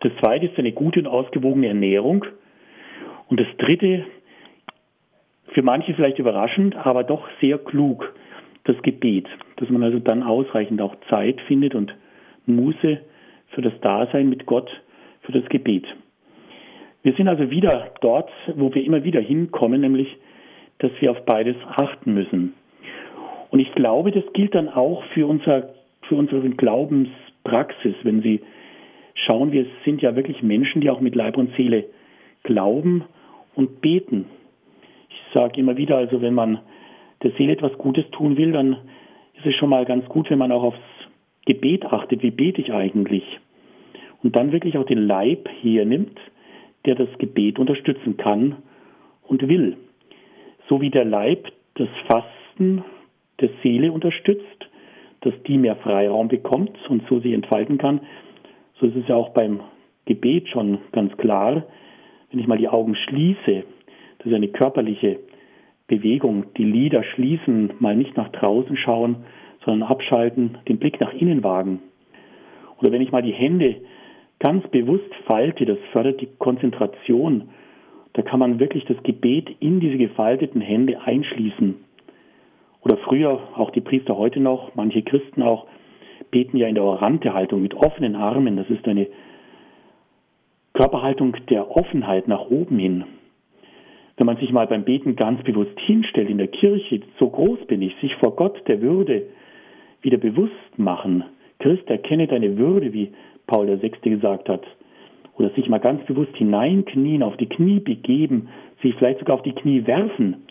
Das 0.00 0.12
zweite 0.20 0.46
ist 0.46 0.58
eine 0.58 0.72
gute 0.72 1.00
und 1.00 1.06
ausgewogene 1.06 1.68
Ernährung. 1.68 2.24
Und 3.32 3.40
das 3.40 3.56
dritte, 3.56 4.04
für 5.54 5.62
manche 5.62 5.94
vielleicht 5.94 6.18
überraschend, 6.18 6.76
aber 6.76 7.02
doch 7.02 7.26
sehr 7.40 7.56
klug, 7.56 8.14
das 8.64 8.76
Gebet. 8.82 9.26
Dass 9.56 9.70
man 9.70 9.82
also 9.82 10.00
dann 10.00 10.22
ausreichend 10.22 10.82
auch 10.82 10.94
Zeit 11.08 11.40
findet 11.48 11.74
und 11.74 11.94
Muße 12.44 13.00
für 13.52 13.62
das 13.62 13.72
Dasein 13.80 14.28
mit 14.28 14.44
Gott, 14.44 14.70
für 15.22 15.32
das 15.32 15.48
Gebet. 15.48 15.86
Wir 17.04 17.14
sind 17.14 17.26
also 17.26 17.50
wieder 17.50 17.94
dort, 18.02 18.28
wo 18.54 18.74
wir 18.74 18.84
immer 18.84 19.02
wieder 19.02 19.22
hinkommen, 19.22 19.80
nämlich, 19.80 20.14
dass 20.80 20.90
wir 21.00 21.10
auf 21.10 21.24
beides 21.24 21.56
achten 21.66 22.12
müssen. 22.12 22.52
Und 23.48 23.60
ich 23.60 23.74
glaube, 23.74 24.10
das 24.10 24.30
gilt 24.34 24.54
dann 24.54 24.68
auch 24.68 25.02
für, 25.14 25.26
unser, 25.26 25.70
für 26.02 26.16
unsere 26.16 26.50
Glaubenspraxis, 26.50 27.94
wenn 28.02 28.20
Sie 28.20 28.42
schauen, 29.14 29.52
wir 29.52 29.64
sind 29.86 30.02
ja 30.02 30.16
wirklich 30.16 30.42
Menschen, 30.42 30.82
die 30.82 30.90
auch 30.90 31.00
mit 31.00 31.14
Leib 31.14 31.38
und 31.38 31.56
Seele 31.56 31.86
glauben 32.42 33.04
und 33.54 33.80
beten. 33.80 34.26
Ich 35.08 35.34
sage 35.34 35.60
immer 35.60 35.76
wieder, 35.76 35.96
also 35.96 36.20
wenn 36.20 36.34
man 36.34 36.60
der 37.22 37.32
Seele 37.32 37.52
etwas 37.52 37.76
Gutes 37.78 38.04
tun 38.10 38.36
will, 38.36 38.52
dann 38.52 38.76
ist 39.34 39.46
es 39.46 39.54
schon 39.56 39.70
mal 39.70 39.84
ganz 39.84 40.06
gut, 40.06 40.30
wenn 40.30 40.38
man 40.38 40.52
auch 40.52 40.62
aufs 40.62 40.78
Gebet 41.46 41.84
achtet, 41.86 42.22
wie 42.22 42.30
bete 42.30 42.60
ich 42.60 42.72
eigentlich? 42.72 43.24
Und 44.22 44.36
dann 44.36 44.52
wirklich 44.52 44.78
auch 44.78 44.86
den 44.86 45.06
Leib 45.06 45.48
hernimmt, 45.60 46.18
der 46.84 46.94
das 46.94 47.08
Gebet 47.18 47.58
unterstützen 47.58 48.16
kann 48.16 48.56
und 49.22 49.48
will. 49.48 49.76
So 50.68 50.80
wie 50.80 50.90
der 50.90 51.04
Leib 51.04 51.48
das 51.74 51.88
Fasten 52.06 52.84
der 53.40 53.50
Seele 53.62 53.92
unterstützt, 53.92 54.68
dass 55.22 55.34
die 55.46 55.58
mehr 55.58 55.76
Freiraum 55.76 56.28
bekommt 56.28 56.76
und 56.88 57.02
so 57.08 57.20
sich 57.20 57.32
entfalten 57.32 57.78
kann, 57.78 58.00
so 58.78 58.86
ist 58.86 58.96
es 58.96 59.08
ja 59.08 59.16
auch 59.16 59.30
beim 59.30 59.60
Gebet 60.04 60.48
schon 60.48 60.78
ganz 60.92 61.16
klar. 61.16 61.64
Wenn 62.32 62.40
ich 62.40 62.46
mal 62.46 62.58
die 62.58 62.68
Augen 62.68 62.94
schließe, 62.94 63.64
das 64.18 64.26
ist 64.26 64.34
eine 64.34 64.48
körperliche 64.48 65.20
Bewegung, 65.86 66.46
die 66.56 66.64
Lieder 66.64 67.04
schließen, 67.04 67.74
mal 67.78 67.94
nicht 67.94 68.16
nach 68.16 68.30
draußen 68.30 68.76
schauen, 68.78 69.16
sondern 69.64 69.88
abschalten, 69.88 70.56
den 70.66 70.78
Blick 70.78 70.98
nach 70.98 71.12
innen 71.12 71.44
wagen. 71.44 71.80
Oder 72.80 72.90
wenn 72.90 73.02
ich 73.02 73.12
mal 73.12 73.22
die 73.22 73.34
Hände 73.34 73.76
ganz 74.38 74.66
bewusst 74.68 75.14
falte, 75.26 75.66
das 75.66 75.78
fördert 75.92 76.22
die 76.22 76.28
Konzentration. 76.38 77.50
Da 78.14 78.22
kann 78.22 78.40
man 78.40 78.58
wirklich 78.58 78.86
das 78.86 79.00
Gebet 79.02 79.54
in 79.60 79.80
diese 79.80 79.98
gefalteten 79.98 80.62
Hände 80.62 81.00
einschließen. 81.02 81.76
Oder 82.80 82.96
früher, 82.96 83.40
auch 83.56 83.70
die 83.70 83.82
Priester 83.82 84.16
heute 84.16 84.40
noch, 84.40 84.74
manche 84.74 85.02
Christen 85.02 85.42
auch, 85.42 85.66
beten 86.30 86.56
ja 86.56 86.66
in 86.66 86.74
der 86.74 86.84
Orante-Haltung 86.84 87.60
mit 87.60 87.74
offenen 87.74 88.16
Armen. 88.16 88.56
Das 88.56 88.68
ist 88.70 88.88
eine 88.88 89.06
Körperhaltung 90.74 91.36
der 91.50 91.70
Offenheit 91.70 92.28
nach 92.28 92.50
oben 92.50 92.78
hin. 92.78 93.04
Wenn 94.16 94.26
man 94.26 94.36
sich 94.36 94.52
mal 94.52 94.66
beim 94.66 94.84
Beten 94.84 95.16
ganz 95.16 95.42
bewusst 95.42 95.78
hinstellt 95.80 96.30
in 96.30 96.38
der 96.38 96.48
Kirche, 96.48 97.00
so 97.18 97.28
groß 97.28 97.66
bin 97.66 97.82
ich, 97.82 97.94
sich 98.00 98.14
vor 98.16 98.36
Gott 98.36 98.62
der 98.68 98.80
Würde 98.80 99.26
wieder 100.02 100.18
bewusst 100.18 100.78
machen. 100.78 101.24
Christ, 101.58 101.88
erkenne 101.88 102.26
deine 102.26 102.56
Würde, 102.58 102.92
wie 102.92 103.12
Paul 103.46 103.66
der 103.66 103.78
Sechste 103.78 104.10
gesagt 104.10 104.48
hat. 104.48 104.62
Oder 105.38 105.50
sich 105.50 105.68
mal 105.68 105.78
ganz 105.78 106.04
bewusst 106.04 106.36
hineinknien, 106.36 107.22
auf 107.22 107.36
die 107.36 107.48
Knie 107.48 107.80
begeben, 107.80 108.48
sich 108.82 108.94
vielleicht 108.96 109.20
sogar 109.20 109.36
auf 109.36 109.42
die 109.42 109.54
Knie 109.54 109.86
werfen. 109.86 110.46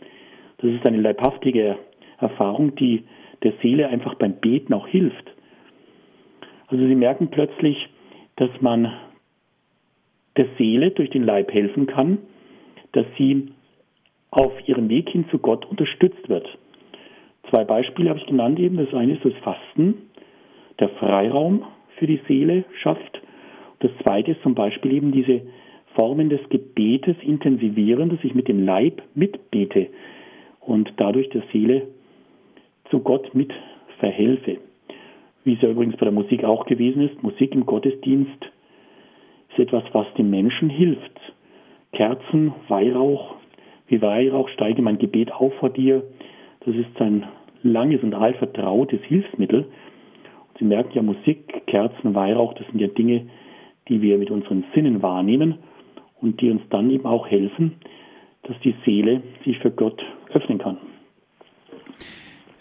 Das 0.57 0.71
ist 0.71 0.85
eine 0.85 1.01
leibhaftige 1.01 1.77
Erfahrung, 2.19 2.75
die 2.75 3.03
der 3.43 3.53
Seele 3.61 3.87
einfach 3.87 4.15
beim 4.15 4.33
Beten 4.33 4.73
auch 4.73 4.87
hilft. 4.87 5.31
Also 6.67 6.85
Sie 6.85 6.95
merken 6.95 7.29
plötzlich, 7.29 7.89
dass 8.37 8.49
man 8.61 8.91
der 10.37 10.47
Seele 10.57 10.91
durch 10.91 11.09
den 11.09 11.23
Leib 11.23 11.51
helfen 11.51 11.87
kann, 11.87 12.19
dass 12.93 13.05
sie 13.17 13.49
auf 14.31 14.53
ihrem 14.67 14.89
Weg 14.89 15.09
hin 15.09 15.25
zu 15.29 15.39
Gott 15.39 15.65
unterstützt 15.65 16.29
wird. 16.29 16.47
Zwei 17.49 17.65
Beispiele 17.65 18.09
habe 18.09 18.19
ich 18.19 18.25
genannt 18.25 18.59
eben. 18.59 18.77
Das 18.77 18.93
eine 18.93 19.13
ist 19.13 19.25
das 19.25 19.33
Fasten, 19.43 20.09
der 20.79 20.89
Freiraum 20.89 21.65
für 21.97 22.07
die 22.07 22.21
Seele 22.27 22.63
schafft. 22.81 23.21
Das 23.79 23.91
zweite 24.03 24.31
ist 24.31 24.41
zum 24.41 24.55
Beispiel 24.55 24.93
eben 24.93 25.11
diese 25.11 25.41
Formen 25.95 26.29
des 26.29 26.39
Gebetes 26.49 27.17
intensivieren, 27.21 28.09
dass 28.09 28.23
ich 28.23 28.33
mit 28.33 28.47
dem 28.47 28.65
Leib 28.65 29.01
mitbete 29.15 29.87
und 30.61 30.93
dadurch 30.97 31.29
der 31.29 31.43
Seele 31.51 31.87
zu 32.89 32.99
Gott 32.99 33.33
mit 33.33 33.51
verhelfe. 33.99 34.57
Wie 35.43 35.53
es 35.53 35.61
ja 35.61 35.69
übrigens 35.69 35.97
bei 35.97 36.05
der 36.05 36.13
Musik 36.13 36.43
auch 36.43 36.65
gewesen 36.65 37.01
ist, 37.01 37.21
Musik 37.23 37.53
im 37.53 37.65
Gottesdienst 37.65 38.51
ist 39.51 39.59
etwas, 39.59 39.83
was 39.93 40.07
dem 40.17 40.29
Menschen 40.29 40.69
hilft. 40.69 41.19
Kerzen, 41.93 42.53
Weihrauch, 42.67 43.35
wie 43.87 44.01
Weihrauch 44.01 44.49
steige 44.49 44.81
mein 44.81 44.97
Gebet 44.97 45.31
auf 45.31 45.53
vor 45.55 45.69
dir. 45.69 46.03
Das 46.65 46.75
ist 46.75 47.01
ein 47.01 47.25
langes 47.63 48.01
und 48.03 48.13
allvertrautes 48.13 49.01
Hilfsmittel. 49.03 49.63
Und 49.63 50.57
Sie 50.59 50.65
merken 50.65 50.91
ja, 50.93 51.01
Musik, 51.01 51.65
Kerzen, 51.67 52.15
Weihrauch, 52.15 52.53
das 52.53 52.65
sind 52.67 52.79
ja 52.79 52.87
Dinge, 52.87 53.27
die 53.89 54.01
wir 54.01 54.17
mit 54.17 54.31
unseren 54.31 54.63
Sinnen 54.73 55.01
wahrnehmen 55.01 55.55
und 56.21 56.39
die 56.39 56.49
uns 56.49 56.61
dann 56.69 56.89
eben 56.89 57.05
auch 57.05 57.27
helfen, 57.27 57.73
dass 58.43 58.57
die 58.59 58.75
Seele 58.85 59.21
sich 59.43 59.57
für 59.59 59.71
Gott 59.71 60.01
öffnen 60.33 60.59
kann. 60.59 60.77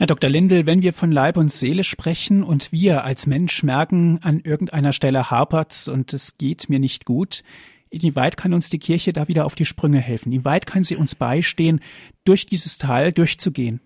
Herr 0.01 0.07
Dr. 0.07 0.31
Lindel, 0.31 0.67
wenn 0.67 0.81
wir 0.81 0.95
von 0.95 1.13
Leib 1.13 1.37
und 1.37 1.53
Seele 1.53 1.85
sprechen 1.85 2.43
und 2.43 2.73
wir 2.73 3.05
als 3.05 3.27
Mensch 3.27 3.63
merken, 3.63 4.19
an 4.23 4.41
irgendeiner 4.43 4.93
Stelle 4.93 5.31
hapert's 5.31 5.91
und 5.91 6.15
es 6.15 6.39
geht 6.39 6.71
mir 6.71 6.79
nicht 6.79 7.05
gut, 7.05 7.43
inwieweit 7.91 8.39
kann 8.39 8.55
uns 8.55 8.71
die 8.71 8.79
Kirche 8.79 9.13
da 9.13 9.29
wieder 9.29 9.45
auf 9.45 9.57
die 9.57 9.67
Sprünge 9.67 9.99
helfen? 9.99 10.33
Inwieweit 10.33 10.65
kann 10.65 10.85
sie 10.85 10.97
uns 10.97 11.15
beistehen, 11.15 11.81
durch 12.25 12.47
dieses 12.47 12.79
Tal 12.79 13.13
durchzugehen? 13.13 13.83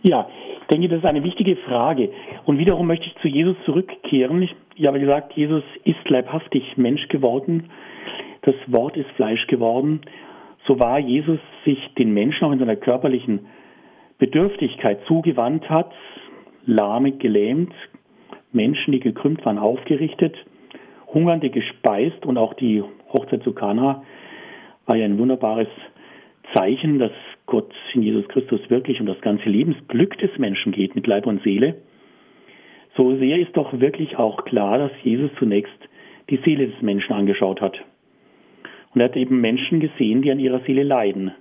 Ja, 0.00 0.26
ich 0.62 0.68
denke, 0.68 0.88
das 0.88 1.00
ist 1.00 1.04
eine 1.04 1.22
wichtige 1.22 1.56
Frage. 1.68 2.08
Und 2.46 2.56
wiederum 2.56 2.86
möchte 2.86 3.04
ich 3.04 3.14
zu 3.20 3.28
Jesus 3.28 3.58
zurückkehren. 3.66 4.40
Ich 4.40 4.86
habe 4.86 5.00
gesagt, 5.00 5.34
Jesus 5.34 5.64
ist 5.84 6.08
leibhaftig 6.08 6.78
Mensch 6.78 7.08
geworden. 7.08 7.68
Das 8.40 8.54
Wort 8.68 8.96
ist 8.96 9.10
Fleisch 9.16 9.46
geworden. 9.48 10.00
So 10.66 10.80
war 10.80 10.98
Jesus 10.98 11.40
sich 11.66 11.78
den 11.98 12.14
Menschen 12.14 12.44
auch 12.44 12.52
in 12.52 12.58
seiner 12.58 12.76
körperlichen 12.76 13.40
Bedürftigkeit 14.18 15.00
zugewandt 15.06 15.68
hat, 15.68 15.92
Lahme 16.64 17.12
gelähmt, 17.12 17.72
Menschen, 18.52 18.92
die 18.92 19.00
gekrümmt 19.00 19.44
waren, 19.44 19.58
aufgerichtet, 19.58 20.34
Hungernde 21.12 21.50
gespeist 21.50 22.24
und 22.26 22.38
auch 22.38 22.54
die 22.54 22.82
Hochzeit 23.12 23.42
zu 23.42 23.52
Kana 23.52 24.02
war 24.86 24.96
ja 24.96 25.04
ein 25.04 25.18
wunderbares 25.18 25.68
Zeichen, 26.54 26.98
dass 26.98 27.12
Gott 27.46 27.72
in 27.92 28.02
Jesus 28.02 28.26
Christus 28.28 28.60
wirklich 28.68 29.00
um 29.00 29.06
das 29.06 29.20
ganze 29.20 29.48
Lebensglück 29.48 30.18
des 30.18 30.36
Menschen 30.38 30.72
geht 30.72 30.94
mit 30.94 31.06
Leib 31.06 31.26
und 31.26 31.42
Seele. 31.42 31.76
So 32.96 33.16
sehr 33.16 33.38
ist 33.38 33.56
doch 33.56 33.78
wirklich 33.78 34.16
auch 34.16 34.44
klar, 34.44 34.78
dass 34.78 34.92
Jesus 35.02 35.30
zunächst 35.38 35.76
die 36.30 36.38
Seele 36.44 36.68
des 36.68 36.82
Menschen 36.82 37.12
angeschaut 37.12 37.60
hat. 37.60 37.78
Und 38.94 39.00
er 39.00 39.08
hat 39.08 39.16
eben 39.16 39.40
Menschen 39.40 39.80
gesehen, 39.80 40.22
die 40.22 40.30
an 40.30 40.40
ihrer 40.40 40.60
Seele 40.60 40.82
leiden. 40.82 41.32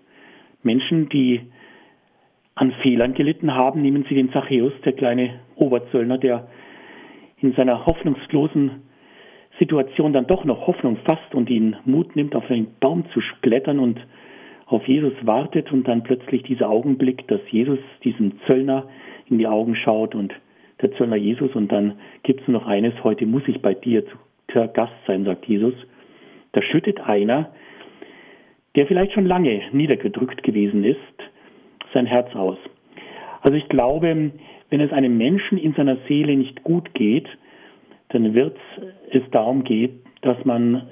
Menschen, 0.63 1.09
die 1.09 1.41
an 2.55 2.71
Fehlern 2.81 3.13
gelitten 3.13 3.53
haben. 3.53 3.81
Nehmen 3.81 4.05
Sie 4.07 4.15
den 4.15 4.31
Zachäus, 4.31 4.73
der 4.83 4.93
kleine 4.93 5.39
Oberzöllner, 5.55 6.17
der 6.17 6.47
in 7.41 7.53
seiner 7.53 7.85
hoffnungslosen 7.85 8.83
Situation 9.59 10.13
dann 10.13 10.27
doch 10.27 10.43
noch 10.45 10.67
Hoffnung 10.67 10.97
fasst 11.05 11.33
und 11.33 11.49
ihn 11.49 11.75
Mut 11.85 12.15
nimmt, 12.15 12.35
auf 12.35 12.49
einen 12.49 12.75
Baum 12.79 13.05
zu 13.13 13.21
klettern 13.41 13.79
und 13.79 13.99
auf 14.65 14.87
Jesus 14.87 15.13
wartet 15.21 15.71
und 15.71 15.87
dann 15.87 16.03
plötzlich 16.03 16.43
dieser 16.43 16.69
Augenblick, 16.69 17.27
dass 17.27 17.39
Jesus 17.51 17.79
diesem 18.03 18.39
Zöllner 18.47 18.87
in 19.29 19.37
die 19.37 19.47
Augen 19.47 19.75
schaut 19.75 20.15
und 20.15 20.33
der 20.81 20.91
Zöllner 20.93 21.15
Jesus 21.15 21.55
und 21.55 21.71
dann 21.71 21.99
gibt 22.23 22.41
es 22.41 22.47
noch 22.47 22.65
eines, 22.65 22.93
heute 23.03 23.25
muss 23.25 23.43
ich 23.47 23.61
bei 23.61 23.73
dir 23.73 24.05
zu 24.05 24.17
Gast 24.73 24.93
sein, 25.05 25.25
sagt 25.25 25.45
Jesus. 25.47 25.73
Da 26.53 26.61
schüttet 26.61 27.01
einer, 27.01 27.51
der 28.75 28.87
vielleicht 28.87 29.13
schon 29.13 29.25
lange 29.25 29.61
niedergedrückt 29.73 30.43
gewesen 30.43 30.83
ist, 30.85 30.97
sein 31.95 32.05
Herz 32.05 32.35
aus. 32.35 32.57
Also 33.41 33.57
ich 33.57 33.67
glaube, 33.69 34.31
wenn 34.69 34.79
es 34.79 34.91
einem 34.91 35.17
Menschen 35.17 35.57
in 35.57 35.73
seiner 35.73 35.97
Seele 36.07 36.35
nicht 36.35 36.63
gut 36.63 36.93
geht, 36.93 37.27
dann 38.09 38.35
wird 38.35 38.57
es 39.11 39.23
darum 39.31 39.63
gehen, 39.63 40.01
dass 40.21 40.43
man 40.45 40.89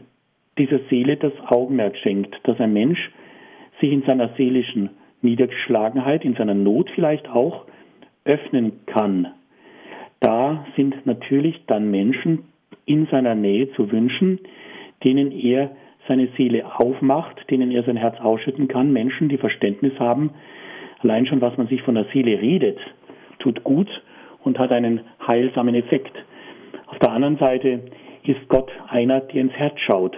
dieser 0.57 0.79
Seele 0.89 1.17
das 1.17 1.33
Augenmerk 1.47 1.97
schenkt, 1.97 2.35
dass 2.43 2.59
ein 2.59 2.73
Mensch 2.73 3.11
sich 3.81 3.91
in 3.91 4.03
seiner 4.03 4.29
seelischen 4.37 4.89
Niedergeschlagenheit, 5.21 6.25
in 6.25 6.35
seiner 6.35 6.53
Not 6.53 6.89
vielleicht 6.95 7.27
auch 7.29 7.65
öffnen 8.25 8.85
kann. 8.85 9.27
Da 10.19 10.65
sind 10.75 11.05
natürlich 11.05 11.59
dann 11.67 11.91
Menschen 11.91 12.45
in 12.85 13.07
seiner 13.07 13.35
Nähe 13.35 13.71
zu 13.71 13.91
wünschen, 13.91 14.39
denen 15.03 15.31
er 15.31 15.71
seine 16.07 16.27
Seele 16.37 16.79
aufmacht, 16.79 17.49
denen 17.49 17.71
er 17.71 17.83
sein 17.83 17.97
Herz 17.97 18.19
ausschütten 18.19 18.67
kann, 18.67 18.91
Menschen, 18.91 19.29
die 19.29 19.37
Verständnis 19.37 19.97
haben, 19.99 20.31
Allein 21.03 21.25
schon, 21.25 21.41
was 21.41 21.57
man 21.57 21.67
sich 21.67 21.81
von 21.81 21.95
der 21.95 22.05
Seele 22.13 22.39
redet, 22.39 22.79
tut 23.39 23.63
gut 23.63 23.89
und 24.43 24.57
hat 24.57 24.71
einen 24.71 25.01
heilsamen 25.27 25.75
Effekt. 25.75 26.13
Auf 26.87 26.97
der 26.99 27.11
anderen 27.11 27.37
Seite 27.37 27.81
ist 28.23 28.47
Gott 28.47 28.71
einer, 28.87 29.19
der 29.19 29.41
ins 29.41 29.53
Herz 29.53 29.77
schaut. 29.81 30.17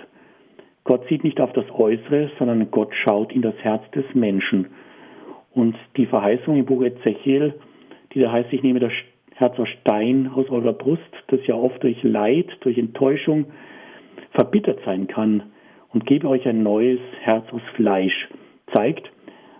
Gott 0.83 1.01
sieht 1.09 1.23
nicht 1.23 1.41
auf 1.41 1.51
das 1.53 1.65
Äußere, 1.71 2.29
sondern 2.37 2.69
Gott 2.69 2.93
schaut 3.03 3.33
in 3.33 3.41
das 3.41 3.55
Herz 3.63 3.81
des 3.91 4.05
Menschen. 4.13 4.67
Und 5.53 5.75
die 5.97 6.05
Verheißung 6.05 6.57
im 6.57 6.65
Buch 6.65 6.83
Ezechiel, 6.83 7.55
die 8.13 8.19
da 8.19 8.31
heißt, 8.31 8.53
ich 8.53 8.61
nehme 8.61 8.79
das 8.79 8.91
Herz 9.33 9.57
aus 9.57 9.69
Stein 9.81 10.29
aus 10.35 10.47
eurer 10.49 10.73
Brust, 10.73 11.01
das 11.27 11.39
ja 11.47 11.55
oft 11.55 11.81
durch 11.81 12.03
Leid, 12.03 12.47
durch 12.59 12.77
Enttäuschung 12.77 13.45
verbittert 14.31 14.79
sein 14.85 15.07
kann, 15.07 15.43
und 15.89 16.05
gebe 16.05 16.27
euch 16.27 16.45
ein 16.47 16.61
neues 16.61 16.99
Herz 17.21 17.45
aus 17.53 17.61
Fleisch, 17.75 18.27
zeigt, 18.73 19.09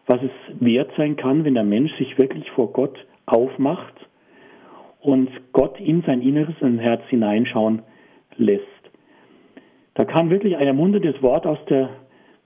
was 0.08 0.22
es 0.22 0.60
wert 0.60 0.92
sein 0.98 1.16
kann, 1.16 1.44
wenn 1.44 1.56
der 1.56 1.64
Mensch 1.64 1.94
sich 1.98 2.18
wirklich 2.18 2.50
vor 2.52 2.72
Gott 2.72 2.98
aufmacht 3.26 3.94
und 5.02 5.30
Gott 5.52 5.80
in 5.80 6.02
sein 6.04 6.22
Inneres, 6.22 6.56
in 6.62 6.78
sein 6.78 6.80
Herz 6.80 7.02
hineinschauen 7.10 7.82
lässt. 8.38 8.64
Da 9.96 10.06
kann 10.06 10.30
wirklich 10.30 10.58
ein 10.58 10.68
ermunterndes 10.68 11.22
Wort 11.22 11.48
aus 11.48 11.60
der 11.70 11.90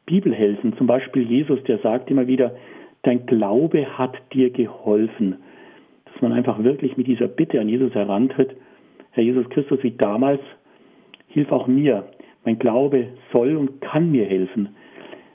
Bibel 0.05 0.33
helfen. 0.33 0.75
Zum 0.77 0.87
Beispiel 0.87 1.23
Jesus, 1.23 1.61
der 1.63 1.79
sagt 1.79 2.09
immer 2.11 2.27
wieder, 2.27 2.55
dein 3.03 3.25
Glaube 3.25 3.97
hat 3.97 4.15
dir 4.33 4.51
geholfen. 4.51 5.37
Dass 6.05 6.21
man 6.21 6.33
einfach 6.33 6.63
wirklich 6.63 6.97
mit 6.97 7.07
dieser 7.07 7.27
Bitte 7.27 7.59
an 7.59 7.69
Jesus 7.69 7.93
herantritt. 7.93 8.55
Herr 9.11 9.23
Jesus 9.23 9.49
Christus, 9.49 9.81
wie 9.83 9.91
damals, 9.91 10.41
hilf 11.27 11.51
auch 11.51 11.67
mir. 11.67 12.05
Mein 12.45 12.59
Glaube 12.59 13.07
soll 13.31 13.55
und 13.55 13.81
kann 13.81 14.11
mir 14.11 14.25
helfen. 14.25 14.69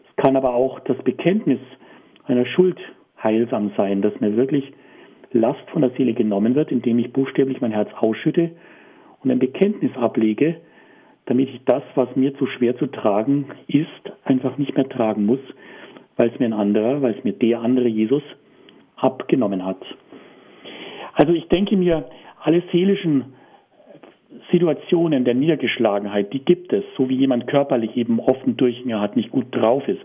Es 0.09 0.17
kann 0.17 0.37
aber 0.37 0.55
auch 0.55 0.81
das 0.81 0.97
Bekenntnis 0.99 1.61
einer 2.27 2.47
Schuld 2.47 2.79
heilsam 3.23 3.73
sein, 3.77 4.03
dass 4.03 4.19
mir 4.21 4.37
wirklich 4.37 4.73
Last 5.33 5.69
von 5.71 5.83
der 5.83 5.91
Seele 5.91 6.15
genommen 6.15 6.55
wird, 6.55 6.71
indem 6.71 6.99
ich 6.99 7.13
buchstäblich 7.13 7.61
mein 7.61 7.73
Herz 7.73 7.91
ausschütte 7.99 8.53
und 9.23 9.31
ein 9.31 9.39
Bekenntnis 9.39 9.97
ablege, 9.97 10.57
damit 11.27 11.49
ich 11.49 11.61
das, 11.65 11.83
was 11.95 12.15
mir 12.15 12.37
zu 12.37 12.47
schwer 12.47 12.77
zu 12.77 12.87
tragen 12.87 13.47
ist, 13.67 13.89
einfach 14.25 14.59
nicht 14.59 14.77
mehr 14.77 14.89
tragen 14.89 15.27
muss, 15.27 15.41
weil 16.17 16.31
es 16.31 16.39
mir 16.39 16.47
ein 16.47 16.53
anderer, 16.53 17.03
weil 17.03 17.15
es 17.17 17.25
mir 17.25 17.33
der 17.33 17.61
andere 17.61 17.89
Jesus 17.89 18.23
abgenommen 18.97 19.65
hat. 19.65 19.83
Also 21.15 21.33
ich 21.33 21.49
denke 21.49 21.77
mir, 21.77 22.09
alle 22.43 22.63
seelischen 22.71 23.35
Situationen 24.53 25.25
der 25.25 25.35
Niedergeschlagenheit, 25.35 26.33
die 26.33 26.45
gibt 26.45 26.73
es, 26.73 26.85
so 26.97 27.09
wie 27.09 27.17
jemand 27.17 27.47
körperlich 27.47 27.97
eben 27.97 28.21
offen 28.21 28.57
Durchhänger 28.57 29.01
hat, 29.01 29.17
nicht 29.17 29.31
gut 29.31 29.47
drauf 29.51 29.87
ist. 29.89 30.05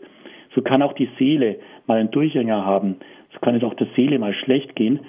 So 0.55 0.61
kann 0.61 0.81
auch 0.81 0.93
die 0.93 1.09
Seele 1.17 1.59
mal 1.87 1.99
einen 1.99 2.11
Durchhänger 2.11 2.65
haben. 2.65 2.97
So 3.33 3.39
kann 3.39 3.55
es 3.55 3.63
auch 3.63 3.75
der 3.75 3.87
Seele 3.95 4.19
mal 4.19 4.33
schlecht 4.33 4.75
gehen. 4.75 4.99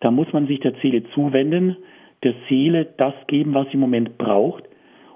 Da 0.00 0.10
muss 0.10 0.32
man 0.32 0.46
sich 0.46 0.60
der 0.60 0.74
Seele 0.82 1.02
zuwenden, 1.14 1.76
der 2.22 2.34
Seele 2.48 2.86
das 2.96 3.14
geben, 3.26 3.54
was 3.54 3.66
sie 3.68 3.74
im 3.74 3.80
Moment 3.80 4.18
braucht. 4.18 4.64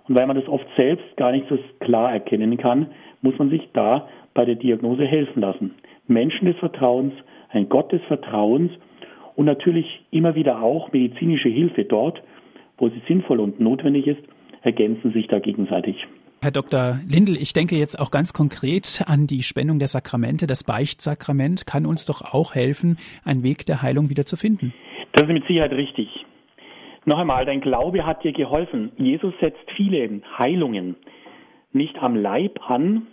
Und 0.09 0.17
weil 0.17 0.27
man 0.27 0.37
das 0.37 0.49
oft 0.49 0.67
selbst 0.77 1.17
gar 1.17 1.33
nicht 1.33 1.47
so 1.49 1.59
klar 1.81 2.13
erkennen 2.13 2.57
kann, 2.57 2.87
muss 3.23 3.39
man 3.39 3.51
sich 3.51 3.69
da 3.73 4.09
bei 4.35 4.45
der 4.45 4.57
Diagnose 4.57 5.05
helfen 5.05 5.41
lassen. 5.41 5.75
Menschen 6.07 6.47
des 6.47 6.57
Vertrauens, 6.57 7.13
ein 7.51 7.69
Gott 7.69 7.93
des 7.93 8.03
Vertrauens 8.05 8.73
und 9.37 9.45
natürlich 9.45 10.03
immer 10.11 10.35
wieder 10.35 10.63
auch 10.63 10.93
medizinische 10.93 11.49
Hilfe 11.49 11.85
dort, 11.85 12.23
wo 12.79 12.89
sie 12.89 13.03
sinnvoll 13.07 13.41
und 13.41 13.61
notwendig 13.61 14.07
ist, 14.07 14.21
ergänzen 14.63 15.13
sich 15.13 15.27
da 15.29 15.39
gegenseitig. 15.39 16.07
Herr 16.43 16.53
Dr. 16.53 17.01
Lindel, 17.07 17.37
ich 17.37 17.53
denke 17.53 17.77
jetzt 17.77 18.01
auch 18.01 18.11
ganz 18.11 18.33
konkret 18.33 19.03
an 19.07 19.27
die 19.27 19.43
Spendung 19.43 19.79
der 19.79 19.89
Sakramente. 19.89 20.47
Das 20.47 20.65
Beichtsakrament 20.65 21.67
kann 21.67 21.85
uns 21.85 22.07
doch 22.07 22.23
auch 22.23 22.55
helfen, 22.55 22.97
einen 23.27 23.43
Weg 23.43 23.67
der 23.67 23.83
Heilung 23.83 24.09
wieder 24.09 24.25
zu 24.25 24.39
finden. 24.39 24.73
Das 25.13 25.25
ist 25.25 25.33
mit 25.35 25.47
Sicherheit 25.47 25.73
richtig. 25.73 26.09
Noch 27.05 27.19
einmal, 27.19 27.45
dein 27.45 27.61
Glaube 27.61 28.07
hat 28.07 28.25
dir 28.25 28.33
geholfen. 28.33 28.91
Jesus 28.97 29.35
setzt 29.39 29.71
viele 29.77 30.23
Heilungen 30.39 30.97
nicht 31.73 31.99
am 31.99 32.17
Leib 32.17 32.59
an, 32.71 33.07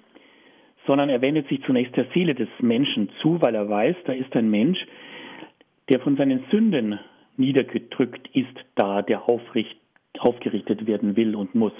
sondern 0.86 1.10
er 1.10 1.22
wendet 1.22 1.50
sich 1.50 1.62
zunächst 1.66 1.98
der 1.98 2.06
Seele 2.14 2.34
des 2.34 2.48
Menschen 2.62 3.10
zu, 3.22 3.42
weil 3.42 3.56
er 3.56 3.68
weiß, 3.68 3.98
da 4.06 4.14
ist 4.14 4.34
ein 4.38 4.50
Mensch, 4.50 4.80
der 5.90 6.00
von 6.00 6.16
seinen 6.16 6.46
Sünden 6.50 6.98
niedergedrückt 7.36 8.30
ist, 8.34 8.56
da 8.76 9.02
der 9.02 9.28
aufricht, 9.28 9.78
aufgerichtet 10.18 10.88
werden 10.88 11.18
will 11.18 11.36
und 11.36 11.56
muss. 11.56 11.74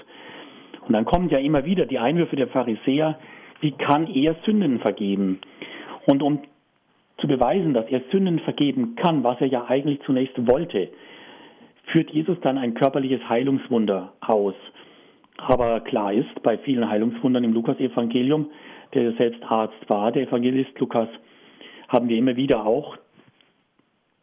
Und 0.88 0.94
dann 0.94 1.06
kommen 1.06 1.30
ja 1.30 1.38
immer 1.40 1.66
wieder 1.66 1.86
die 1.86 2.00
Einwürfe 2.00 2.36
der 2.36 2.48
Pharisäer, 2.48 3.20
wie 3.60 3.72
kann 3.72 4.08
er 4.08 4.36
Sünden 4.46 4.80
vergeben? 4.80 5.40
Und 6.06 6.24
um 6.24 6.40
zu 7.18 7.28
beweisen, 7.28 7.74
dass 7.74 7.88
er 7.90 8.02
Sünden 8.12 8.40
vergeben 8.40 8.96
kann, 8.96 9.24
was 9.24 9.42
er 9.42 9.48
ja 9.48 9.66
eigentlich 9.68 10.00
zunächst 10.06 10.36
wollte, 10.48 10.90
führt 11.88 12.12
Jesus 12.12 12.40
dann 12.42 12.58
ein 12.58 12.74
körperliches 12.74 13.28
Heilungswunder 13.28 14.14
aus. 14.22 14.54
Aber 15.38 15.80
klar 15.82 16.14
ist, 16.14 16.42
bei 16.44 16.58
vielen 16.60 16.90
Heilungswundern 16.90 17.44
im 17.44 17.54
Lukas-Evangelium, 17.54 18.50
der 18.94 19.14
selbst 19.14 19.44
Arzt 19.44 19.90
war, 19.90 20.12
der 20.12 20.24
Evangelist 20.24 20.78
Lukas, 20.80 21.10
haben 21.88 22.10
wir 22.10 22.18
immer 22.18 22.36
wieder 22.36 22.66
auch 22.66 22.98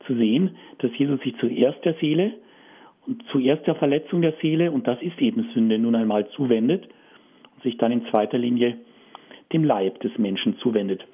zu 0.06 0.14
sehen, 0.14 0.56
dass 0.78 0.96
Jesus 0.96 1.20
sich 1.20 1.36
zuerst 1.38 1.84
der 1.84 1.94
Seele 1.94 2.34
zuerst 3.32 3.66
der 3.66 3.74
Verletzung 3.74 4.22
der 4.22 4.34
Seele, 4.40 4.70
und 4.70 4.86
das 4.86 5.00
ist 5.02 5.20
eben 5.20 5.48
Sünde, 5.54 5.78
nun 5.78 5.94
einmal 5.94 6.28
zuwendet 6.30 6.88
und 7.54 7.62
sich 7.62 7.76
dann 7.76 7.92
in 7.92 8.06
zweiter 8.06 8.38
Linie 8.38 8.78
dem 9.52 9.64
Leib 9.64 10.00
des 10.00 10.16
Menschen 10.18 10.56
zuwendet. 10.58 11.04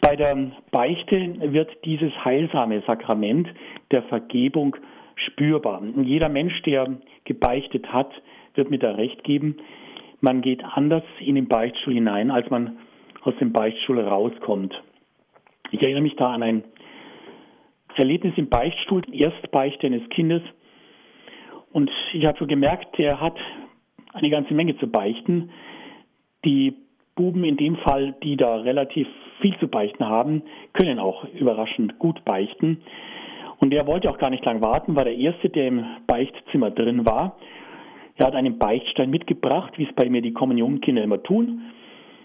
Bei 0.00 0.16
der 0.16 0.36
Beichte 0.70 1.52
wird 1.52 1.70
dieses 1.84 2.12
heilsame 2.24 2.82
Sakrament 2.86 3.48
der 3.90 4.02
Vergebung 4.04 4.76
spürbar. 5.16 5.82
jeder 6.02 6.28
Mensch, 6.28 6.60
der 6.62 6.98
gebeichtet 7.24 7.92
hat, 7.92 8.10
wird 8.54 8.70
mir 8.70 8.78
da 8.78 8.92
recht 8.92 9.24
geben. 9.24 9.56
Man 10.20 10.42
geht 10.42 10.62
anders 10.64 11.04
in 11.20 11.36
den 11.36 11.48
Beichtstuhl 11.48 11.94
hinein, 11.94 12.30
als 12.30 12.50
man 12.50 12.76
aus 13.22 13.34
dem 13.40 13.52
Beichtstuhl 13.52 14.00
rauskommt. 14.00 14.74
Ich 15.70 15.82
erinnere 15.82 16.02
mich 16.02 16.16
da 16.16 16.32
an 16.32 16.42
ein 16.42 16.64
Erlebnis 17.96 18.34
im 18.36 18.48
Beichtstuhl, 18.48 19.02
Erstbeichte 19.10 19.86
eines 19.86 20.08
Kindes, 20.10 20.42
und 21.74 21.90
ich 22.12 22.24
habe 22.24 22.46
gemerkt, 22.46 22.98
er 23.00 23.20
hat 23.20 23.36
eine 24.12 24.30
ganze 24.30 24.54
Menge 24.54 24.78
zu 24.78 24.86
beichten. 24.86 25.50
Die 26.44 26.72
Buben 27.16 27.42
in 27.42 27.56
dem 27.56 27.76
Fall, 27.78 28.14
die 28.22 28.36
da 28.36 28.58
relativ 28.58 29.08
viel 29.40 29.58
zu 29.58 29.66
beichten 29.66 30.06
haben, 30.06 30.42
können 30.72 31.00
auch 31.00 31.24
überraschend 31.34 31.98
gut 31.98 32.24
beichten. 32.24 32.80
Und 33.58 33.74
er 33.74 33.88
wollte 33.88 34.08
auch 34.08 34.18
gar 34.18 34.30
nicht 34.30 34.44
lang 34.44 34.62
warten, 34.62 34.94
war 34.94 35.02
der 35.02 35.16
Erste, 35.16 35.48
der 35.50 35.66
im 35.66 35.84
Beichtzimmer 36.06 36.70
drin 36.70 37.06
war. 37.06 37.36
Er 38.14 38.26
hat 38.26 38.36
einen 38.36 38.58
Beichtstein 38.58 39.10
mitgebracht, 39.10 39.76
wie 39.76 39.84
es 39.84 39.92
bei 39.96 40.08
mir 40.08 40.22
die 40.22 40.32
Kommunionkinder 40.32 41.02
immer 41.02 41.24
tun. 41.24 41.62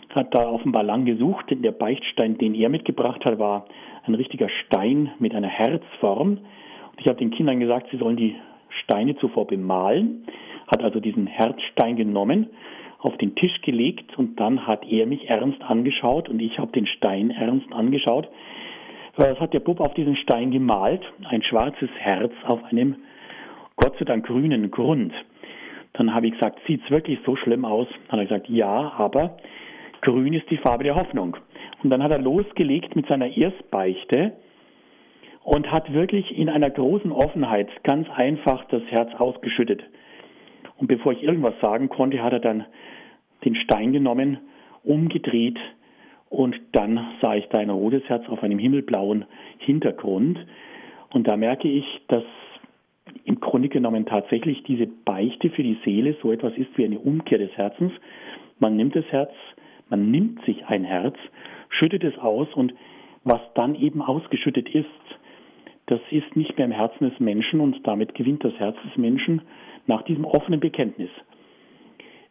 Hat 0.09 0.31
da 0.35 0.47
offenbar 0.47 0.83
lang 0.83 1.05
gesucht, 1.05 1.49
denn 1.49 1.63
der 1.63 1.71
Beichtstein, 1.71 2.37
den 2.37 2.53
er 2.53 2.69
mitgebracht 2.69 3.25
hat, 3.25 3.39
war 3.39 3.65
ein 4.05 4.13
richtiger 4.13 4.49
Stein 4.49 5.11
mit 5.17 5.33
einer 5.33 5.47
Herzform. 5.47 6.37
Und 6.91 6.99
ich 6.99 7.07
habe 7.07 7.17
den 7.17 7.31
Kindern 7.31 7.59
gesagt, 7.59 7.87
sie 7.89 7.97
sollen 7.97 8.15
die 8.15 8.35
Steine 8.83 9.15
zuvor 9.17 9.47
bemalen, 9.47 10.25
hat 10.67 10.83
also 10.83 10.99
diesen 10.99 11.27
Herzstein 11.27 11.95
genommen, 11.95 12.47
auf 12.99 13.17
den 13.17 13.35
Tisch 13.35 13.61
gelegt 13.61 14.17
und 14.17 14.39
dann 14.39 14.67
hat 14.67 14.85
er 14.89 15.05
mich 15.05 15.29
ernst 15.29 15.61
angeschaut 15.61 16.27
und 16.29 16.41
ich 16.41 16.59
habe 16.59 16.71
den 16.71 16.85
Stein 16.85 17.31
ernst 17.31 17.71
angeschaut. 17.71 18.27
Was 19.15 19.39
hat 19.39 19.53
der 19.53 19.61
Bub 19.61 19.79
auf 19.79 19.93
diesen 19.93 20.15
Stein 20.17 20.51
gemalt? 20.51 21.01
Ein 21.29 21.43
schwarzes 21.43 21.89
Herz 21.97 22.33
auf 22.45 22.63
einem 22.65 22.95
Gott 23.75 23.97
sei 23.97 24.05
Dank 24.05 24.25
grünen 24.25 24.69
Grund. 24.71 25.13
Dann 25.93 26.13
habe 26.13 26.27
ich 26.27 26.33
gesagt, 26.33 26.59
sieht 26.67 26.83
es 26.83 26.91
wirklich 26.91 27.19
so 27.25 27.35
schlimm 27.35 27.65
aus? 27.65 27.87
Dann 28.09 28.19
hat 28.19 28.29
er 28.29 28.37
gesagt, 28.37 28.49
ja, 28.49 28.93
aber 28.97 29.37
grün 30.01 30.33
ist 30.33 30.49
die 30.49 30.57
Farbe 30.57 30.83
der 30.83 30.95
Hoffnung. 30.95 31.37
Und 31.83 31.89
dann 31.89 32.03
hat 32.03 32.11
er 32.11 32.19
losgelegt 32.19 32.95
mit 32.95 33.07
seiner 33.07 33.35
Erstbeichte 33.35 34.33
und 35.43 35.71
hat 35.71 35.93
wirklich 35.93 36.37
in 36.37 36.49
einer 36.49 36.69
großen 36.69 37.11
Offenheit 37.11 37.69
ganz 37.83 38.07
einfach 38.09 38.65
das 38.65 38.83
Herz 38.89 39.09
ausgeschüttet. 39.17 39.83
Und 40.77 40.87
bevor 40.87 41.11
ich 41.11 41.23
irgendwas 41.23 41.55
sagen 41.61 41.89
konnte, 41.89 42.23
hat 42.23 42.33
er 42.33 42.39
dann 42.39 42.65
den 43.45 43.55
Stein 43.55 43.91
genommen, 43.91 44.39
umgedreht 44.83 45.57
und 46.29 46.55
dann 46.73 47.05
sah 47.21 47.35
ich 47.35 47.47
da 47.47 47.57
ein 47.57 47.69
rotes 47.69 48.03
Herz 48.07 48.27
auf 48.29 48.43
einem 48.43 48.59
himmelblauen 48.59 49.25
Hintergrund. 49.57 50.39
Und 51.11 51.27
da 51.27 51.35
merke 51.37 51.67
ich, 51.67 51.85
dass 52.07 52.23
im 53.25 53.39
Grunde 53.39 53.69
genommen 53.69 54.05
tatsächlich 54.05 54.63
diese 54.63 54.85
Beichte 54.85 55.49
für 55.49 55.63
die 55.63 55.77
Seele 55.83 56.15
so 56.21 56.31
etwas 56.31 56.53
ist 56.55 56.77
wie 56.77 56.85
eine 56.85 56.99
Umkehr 56.99 57.39
des 57.39 57.51
Herzens. 57.57 57.91
Man 58.59 58.75
nimmt 58.75 58.95
das 58.95 59.05
Herz, 59.05 59.31
man 59.89 60.11
nimmt 60.11 60.43
sich 60.45 60.65
ein 60.67 60.83
Herz, 60.83 61.15
schüttet 61.69 62.03
es 62.03 62.17
aus 62.19 62.47
und 62.53 62.73
was 63.23 63.41
dann 63.55 63.75
eben 63.75 64.01
ausgeschüttet 64.01 64.69
ist, 64.69 64.87
das 65.89 65.99
ist 66.11 66.35
nicht 66.35 66.55
mehr 66.55 66.67
im 66.67 66.71
Herzen 66.71 67.09
des 67.09 67.19
Menschen 67.19 67.59
und 67.59 67.85
damit 67.87 68.13
gewinnt 68.13 68.43
das 68.43 68.53
Herz 68.59 68.77
des 68.85 68.95
Menschen 68.95 69.41
nach 69.87 70.03
diesem 70.03 70.23
offenen 70.23 70.59
Bekenntnis 70.59 71.09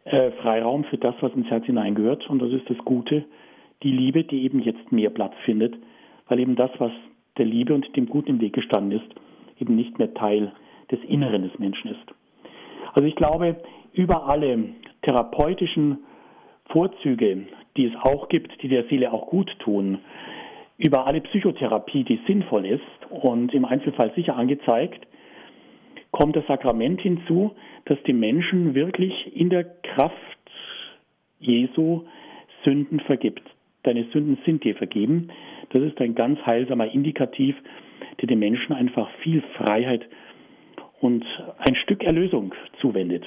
äh, 0.05 0.31
Freiraum 0.41 0.85
für 0.85 0.97
das, 0.97 1.13
was 1.19 1.33
ins 1.33 1.49
Herz 1.49 1.65
hineingehört. 1.65 2.29
Und 2.29 2.41
das 2.41 2.51
ist 2.51 2.69
das 2.69 2.77
Gute, 2.79 3.25
die 3.83 3.91
Liebe, 3.91 4.23
die 4.23 4.43
eben 4.43 4.61
jetzt 4.61 4.93
mehr 4.93 5.09
Platz 5.09 5.33
findet, 5.43 5.75
weil 6.29 6.39
eben 6.39 6.55
das, 6.55 6.71
was 6.77 6.93
der 7.37 7.45
Liebe 7.45 7.73
und 7.73 7.93
dem 7.97 8.07
Guten 8.07 8.29
im 8.29 8.41
Weg 8.41 8.53
gestanden 8.53 8.97
ist, 8.97 9.15
eben 9.59 9.75
nicht 9.75 9.99
mehr 9.99 10.13
Teil 10.13 10.53
des 10.89 11.03
Inneren 11.03 11.43
des 11.43 11.59
Menschen 11.59 11.91
ist. 11.91 12.13
Also 12.93 13.09
ich 13.09 13.15
glaube, 13.15 13.57
über 13.91 14.25
alle 14.29 14.69
therapeutischen 15.01 15.97
Vorzüge, 16.67 17.45
die 17.75 17.87
es 17.87 17.93
auch 18.03 18.29
gibt, 18.29 18.63
die 18.63 18.69
der 18.69 18.85
Seele 18.85 19.11
auch 19.11 19.27
gut 19.27 19.53
tun, 19.59 19.99
über 20.77 21.05
alle 21.05 21.19
Psychotherapie, 21.19 22.05
die 22.05 22.21
sinnvoll 22.25 22.65
ist 22.65 22.98
und 23.09 23.53
im 23.53 23.65
Einzelfall 23.65 24.11
sicher 24.15 24.35
angezeigt, 24.35 25.05
kommt 26.11 26.35
das 26.35 26.45
Sakrament 26.47 27.01
hinzu, 27.01 27.55
dass 27.85 27.97
die 28.07 28.13
Menschen 28.13 28.75
wirklich 28.75 29.13
in 29.35 29.49
der 29.49 29.63
Kraft 29.63 30.15
Jesu 31.39 32.05
Sünden 32.63 32.99
vergibt. 33.01 33.43
Deine 33.83 34.05
Sünden 34.11 34.37
sind 34.45 34.63
dir 34.63 34.75
vergeben. 34.75 35.29
Das 35.71 35.81
ist 35.81 35.99
ein 36.01 36.15
ganz 36.15 36.39
heilsamer 36.45 36.91
Indikativ, 36.91 37.55
der 38.19 38.27
den 38.27 38.39
Menschen 38.39 38.73
einfach 38.73 39.09
viel 39.23 39.41
Freiheit 39.57 40.03
und 40.99 41.25
ein 41.57 41.75
Stück 41.75 42.03
Erlösung 42.03 42.53
zuwendet. 42.81 43.25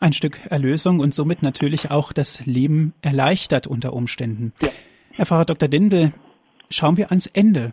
Ein 0.00 0.12
Stück 0.12 0.38
Erlösung 0.48 1.00
und 1.00 1.12
somit 1.12 1.42
natürlich 1.42 1.90
auch 1.90 2.12
das 2.12 2.46
Leben 2.46 2.94
erleichtert 3.02 3.66
unter 3.66 3.92
Umständen. 3.92 4.52
Ja. 4.62 4.68
Herr 5.12 5.26
Pfarrer 5.26 5.44
Dr. 5.44 5.68
Dinde, 5.68 6.12
schauen 6.70 6.96
wir 6.96 7.10
ans 7.10 7.26
Ende. 7.26 7.72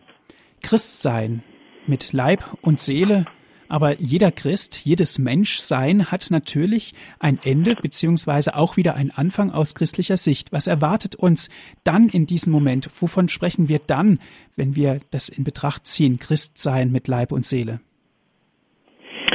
Christsein 0.66 1.44
mit 1.86 2.12
Leib 2.12 2.44
und 2.62 2.80
Seele 2.80 3.26
Aber 3.68 4.00
jeder 4.00 4.32
Christ, 4.32 4.86
jedes 4.86 5.18
Menschsein 5.18 6.12
hat 6.12 6.28
natürlich 6.30 6.94
ein 7.20 7.40
Ende 7.44 7.76
beziehungsweise 7.76 8.56
auch 8.56 8.78
wieder 8.78 8.96
einen 8.96 9.12
Anfang 9.12 9.52
aus 9.52 9.74
christlicher 9.76 10.18
Sicht. 10.18 10.52
Was 10.52 10.68
erwartet 10.68 11.16
uns 11.16 11.50
dann 11.84 12.10
in 12.10 12.26
diesem 12.26 12.52
Moment? 12.52 12.90
Wovon 13.02 13.28
sprechen 13.28 13.70
wir 13.70 13.80
dann, 13.86 14.20
wenn 14.56 14.76
wir 14.76 15.00
das 15.12 15.30
in 15.30 15.44
Betracht 15.44 15.86
ziehen, 15.86 16.20
Christsein 16.20 16.92
mit 16.92 17.08
Leib 17.08 17.32
und 17.32 17.46
Seele? 17.46 17.80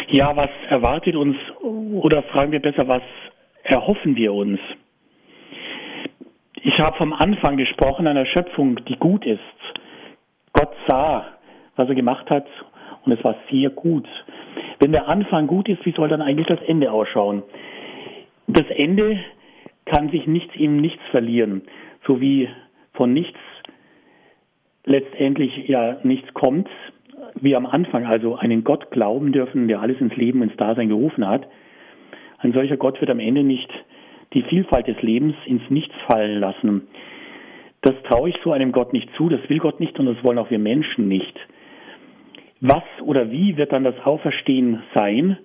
Ja, 0.08 0.36
was 0.36 0.50
erwartet 0.68 1.16
uns 1.16 1.36
oder 1.60 2.22
fragen 2.24 2.52
wir 2.52 2.60
besser, 2.60 2.86
was 2.88 3.02
erhoffen 3.64 4.16
wir 4.16 4.32
uns? 4.32 4.58
Ich 6.62 6.78
habe 6.78 6.96
vom 6.98 7.12
Anfang 7.12 7.56
gesprochen 7.56 8.06
einer 8.06 8.26
Schöpfung, 8.26 8.84
die 8.84 8.96
gut 8.96 9.24
ist. 9.24 9.40
Gott 10.60 10.76
sah, 10.86 11.24
was 11.76 11.88
er 11.88 11.94
gemacht 11.94 12.28
hat 12.28 12.46
und 13.06 13.12
es 13.12 13.24
war 13.24 13.34
sehr 13.50 13.70
gut. 13.70 14.06
Wenn 14.78 14.92
der 14.92 15.08
Anfang 15.08 15.46
gut 15.46 15.70
ist, 15.70 15.86
wie 15.86 15.92
soll 15.92 16.10
dann 16.10 16.20
eigentlich 16.20 16.48
das 16.48 16.60
Ende 16.60 16.92
ausschauen? 16.92 17.42
Das 18.46 18.66
Ende 18.68 19.18
kann 19.86 20.10
sich 20.10 20.26
nichts 20.26 20.54
im 20.56 20.76
Nichts 20.76 21.02
verlieren, 21.12 21.62
so 22.06 22.20
wie 22.20 22.46
von 22.92 23.14
nichts 23.14 23.38
letztendlich 24.84 25.66
ja 25.66 25.96
nichts 26.02 26.34
kommt, 26.34 26.68
wie 27.36 27.56
am 27.56 27.64
Anfang 27.64 28.04
also 28.04 28.36
einen 28.36 28.62
Gott 28.62 28.90
glauben 28.90 29.32
dürfen, 29.32 29.66
der 29.66 29.80
alles 29.80 29.98
ins 29.98 30.14
Leben, 30.16 30.42
ins 30.42 30.56
Dasein 30.56 30.90
gerufen 30.90 31.26
hat. 31.26 31.46
Ein 32.36 32.52
solcher 32.52 32.76
Gott 32.76 33.00
wird 33.00 33.10
am 33.10 33.20
Ende 33.20 33.44
nicht 33.44 33.70
die 34.34 34.42
Vielfalt 34.42 34.88
des 34.88 35.00
Lebens 35.00 35.36
ins 35.46 35.62
Nichts 35.70 35.94
fallen 36.06 36.38
lassen. 36.38 36.86
Das 37.82 37.94
traue 38.04 38.28
ich 38.28 38.36
so 38.44 38.52
einem 38.52 38.72
Gott 38.72 38.92
nicht 38.92 39.08
zu, 39.16 39.28
das 39.28 39.40
will 39.48 39.58
Gott 39.58 39.80
nicht 39.80 39.98
und 39.98 40.06
das 40.06 40.22
wollen 40.22 40.38
auch 40.38 40.50
wir 40.50 40.58
Menschen 40.58 41.08
nicht. 41.08 41.38
Was 42.60 42.82
oder 43.02 43.30
wie 43.30 43.56
wird 43.56 43.72
dann 43.72 43.84
das 43.84 43.98
Auferstehen 44.04 44.82
sein? 44.94 45.38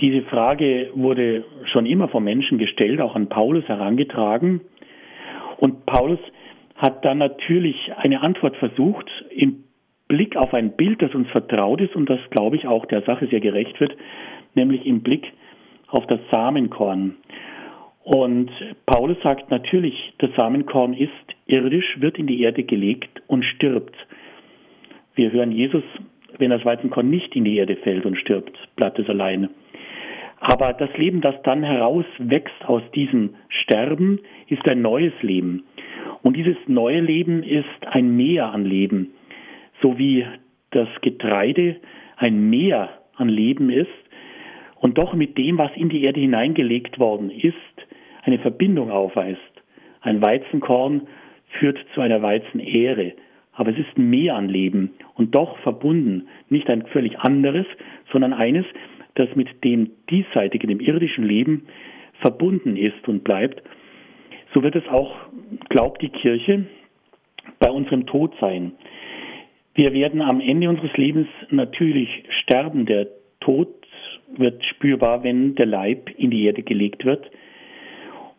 Diese 0.00 0.22
Frage 0.22 0.90
wurde 0.94 1.44
schon 1.72 1.84
immer 1.84 2.08
vom 2.08 2.22
Menschen 2.22 2.58
gestellt, 2.58 3.00
auch 3.00 3.16
an 3.16 3.28
Paulus 3.28 3.66
herangetragen. 3.66 4.60
Und 5.56 5.84
Paulus 5.86 6.20
hat 6.76 7.04
dann 7.04 7.18
natürlich 7.18 7.90
eine 7.96 8.20
Antwort 8.22 8.56
versucht 8.58 9.10
im 9.30 9.64
Blick 10.06 10.36
auf 10.36 10.54
ein 10.54 10.76
Bild, 10.76 11.02
das 11.02 11.12
uns 11.14 11.28
vertraut 11.30 11.80
ist 11.80 11.96
und 11.96 12.08
das, 12.08 12.20
glaube 12.30 12.54
ich, 12.54 12.68
auch 12.68 12.86
der 12.86 13.02
Sache 13.02 13.26
sehr 13.26 13.40
gerecht 13.40 13.80
wird, 13.80 13.96
nämlich 14.54 14.86
im 14.86 15.02
Blick 15.02 15.32
auf 15.88 16.06
das 16.06 16.20
Samenkorn. 16.30 17.16
Und 18.08 18.50
Paulus 18.86 19.18
sagt 19.22 19.50
natürlich, 19.50 20.14
das 20.18 20.30
Samenkorn 20.34 20.94
ist 20.94 21.10
irdisch, 21.46 22.00
wird 22.00 22.18
in 22.18 22.26
die 22.26 22.40
Erde 22.40 22.62
gelegt 22.62 23.22
und 23.26 23.44
stirbt. 23.44 23.94
Wir 25.14 25.30
hören 25.30 25.52
Jesus 25.52 25.84
wenn 26.38 26.50
das 26.50 26.64
Weizenkorn 26.64 27.10
nicht 27.10 27.34
in 27.36 27.44
die 27.44 27.56
Erde 27.56 27.76
fällt 27.76 28.06
und 28.06 28.16
stirbt, 28.16 28.56
bleibt 28.76 28.98
es 28.98 29.08
alleine. 29.08 29.50
Aber 30.40 30.72
das 30.72 30.96
Leben, 30.96 31.20
das 31.20 31.34
dann 31.42 31.64
herauswächst 31.64 32.64
aus 32.66 32.82
diesem 32.94 33.34
Sterben, 33.48 34.20
ist 34.46 34.66
ein 34.68 34.82
neues 34.82 35.12
Leben. 35.20 35.64
Und 36.22 36.36
dieses 36.36 36.56
neue 36.66 37.00
Leben 37.00 37.42
ist 37.42 37.86
ein 37.86 38.16
Meer 38.16 38.52
an 38.52 38.64
Leben. 38.64 39.14
So 39.82 39.98
wie 39.98 40.24
das 40.70 40.88
Getreide 41.02 41.76
ein 42.16 42.50
Meer 42.50 42.90
an 43.16 43.28
Leben 43.28 43.70
ist 43.70 43.88
und 44.76 44.96
doch 44.98 45.12
mit 45.14 45.36
dem, 45.38 45.58
was 45.58 45.72
in 45.74 45.88
die 45.88 46.04
Erde 46.04 46.20
hineingelegt 46.20 47.00
worden 47.00 47.30
ist, 47.30 47.56
eine 48.28 48.38
Verbindung 48.38 48.90
aufweist. 48.90 49.40
Ein 50.02 50.20
Weizenkorn 50.20 51.08
führt 51.58 51.78
zu 51.94 52.02
einer 52.02 52.20
Weizenähre. 52.20 53.14
Aber 53.52 53.70
es 53.70 53.78
ist 53.78 53.98
mehr 53.98 54.36
an 54.36 54.48
Leben 54.48 54.90
und 55.14 55.34
doch 55.34 55.58
verbunden, 55.60 56.28
nicht 56.48 56.68
ein 56.68 56.86
völlig 56.86 57.18
anderes, 57.18 57.66
sondern 58.12 58.32
eines, 58.32 58.64
das 59.14 59.34
mit 59.34 59.64
dem 59.64 59.90
diesseitigen, 60.10 60.68
dem 60.68 60.80
irdischen 60.80 61.24
Leben 61.24 61.66
verbunden 62.20 62.76
ist 62.76 63.08
und 63.08 63.24
bleibt. 63.24 63.62
So 64.54 64.62
wird 64.62 64.76
es 64.76 64.86
auch, 64.88 65.16
glaubt 65.70 66.02
die 66.02 66.10
Kirche, 66.10 66.66
bei 67.58 67.70
unserem 67.70 68.06
Tod 68.06 68.34
sein. 68.40 68.72
Wir 69.74 69.92
werden 69.94 70.20
am 70.20 70.40
Ende 70.40 70.68
unseres 70.68 70.96
Lebens 70.96 71.28
natürlich 71.50 72.24
sterben. 72.42 72.84
Der 72.84 73.08
Tod 73.40 73.68
wird 74.36 74.62
spürbar, 74.64 75.24
wenn 75.24 75.54
der 75.54 75.66
Leib 75.66 76.10
in 76.16 76.30
die 76.30 76.44
Erde 76.44 76.62
gelegt 76.62 77.04
wird. 77.04 77.30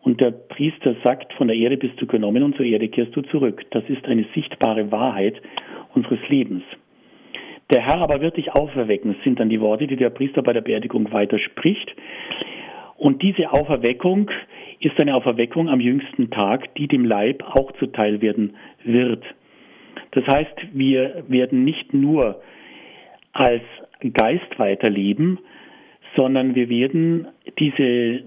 Und 0.02 0.20
der 0.20 0.30
Priester 0.30 0.96
sagt, 1.04 1.32
von 1.34 1.48
der 1.48 1.56
Erde 1.56 1.76
bist 1.76 2.00
du 2.00 2.06
genommen 2.06 2.42
und 2.42 2.56
zur 2.56 2.64
Erde 2.64 2.88
kehrst 2.88 3.14
du 3.14 3.22
zurück. 3.22 3.64
Das 3.70 3.84
ist 3.88 4.06
eine 4.06 4.24
sichtbare 4.34 4.90
Wahrheit 4.90 5.40
unseres 5.94 6.20
Lebens. 6.28 6.62
Der 7.70 7.82
Herr 7.82 7.98
aber 7.98 8.20
wird 8.20 8.36
dich 8.36 8.52
auferwecken, 8.52 9.14
sind 9.22 9.38
dann 9.38 9.48
die 9.48 9.60
Worte, 9.60 9.86
die 9.86 9.96
der 9.96 10.10
Priester 10.10 10.42
bei 10.42 10.52
der 10.52 10.62
Beerdigung 10.62 11.12
weiterspricht. 11.12 11.94
Und 12.96 13.22
diese 13.22 13.52
Auferweckung 13.52 14.30
ist 14.80 15.00
eine 15.00 15.14
Auferweckung 15.14 15.68
am 15.68 15.80
jüngsten 15.80 16.30
Tag, 16.30 16.74
die 16.74 16.88
dem 16.88 17.04
Leib 17.04 17.42
auch 17.44 17.72
zuteil 17.72 18.20
werden 18.20 18.56
wird. 18.84 19.22
Das 20.12 20.26
heißt, 20.26 20.54
wir 20.72 21.24
werden 21.28 21.64
nicht 21.64 21.94
nur 21.94 22.42
als 23.32 23.62
Geist 24.14 24.58
weiterleben, 24.58 25.38
sondern 26.16 26.54
wir 26.54 26.68
werden 26.68 27.28
diese 27.58 28.24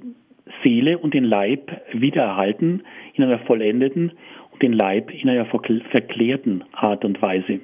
Seele 0.63 0.97
und 0.97 1.13
den 1.13 1.23
Leib 1.23 1.71
wiedererhalten 1.93 2.83
in 3.13 3.23
einer 3.23 3.39
vollendeten 3.39 4.11
und 4.51 4.61
den 4.61 4.73
Leib 4.73 5.11
in 5.11 5.29
einer 5.29 5.45
verklärten 5.45 6.63
Art 6.73 7.05
und 7.05 7.21
Weise. 7.21 7.59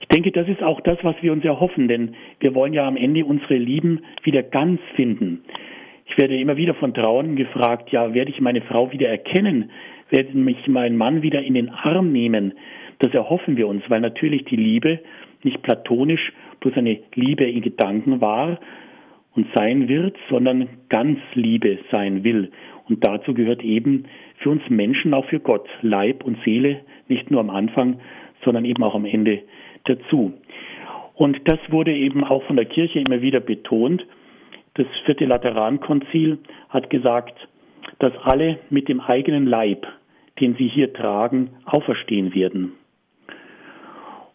Ich 0.00 0.08
denke, 0.08 0.32
das 0.32 0.48
ist 0.48 0.62
auch 0.62 0.80
das, 0.80 0.98
was 1.02 1.16
wir 1.20 1.32
uns 1.32 1.44
erhoffen, 1.44 1.86
denn 1.86 2.14
wir 2.40 2.54
wollen 2.54 2.72
ja 2.72 2.86
am 2.86 2.96
Ende 2.96 3.24
unsere 3.24 3.56
Lieben 3.56 4.00
wieder 4.22 4.42
ganz 4.42 4.80
finden. 4.96 5.42
Ich 6.06 6.16
werde 6.16 6.38
immer 6.38 6.56
wieder 6.56 6.74
von 6.74 6.94
Trauern 6.94 7.36
gefragt, 7.36 7.90
ja, 7.90 8.14
werde 8.14 8.30
ich 8.30 8.40
meine 8.40 8.62
Frau 8.62 8.90
wieder 8.90 9.08
erkennen? 9.08 9.70
Werde 10.08 10.36
mich 10.36 10.66
mein 10.66 10.96
Mann 10.96 11.20
wieder 11.20 11.42
in 11.42 11.52
den 11.52 11.68
Arm 11.68 12.10
nehmen? 12.12 12.54
Das 13.00 13.12
erhoffen 13.12 13.58
wir 13.58 13.68
uns, 13.68 13.82
weil 13.88 14.00
natürlich 14.00 14.44
die 14.44 14.56
Liebe 14.56 15.00
nicht 15.42 15.62
platonisch 15.62 16.32
bloß 16.60 16.74
eine 16.76 16.98
Liebe 17.14 17.44
in 17.44 17.60
Gedanken 17.60 18.20
war, 18.20 18.58
und 19.38 19.46
sein 19.54 19.86
wird, 19.86 20.16
sondern 20.28 20.68
ganz 20.88 21.20
Liebe 21.34 21.78
sein 21.92 22.24
will. 22.24 22.50
Und 22.88 23.06
dazu 23.06 23.34
gehört 23.34 23.62
eben 23.62 24.06
für 24.38 24.50
uns 24.50 24.62
Menschen, 24.68 25.14
auch 25.14 25.26
für 25.26 25.38
Gott, 25.38 25.68
Leib 25.80 26.24
und 26.24 26.42
Seele, 26.44 26.80
nicht 27.06 27.30
nur 27.30 27.38
am 27.38 27.48
Anfang, 27.48 28.00
sondern 28.44 28.64
eben 28.64 28.82
auch 28.82 28.96
am 28.96 29.04
Ende 29.04 29.42
dazu. 29.84 30.32
Und 31.14 31.38
das 31.44 31.60
wurde 31.68 31.94
eben 31.94 32.24
auch 32.24 32.42
von 32.48 32.56
der 32.56 32.64
Kirche 32.64 32.98
immer 32.98 33.22
wieder 33.22 33.38
betont. 33.38 34.04
Das 34.74 34.88
vierte 35.04 35.24
Laterankonzil 35.24 36.38
hat 36.68 36.90
gesagt, 36.90 37.38
dass 38.00 38.12
alle 38.24 38.58
mit 38.70 38.88
dem 38.88 39.00
eigenen 39.00 39.46
Leib, 39.46 39.86
den 40.40 40.56
sie 40.56 40.66
hier 40.66 40.92
tragen, 40.92 41.50
auferstehen 41.64 42.34
werden. 42.34 42.72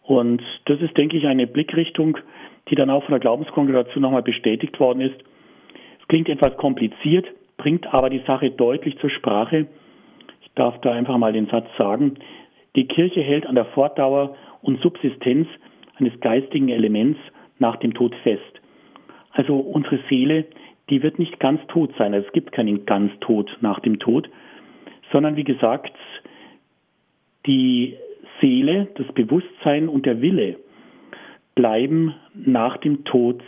Und 0.02 0.42
das 0.64 0.80
ist, 0.80 0.96
denke 0.96 1.18
ich, 1.18 1.26
eine 1.26 1.46
Blickrichtung, 1.46 2.16
die 2.68 2.74
dann 2.74 2.90
auch 2.90 3.04
von 3.04 3.12
der 3.12 3.20
Glaubenskongregation 3.20 4.02
nochmal 4.02 4.22
bestätigt 4.22 4.78
worden 4.80 5.00
ist. 5.00 5.16
Es 6.00 6.08
klingt 6.08 6.28
etwas 6.28 6.56
kompliziert, 6.56 7.26
bringt 7.56 7.92
aber 7.92 8.10
die 8.10 8.22
Sache 8.26 8.50
deutlich 8.50 8.98
zur 8.98 9.10
Sprache. 9.10 9.66
Ich 10.42 10.50
darf 10.54 10.80
da 10.80 10.92
einfach 10.92 11.18
mal 11.18 11.32
den 11.32 11.46
Satz 11.46 11.66
sagen. 11.78 12.14
Die 12.76 12.86
Kirche 12.86 13.20
hält 13.20 13.46
an 13.46 13.54
der 13.54 13.66
Fortdauer 13.66 14.36
und 14.62 14.80
Subsistenz 14.80 15.48
eines 15.96 16.18
geistigen 16.20 16.70
Elements 16.70 17.18
nach 17.58 17.76
dem 17.76 17.94
Tod 17.94 18.14
fest. 18.22 18.42
Also 19.32 19.56
unsere 19.56 20.00
Seele, 20.08 20.46
die 20.90 21.02
wird 21.02 21.18
nicht 21.18 21.38
ganz 21.40 21.60
tot 21.68 21.92
sein. 21.98 22.14
Also 22.14 22.26
es 22.26 22.32
gibt 22.32 22.52
keinen 22.52 22.86
ganz 22.86 23.12
Tod 23.20 23.56
nach 23.60 23.80
dem 23.80 23.98
Tod, 23.98 24.28
sondern 25.12 25.36
wie 25.36 25.44
gesagt, 25.44 25.92
die 27.46 27.96
Seele, 28.40 28.88
das 28.96 29.06
Bewusstsein 29.14 29.88
und 29.88 30.06
der 30.06 30.20
Wille 30.20 30.56
bleiben 31.54 32.14
nach 32.34 32.76
dem 32.78 33.04
Tod 33.04 33.42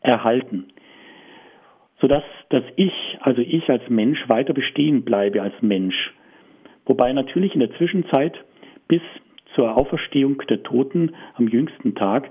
erhalten, 0.00 0.66
sodass 2.00 2.24
das 2.50 2.64
Ich, 2.76 2.92
also 3.20 3.40
ich 3.42 3.68
als 3.68 3.88
Mensch, 3.88 4.18
weiter 4.28 4.54
bestehen 4.54 5.04
bleibe 5.04 5.42
als 5.42 5.54
Mensch. 5.60 6.14
Wobei 6.86 7.12
natürlich 7.12 7.54
in 7.54 7.60
der 7.60 7.74
Zwischenzeit 7.76 8.36
bis 8.88 9.02
zur 9.54 9.76
Auferstehung 9.76 10.42
der 10.48 10.62
Toten 10.62 11.14
am 11.34 11.48
jüngsten 11.48 11.94
Tag 11.94 12.30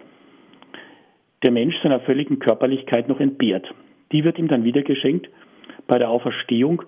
der 1.44 1.52
Mensch 1.52 1.76
seiner 1.84 2.00
völligen 2.00 2.40
Körperlichkeit 2.40 3.08
noch 3.08 3.20
entbehrt. 3.20 3.68
Die 4.12 4.24
wird 4.24 4.40
ihm 4.40 4.48
dann 4.48 4.64
wieder 4.64 4.82
geschenkt 4.82 5.30
bei 5.88 6.00
der 6.00 6.10
Auferstehung 6.10 6.84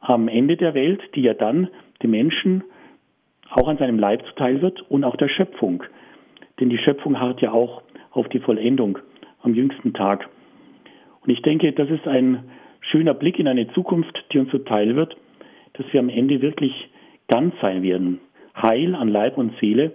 am 0.00 0.28
Ende 0.28 0.56
der 0.56 0.74
Welt, 0.74 1.00
die 1.14 1.22
ja 1.22 1.34
dann 1.34 1.68
dem 2.02 2.10
Menschen 2.10 2.64
auch 3.50 3.68
an 3.68 3.78
seinem 3.78 3.98
Leib 3.98 4.24
zuteil 4.26 4.62
wird 4.62 4.80
und 4.90 5.04
auch 5.04 5.16
der 5.16 5.28
Schöpfung. 5.28 5.84
Denn 6.60 6.70
die 6.70 6.78
Schöpfung 6.78 7.20
harrt 7.20 7.40
ja 7.40 7.52
auch 7.52 7.82
auf 8.10 8.28
die 8.28 8.40
Vollendung 8.40 8.98
am 9.42 9.54
jüngsten 9.54 9.92
Tag. 9.92 10.28
Und 11.22 11.30
ich 11.30 11.42
denke, 11.42 11.72
das 11.72 11.90
ist 11.90 12.06
ein 12.06 12.44
schöner 12.80 13.14
Blick 13.14 13.38
in 13.38 13.48
eine 13.48 13.68
Zukunft, 13.72 14.24
die 14.32 14.38
uns 14.38 14.50
zuteil 14.50 14.96
wird, 14.96 15.16
dass 15.74 15.86
wir 15.92 16.00
am 16.00 16.08
Ende 16.08 16.40
wirklich 16.40 16.88
ganz 17.28 17.54
sein 17.60 17.82
werden. 17.82 18.20
Heil 18.56 18.94
an 18.94 19.08
Leib 19.08 19.38
und 19.38 19.56
Seele 19.60 19.92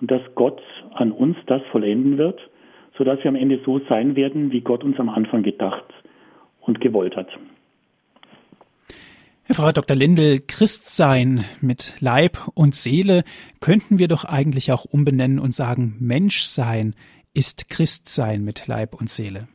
und 0.00 0.10
dass 0.10 0.22
Gott 0.34 0.62
an 0.94 1.12
uns 1.12 1.36
das 1.46 1.62
vollenden 1.70 2.16
wird, 2.18 2.40
sodass 2.96 3.22
wir 3.22 3.28
am 3.28 3.36
Ende 3.36 3.60
so 3.64 3.80
sein 3.88 4.16
werden, 4.16 4.52
wie 4.52 4.60
Gott 4.60 4.84
uns 4.84 4.98
am 4.98 5.08
Anfang 5.08 5.42
gedacht 5.42 5.84
und 6.60 6.80
gewollt 6.80 7.16
hat. 7.16 7.28
Herr 9.44 9.56
Frau 9.56 9.72
Dr. 9.72 9.96
Lindel, 9.96 10.38
Christsein 10.46 11.44
mit 11.60 11.96
Leib 12.00 12.38
und 12.54 12.76
Seele 12.76 13.24
könnten 13.60 13.98
wir 13.98 14.06
doch 14.06 14.24
eigentlich 14.24 14.70
auch 14.70 14.84
umbenennen 14.84 15.40
und 15.40 15.52
sagen, 15.52 15.96
Menschsein 15.98 16.94
ist 17.34 17.68
Christsein 17.68 18.44
mit 18.44 18.68
Leib 18.68 18.94
und 18.94 19.10
Seele. 19.10 19.48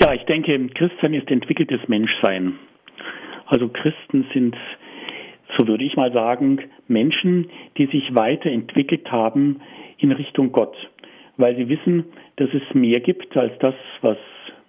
Ja, 0.00 0.14
ich 0.14 0.22
denke, 0.22 0.68
Christsein 0.68 1.12
ist 1.12 1.30
entwickeltes 1.30 1.86
Menschsein. 1.86 2.54
Also 3.44 3.68
Christen 3.68 4.24
sind, 4.32 4.56
so 5.58 5.68
würde 5.68 5.84
ich 5.84 5.94
mal 5.96 6.14
sagen, 6.14 6.60
Menschen, 6.88 7.50
die 7.76 7.86
sich 7.86 8.14
weiterentwickelt 8.14 9.12
haben 9.12 9.60
in 9.98 10.12
Richtung 10.12 10.52
Gott, 10.52 10.76
weil 11.36 11.56
sie 11.56 11.68
wissen, 11.68 12.04
dass 12.36 12.48
es 12.54 12.74
mehr 12.74 13.00
gibt 13.00 13.36
als 13.36 13.52
das, 13.58 13.74
was 14.00 14.16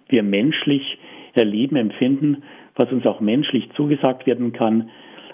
wir 0.08 0.22
menschlich 0.22 0.98
erleben, 1.32 1.76
empfinden, 1.76 2.42
was 2.78 2.90
uns 2.92 3.04
auch 3.04 3.20
menschlich 3.20 3.68
zugesagt 3.76 4.26
werden 4.26 4.52
kann. 4.52 4.88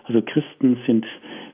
Also 0.05 0.21
Christen 0.23 0.79
sind 0.87 1.07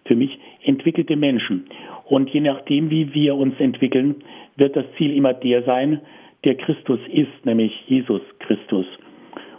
für 0.06 0.16
mich 0.16 0.38
entwickelte 0.62 1.16
Menschen. 1.16 1.66
Und 2.06 2.30
je 2.30 2.40
nachdem, 2.40 2.90
wie 2.90 3.12
wir 3.12 3.34
uns 3.34 3.58
entwickeln, 3.60 4.16
wird 4.56 4.76
das 4.76 4.86
Ziel 4.96 5.14
immer 5.14 5.34
der 5.34 5.62
sein, 5.64 6.00
der 6.44 6.54
Christus 6.54 7.00
ist, 7.12 7.44
nämlich 7.44 7.72
Jesus 7.86 8.22
Christus. 8.38 8.86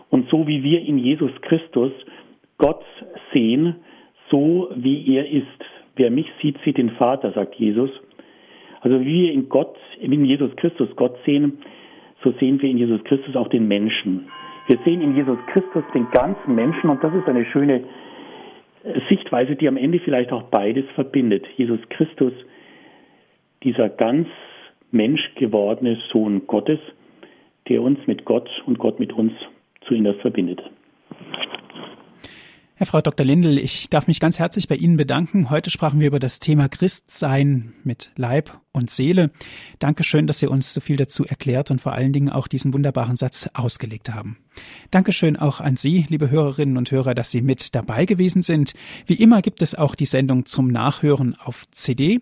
Und 0.10 0.30
so 0.30 0.48
wie 0.48 0.64
wir 0.64 0.82
in 0.82 0.98
Jesus 0.98 1.32
Christus 1.42 1.92
Gott 2.58 2.84
sehen, 3.34 3.76
so 4.30 4.70
wie 4.76 5.16
er 5.16 5.30
ist. 5.30 5.46
Wer 5.96 6.10
mich 6.12 6.28
sieht, 6.42 6.58
sieht 6.64 6.78
den 6.78 6.92
Vater, 6.92 7.32
sagt 7.34 7.56
Jesus. 7.56 7.90
Also 8.82 9.00
wie 9.02 9.26
wir 9.26 9.32
in 9.34 9.50
Gott, 9.50 9.76
in 10.00 10.26
Jesus 10.26 10.56
Christus 10.56 10.90
Gott 10.96 11.18
sehen, 11.26 11.60
so 12.24 12.32
sehen 12.40 12.62
wir 12.62 12.70
in 12.70 12.78
Jesus 12.78 13.04
Christus 13.04 13.36
auch 13.36 13.48
den 13.50 13.68
Menschen. 13.68 14.28
Wir 14.72 14.80
sehen 14.86 15.02
in 15.02 15.18
Jesus 15.18 15.38
Christus 15.48 15.84
den 15.94 16.10
ganzen 16.12 16.56
Menschen 16.56 16.90
und 16.90 17.04
das 17.04 17.14
ist 17.14 17.28
eine 17.28 17.44
schöne 17.44 17.84
Sichtweise, 19.10 19.58
die 19.58 19.68
am 19.68 19.76
Ende 19.76 20.00
vielleicht 20.00 20.32
auch 20.32 20.44
beides 20.44 20.86
verbindet. 20.96 21.46
Jesus 21.58 21.82
Christus, 21.90 22.32
dieser 23.64 23.90
ganz 23.90 24.30
Mensch 24.92 25.20
gewordene 25.36 25.98
Sohn 26.14 26.48
Gottes, 26.48 26.80
der 27.68 27.82
uns 27.82 28.00
mit 28.08 28.24
Gott 28.24 28.50
und 28.66 28.80
Gott 28.80 28.98
mit 28.98 29.12
uns 29.12 29.34
zu 29.82 29.94
innerst 29.94 30.22
verbindet. 30.22 30.62
Herr 32.76 32.88
Frau 32.88 33.02
Dr. 33.02 33.26
Lindel, 33.26 33.58
ich 33.58 33.90
darf 33.90 34.08
mich 34.08 34.22
ganz 34.22 34.40
herzlich 34.40 34.70
bei 34.70 34.76
Ihnen 34.76 34.96
bedanken. 34.96 35.50
Heute 35.50 35.70
sprachen 35.70 36.00
wir 36.00 36.08
über 36.08 36.20
das 36.20 36.40
Thema 36.40 36.70
Christsein 36.70 37.74
mit 37.84 38.14
Leib 38.16 38.52
und 38.74 38.90
Seele. 38.90 39.32
Dankeschön, 39.80 40.28
dass 40.28 40.40
Sie 40.40 40.48
uns 40.48 40.74
so 40.74 40.82
viel 40.82 40.96
dazu 40.96 41.26
erklärt 41.26 41.72
und 41.72 41.82
vor 41.82 41.94
allen 41.94 42.14
Dingen 42.14 42.30
auch 42.30 42.48
diesen 42.48 42.74
wunderbaren 42.74 43.16
Satz 43.16 43.50
ausgelegt 43.54 44.14
haben. 44.14 44.38
Dankeschön 44.92 45.38
auch 45.38 45.62
an 45.62 45.78
Sie, 45.78 46.06
liebe 46.10 46.30
Hörerinnen 46.30 46.78
und 46.78 46.92
Hörer, 46.92 47.16
dass 47.16 47.32
Sie 47.32 47.42
mit 47.42 47.74
dabei 47.76 48.06
gewesen 48.06 48.42
sind. 48.42 48.74
Wie 49.06 49.16
immer 49.16 49.42
gibt 49.42 49.62
es 49.62 49.76
auch 49.76 49.96
die 49.96 50.06
Sendung 50.06 50.46
zum 50.46 50.68
Nachhören 50.68 51.36
auf 51.36 51.66
CD. 51.72 52.20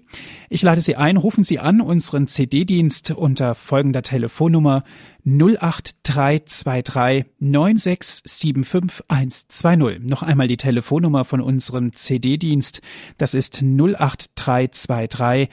Ich 0.49 0.61
lade 0.61 0.81
Sie 0.81 0.95
ein, 0.95 1.17
rufen 1.17 1.43
Sie 1.43 1.57
an 1.59 1.81
unseren 1.81 2.27
CD-Dienst 2.27 3.11
unter 3.11 3.55
folgender 3.55 4.03
Telefonnummer 4.03 4.83
08323 5.25 7.25
9675120. 7.41 10.07
Noch 10.07 10.23
einmal 10.23 10.47
die 10.47 10.55
Telefonnummer 10.57 11.25
von 11.25 11.41
unserem 11.41 11.93
CD-Dienst. 11.93 12.81
Das 13.17 13.33
ist 13.33 13.61
08323 13.61 15.49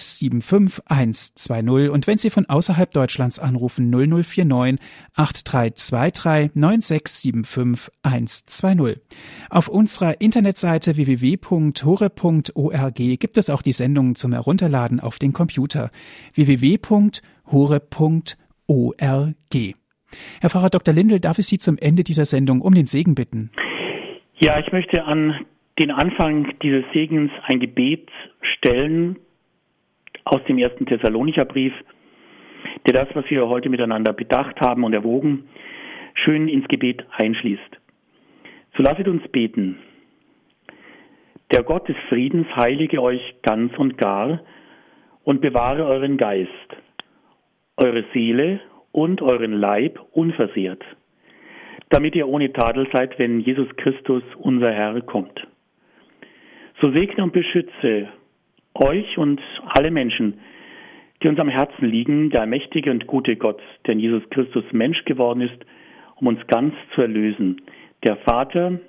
9675120. 0.00 1.88
Und 1.88 2.06
wenn 2.06 2.18
Sie 2.18 2.30
von 2.30 2.46
außerhalb 2.46 2.90
Deutschlands 2.90 3.38
anrufen, 3.38 3.90
0049 3.90 4.80
8323 5.14 6.56
9675120. 6.56 9.00
Auf 9.50 9.68
unserer 9.68 10.20
Internetseite 10.20 10.96
www.hore.org 10.96 12.94
gibt 12.94 13.36
es 13.36 13.50
auch 13.50 13.62
die 13.62 13.72
Sendungen 13.72 14.14
zum 14.14 14.32
Herunterladen 14.32 15.00
auf 15.00 15.18
den 15.18 15.32
Computer 15.32 15.90
www.hore.org 16.34 17.20
org. 18.70 19.34
Herr 20.40 20.50
Pfarrer 20.50 20.70
Dr. 20.70 20.94
Lindel, 20.94 21.20
darf 21.20 21.38
ich 21.38 21.46
Sie 21.46 21.58
zum 21.58 21.76
Ende 21.78 22.04
dieser 22.04 22.24
Sendung 22.24 22.60
um 22.60 22.74
den 22.74 22.86
Segen 22.86 23.14
bitten? 23.14 23.50
Ja, 24.38 24.58
ich 24.58 24.72
möchte 24.72 25.04
an 25.04 25.46
den 25.78 25.90
Anfang 25.90 26.52
dieses 26.62 26.84
Segens 26.92 27.30
ein 27.44 27.60
Gebet 27.60 28.08
stellen 28.56 29.16
aus 30.30 30.42
dem 30.44 30.58
ersten 30.58 30.86
Thessalonicher 30.86 31.44
Brief, 31.44 31.72
der 32.86 33.04
das, 33.04 33.08
was 33.14 33.28
wir 33.30 33.48
heute 33.48 33.68
miteinander 33.68 34.12
bedacht 34.12 34.60
haben 34.60 34.84
und 34.84 34.92
erwogen, 34.92 35.48
schön 36.14 36.48
ins 36.48 36.68
Gebet 36.68 37.04
einschließt. 37.10 37.80
So 38.76 38.82
lasset 38.84 39.08
uns 39.08 39.26
beten. 39.28 39.78
Der 41.50 41.64
Gott 41.64 41.88
des 41.88 41.96
Friedens 42.08 42.46
heilige 42.54 43.02
euch 43.02 43.34
ganz 43.42 43.76
und 43.76 43.98
gar 43.98 44.40
und 45.24 45.40
bewahre 45.40 45.84
euren 45.84 46.16
Geist 46.16 46.48
eure 47.76 48.04
Seele 48.12 48.60
und 48.92 49.22
euren 49.22 49.52
Leib 49.52 49.98
unversehrt, 50.12 50.84
damit 51.88 52.14
ihr 52.14 52.28
ohne 52.28 52.52
Tadel 52.52 52.86
seid, 52.92 53.18
wenn 53.18 53.40
Jesus 53.40 53.68
Christus, 53.76 54.22
unser 54.38 54.70
Herr, 54.70 55.00
kommt. 55.00 55.46
So 56.82 56.92
segne 56.92 57.24
und 57.24 57.32
beschütze 57.32 58.08
euch 58.74 59.18
und 59.18 59.40
alle 59.66 59.90
Menschen, 59.90 60.40
die 61.22 61.28
uns 61.28 61.38
am 61.38 61.48
Herzen 61.48 61.86
liegen, 61.86 62.30
der 62.30 62.46
mächtige 62.46 62.90
und 62.90 63.06
gute 63.06 63.36
Gott, 63.36 63.60
der 63.86 63.94
in 63.94 64.00
Jesus 64.00 64.22
Christus 64.30 64.64
Mensch 64.72 65.04
geworden 65.04 65.42
ist, 65.42 65.64
um 66.16 66.28
uns 66.28 66.40
ganz 66.46 66.74
zu 66.94 67.02
erlösen. 67.02 67.60
Der 68.04 68.16
Vater, 68.16 68.80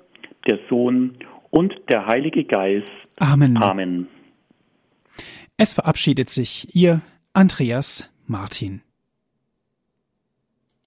der 0.48 0.58
Sohn 0.68 1.18
und 1.50 1.74
der 1.90 2.06
Heilige 2.06 2.44
Geist. 2.44 2.90
Amen. 3.18 3.56
Amen. 3.56 4.08
Es 5.56 5.74
verabschiedet 5.74 6.30
sich 6.30 6.74
Ihr 6.74 7.02
Andreas 7.34 8.10
Martin. 8.26 8.80